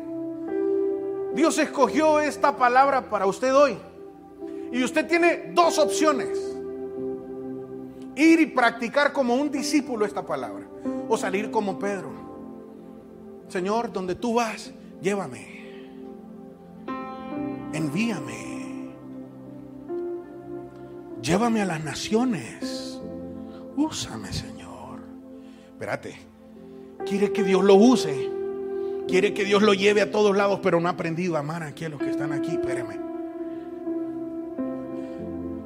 Dios 1.35 1.57
escogió 1.57 2.21
esta 2.21 2.55
palabra 2.55 3.09
para 3.09 3.25
usted 3.25 3.53
hoy. 3.53 3.77
Y 4.71 4.81
usted 4.83 5.07
tiene 5.07 5.51
dos 5.53 5.77
opciones. 5.77 6.39
Ir 8.15 8.39
y 8.39 8.45
practicar 8.45 9.11
como 9.11 9.35
un 9.35 9.51
discípulo 9.51 10.05
esta 10.05 10.25
palabra. 10.25 10.65
O 11.09 11.17
salir 11.17 11.51
como 11.51 11.77
Pedro. 11.77 12.11
Señor, 13.49 13.91
donde 13.91 14.15
tú 14.15 14.35
vas, 14.35 14.71
llévame. 15.01 15.61
Envíame. 17.73 18.60
Llévame 21.21 21.61
a 21.61 21.65
las 21.65 21.83
naciones. 21.83 22.99
Úsame, 23.75 24.31
Señor. 24.33 24.99
Espérate. 25.73 26.17
Quiere 27.05 27.31
que 27.31 27.43
Dios 27.43 27.63
lo 27.63 27.75
use 27.75 28.29
Quiere 29.07 29.33
que 29.33 29.43
Dios 29.43 29.61
lo 29.61 29.73
lleve 29.73 30.01
a 30.01 30.09
todos 30.09 30.35
lados, 30.35 30.59
pero 30.63 30.79
no 30.79 30.87
ha 30.87 30.91
aprendido 30.91 31.35
a 31.35 31.39
amar 31.39 31.63
aquí 31.63 31.83
a 31.85 31.89
los 31.89 31.99
que 31.99 32.09
están 32.09 32.31
aquí. 32.31 32.51
Espéreme. 32.51 32.97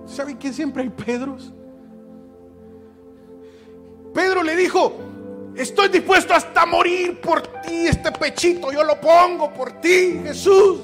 ¿Saben 0.07 0.37
que 0.37 0.51
siempre 0.51 0.83
hay 0.83 0.89
Pedros? 0.89 1.53
Pedro 4.15 4.41
le 4.41 4.55
dijo, 4.55 4.93
estoy 5.55 5.89
dispuesto 5.89 6.33
hasta 6.33 6.65
morir 6.65 7.19
por 7.19 7.41
ti, 7.41 7.85
este 7.87 8.11
pechito 8.13 8.71
yo 8.71 8.83
lo 8.83 8.99
pongo 8.99 9.53
por 9.53 9.73
ti, 9.73 10.21
Jesús. 10.23 10.79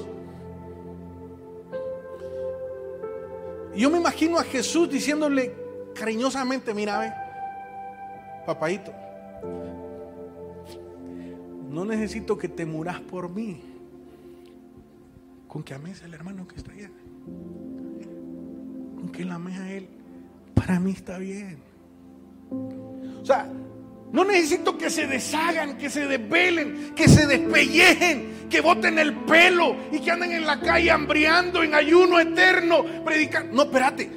Yo 3.74 3.90
me 3.90 3.98
imagino 3.98 4.38
a 4.38 4.44
Jesús 4.44 4.90
diciéndole 4.90 5.54
cariñosamente, 5.94 6.74
mira, 6.74 6.98
ve, 6.98 7.12
papadito, 8.46 8.92
no 11.70 11.84
necesito 11.84 12.36
que 12.36 12.48
te 12.48 12.66
muras 12.66 13.00
por 13.00 13.30
mí. 13.30 13.62
Con 15.48 15.62
que 15.62 15.74
ames 15.74 16.02
al 16.02 16.14
hermano 16.14 16.46
que 16.46 16.56
está 16.56 16.72
allá. 16.72 16.90
Con 18.96 19.10
que 19.10 19.24
la 19.24 19.34
ames 19.34 19.58
a 19.58 19.72
él. 19.72 19.88
Para 20.54 20.80
mí 20.80 20.92
está 20.92 21.18
bien. 21.18 21.58
O 22.50 23.24
sea, 23.24 23.50
no 24.12 24.24
necesito 24.24 24.76
que 24.76 24.90
se 24.90 25.06
deshagan, 25.06 25.78
que 25.78 25.88
se 25.88 26.06
desvelen, 26.06 26.92
que 26.94 27.08
se 27.08 27.26
despellejen, 27.26 28.46
que 28.50 28.60
boten 28.60 28.98
el 28.98 29.14
pelo 29.24 29.74
y 29.90 30.00
que 30.00 30.10
anden 30.10 30.32
en 30.32 30.46
la 30.46 30.60
calle 30.60 30.90
hambriando 30.90 31.62
en 31.62 31.74
ayuno 31.74 32.20
eterno, 32.20 32.84
predicando. 33.04 33.54
No, 33.54 33.62
espérate, 33.62 34.10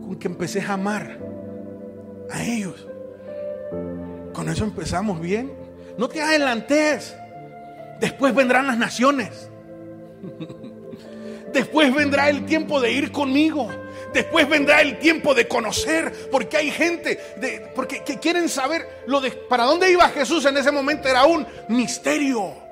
con 0.00 0.16
que 0.16 0.28
empecé 0.28 0.60
a 0.60 0.74
amar 0.74 1.18
a 2.30 2.44
ellos. 2.44 2.86
Con 4.32 4.48
eso 4.48 4.62
empezamos 4.62 5.20
bien. 5.20 5.52
No 5.98 6.08
te 6.08 6.22
adelantes. 6.22 7.16
Después 8.00 8.34
vendrán 8.34 8.68
las 8.68 8.78
naciones. 8.78 9.50
Después 11.52 11.92
vendrá 11.92 12.30
el 12.30 12.46
tiempo 12.46 12.80
de 12.80 12.92
ir 12.92 13.10
conmigo. 13.10 13.68
Después 14.12 14.48
vendrá 14.48 14.80
el 14.82 14.98
tiempo 14.98 15.34
de 15.34 15.48
conocer, 15.48 16.28
porque 16.30 16.56
hay 16.56 16.70
gente 16.70 17.18
de, 17.36 17.70
porque, 17.74 18.02
que 18.02 18.18
quieren 18.18 18.48
saber 18.48 19.04
lo 19.06 19.20
de 19.20 19.30
para 19.30 19.64
dónde 19.64 19.90
iba 19.90 20.08
Jesús 20.10 20.44
en 20.44 20.56
ese 20.56 20.70
momento 20.70 21.08
era 21.08 21.24
un 21.24 21.46
misterio. 21.68 22.62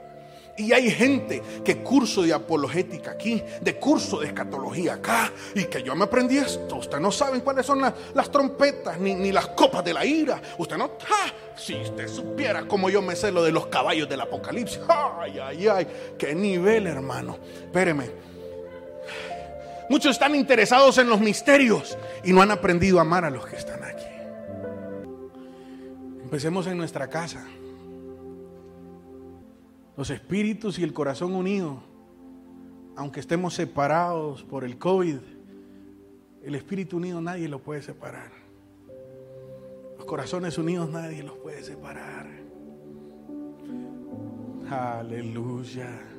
Y 0.61 0.75
hay 0.75 0.91
gente 0.91 1.43
que 1.65 1.79
curso 1.79 2.23
de 2.23 2.35
apologética 2.35 3.13
aquí, 3.13 3.43
de 3.63 3.77
curso 3.77 4.21
de 4.21 4.27
escatología 4.27 4.95
acá, 4.95 5.33
y 5.55 5.65
que 5.65 5.83
yo 5.83 5.95
me 5.95 6.05
aprendí 6.05 6.37
esto. 6.37 6.77
Ustedes 6.77 7.01
no 7.01 7.11
saben 7.11 7.41
cuáles 7.41 7.65
son 7.65 7.81
las, 7.81 8.31
trompetas 8.31 8.99
ni, 9.01 9.33
las 9.33 9.49
copas 9.49 9.83
de 9.83 9.95
la 9.95 10.05
ira. 10.05 10.41
Usted 10.59 10.77
no, 10.77 10.93
si 11.57 11.77
usted 11.77 12.07
supiera 12.09 12.67
como 12.67 12.91
yo 12.91 13.01
me 13.01 13.17
sé 13.17 13.33
lo 13.33 13.43
de 13.43 13.53
los 13.53 13.69
caballos 13.69 14.07
del 14.07 14.21
apocalipsis. 14.21 14.81
Ay, 14.87 15.39
ay, 15.39 15.69
ay, 15.69 15.87
qué 16.19 16.35
nivel, 16.35 16.87
hermano. 16.87 17.39
Espéreme. 17.65 18.30
Muchos 19.91 20.13
están 20.13 20.37
interesados 20.37 20.99
en 20.99 21.09
los 21.09 21.21
misterios 21.21 21.99
y 22.23 22.33
no 22.33 22.41
han 22.41 22.53
aprendido 22.53 22.99
a 22.99 23.03
amar 23.03 23.25
a 23.25 23.31
los 23.31 23.45
que 23.45 23.57
están 23.57 23.83
aquí. 23.83 24.07
Empecemos 26.23 26.69
en 26.69 26.79
nuestra 26.79 27.11
casa 27.11 27.45
los 29.97 30.09
espíritus 30.11 30.79
y 30.79 30.85
el 30.85 30.93
corazón 30.93 31.35
unidos, 31.35 31.79
aunque 32.95 33.19
estemos 33.19 33.53
separados 33.53 34.45
por 34.45 34.63
el 34.63 34.79
COVID, 34.79 35.19
el 36.45 36.55
espíritu 36.55 36.99
unido 36.99 37.21
nadie 37.21 37.49
lo 37.49 37.59
puede 37.59 37.83
separar. 37.83 38.31
Los 39.97 40.07
corazones 40.07 40.57
unidos 40.57 40.89
nadie 40.89 41.25
los 41.25 41.37
puede 41.37 41.65
separar. 41.65 42.29
Aleluya. 44.71 46.10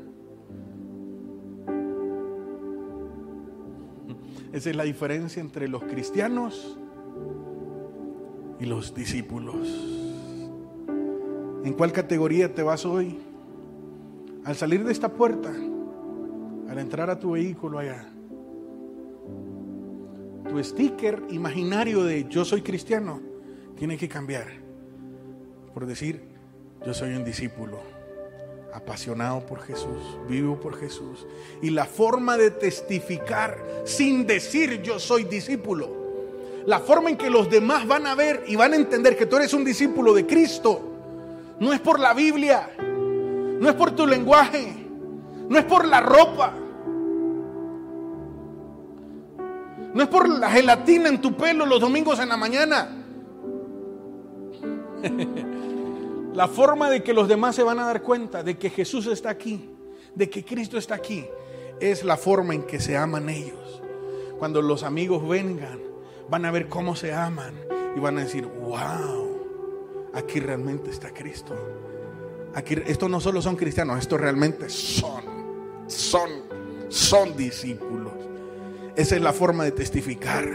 Esa 4.54 4.70
es 4.70 4.76
la 4.76 4.84
diferencia 4.84 5.42
entre 5.42 5.68
los 5.68 5.84
cristianos 5.84 6.78
y 8.60 8.66
los 8.66 8.94
discípulos. 8.94 9.68
¿En 11.64 11.74
cuál 11.74 11.92
categoría 11.92 12.54
te 12.54 12.64
vas 12.64 12.86
hoy? 12.86 13.18
Al 14.44 14.56
salir 14.56 14.84
de 14.84 14.92
esta 14.92 15.10
puerta, 15.10 15.52
al 16.70 16.78
entrar 16.80 17.10
a 17.10 17.20
tu 17.20 17.32
vehículo 17.32 17.80
allá, 17.80 18.12
tu 20.50 20.62
sticker 20.64 21.24
imaginario 21.30 22.04
de 22.04 22.26
yo 22.28 22.44
soy 22.44 22.62
cristiano 22.62 23.22
tiene 23.78 23.98
que 23.98 24.10
cambiar 24.10 24.48
por 25.74 25.86
decir 25.86 26.22
yo 26.86 26.94
soy 26.94 27.14
un 27.14 27.24
discípulo 27.24 27.80
apasionado 28.74 29.46
por 29.46 29.62
Jesús, 29.62 30.18
vivo 30.28 30.60
por 30.60 30.78
Jesús. 30.78 31.26
Y 31.62 31.70
la 31.70 31.86
forma 31.86 32.38
de 32.38 32.52
testificar 32.52 33.84
sin 33.86 34.26
decir 34.26 34.82
yo 34.82 35.00
soy 35.00 35.24
discípulo, 35.26 36.02
la 36.66 36.80
forma 36.80 37.10
en 37.10 37.18
que 37.18 37.30
los 37.30 37.50
demás 37.50 37.88
van 37.88 38.08
a 38.08 38.16
ver 38.16 38.44
y 38.48 38.56
van 38.56 38.74
a 38.74 38.76
entender 38.76 39.18
que 39.18 39.26
tú 39.26 39.38
eres 39.38 39.54
un 39.54 39.64
discípulo 39.64 40.14
de 40.14 40.26
Cristo, 40.26 40.82
no 41.60 41.74
es 41.74 41.80
por 41.80 42.00
la 42.00 42.14
Biblia, 42.14 42.70
no 42.80 43.70
es 43.70 43.76
por 43.76 43.92
tu 43.92 44.08
lenguaje, 44.08 44.74
no 45.50 45.58
es 45.58 45.66
por 45.66 45.86
la 45.86 46.02
ropa, 46.02 46.54
no 49.94 50.02
es 50.02 50.08
por 50.08 50.30
la 50.30 50.50
gelatina 50.50 51.10
en 51.10 51.20
tu 51.20 51.36
pelo 51.36 51.66
los 51.66 51.80
domingos 51.80 52.20
en 52.20 52.30
la 52.30 52.38
mañana. 52.38 52.98
La 56.34 56.48
forma 56.48 56.90
de 56.90 57.04
que 57.04 57.14
los 57.14 57.28
demás 57.28 57.56
se 57.56 57.64
van 57.64 57.80
a 57.80 57.86
dar 57.86 58.02
cuenta 58.02 58.42
de 58.42 58.58
que 58.58 58.70
Jesús 58.70 59.08
está 59.08 59.30
aquí, 59.30 59.70
de 60.16 60.30
que 60.30 60.46
Cristo 60.46 60.78
está 60.78 60.96
aquí, 60.96 61.26
es 61.80 62.04
la 62.04 62.16
forma 62.16 62.54
en 62.54 62.64
que 62.64 62.80
se 62.80 62.96
aman 62.96 63.28
ellos. 63.30 63.82
Cuando 64.40 64.62
los 64.62 64.84
amigos 64.84 65.28
vengan, 65.28 65.80
van 66.30 66.46
a 66.46 66.52
ver 66.52 66.70
cómo 66.70 66.96
se 66.96 67.14
aman 67.14 67.54
y 67.96 68.00
van 68.00 68.18
a 68.18 68.24
decir, 68.24 68.46
wow, 68.46 69.42
aquí 70.14 70.40
realmente 70.40 70.90
está 70.90 71.14
Cristo. 71.14 71.54
Aquí, 72.54 72.76
estos 72.86 73.10
no 73.10 73.20
solo 73.20 73.42
son 73.42 73.56
cristianos, 73.56 74.00
estos 74.00 74.20
realmente 74.20 74.70
son, 74.70 75.24
son, 75.88 76.30
son 76.88 77.36
discípulos. 77.36 78.14
Esa 78.96 79.16
es 79.16 79.22
la 79.22 79.34
forma 79.34 79.66
de 79.66 79.72
testificar. 79.72 80.46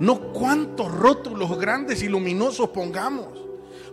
No 0.00 0.32
cuántos 0.32 0.92
rótulos 0.92 1.58
grandes 1.58 2.02
y 2.02 2.08
luminosos 2.08 2.70
pongamos. 2.70 3.47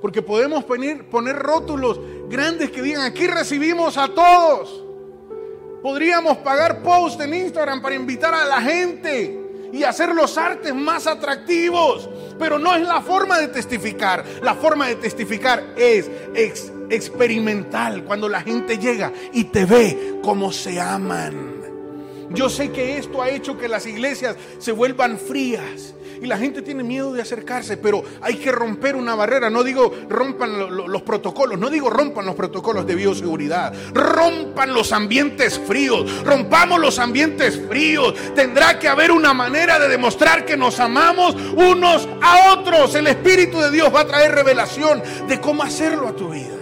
Porque 0.06 0.22
podemos 0.22 0.64
poner, 0.66 1.10
poner 1.10 1.36
rótulos 1.36 2.00
grandes 2.30 2.70
que 2.70 2.84
digan, 2.84 3.02
aquí 3.02 3.26
recibimos 3.26 3.98
a 3.98 4.08
todos. 4.08 4.86
Podríamos 5.82 6.38
pagar 6.38 6.84
post 6.84 7.20
en 7.22 7.34
Instagram 7.34 7.82
para 7.82 7.96
invitar 7.96 8.32
a 8.32 8.46
la 8.46 8.62
gente 8.62 9.68
y 9.74 9.82
hacer 9.82 10.14
los 10.14 10.38
artes 10.38 10.76
más 10.76 11.08
atractivos. 11.08 12.08
Pero 12.38 12.60
no 12.60 12.76
es 12.76 12.88
la 12.88 13.02
forma 13.02 13.40
de 13.40 13.48
testificar. 13.48 14.24
La 14.44 14.54
forma 14.54 14.90
de 14.90 14.98
testificar 14.98 15.74
es 15.76 16.08
experimental. 16.92 18.04
Cuando 18.04 18.30
la 18.30 18.42
gente 18.42 18.78
llega 18.78 19.12
y 19.34 19.46
te 19.46 19.66
ve 19.66 20.20
como 20.22 20.52
se 20.52 20.80
aman. 20.80 21.56
Yo 22.30 22.48
sé 22.48 22.72
que 22.72 23.00
esto 23.00 23.24
ha 23.24 23.30
hecho 23.32 23.58
que 23.58 23.68
las 23.68 23.88
iglesias 23.88 24.38
se 24.60 24.72
vuelvan 24.72 25.18
frías 25.18 25.96
y 26.22 26.26
la 26.26 26.38
gente 26.38 26.62
tiene 26.62 26.84
miedo 26.84 27.14
de 27.14 27.22
acercarse, 27.22 27.78
pero 27.78 28.04
hay 28.22 28.36
que 28.36 28.52
romper 28.52 28.96
una 28.96 29.16
barrera. 29.16 29.50
No 29.50 29.64
digo 29.64 29.94
rompan 30.10 30.76
los 30.88 31.02
protocolos, 31.02 31.60
no 31.60 31.70
digo 31.70 31.90
rompan 31.90 32.26
los 32.26 32.36
protocolos 32.36 32.86
de 32.86 32.96
bioseguridad, 32.96 33.74
rompan 33.94 34.74
los 34.74 34.92
ambientes 34.92 35.60
fríos, 35.60 36.24
rompamos 36.24 36.80
los 36.80 37.00
ambientes 37.00 37.62
fríos. 37.68 38.14
Tendrá 38.34 38.80
que 38.80 38.88
haber 38.88 39.12
una 39.12 39.34
manera 39.34 39.80
de 39.80 39.88
demostrar 39.88 40.46
que 40.46 40.58
nos 40.58 40.80
amamos 40.80 41.36
unos 41.36 42.08
a 42.22 42.54
otros. 42.54 42.96
El 42.96 43.08
Espíritu 43.08 43.60
de 43.60 43.72
Dios 43.72 43.94
va 43.94 44.02
a 44.02 44.08
traer 44.08 44.34
revelación 44.34 45.02
de 45.28 45.40
cómo 45.40 45.64
hacerlo 45.64 46.08
a 46.08 46.16
tu 46.16 46.30
vida. 46.30 46.55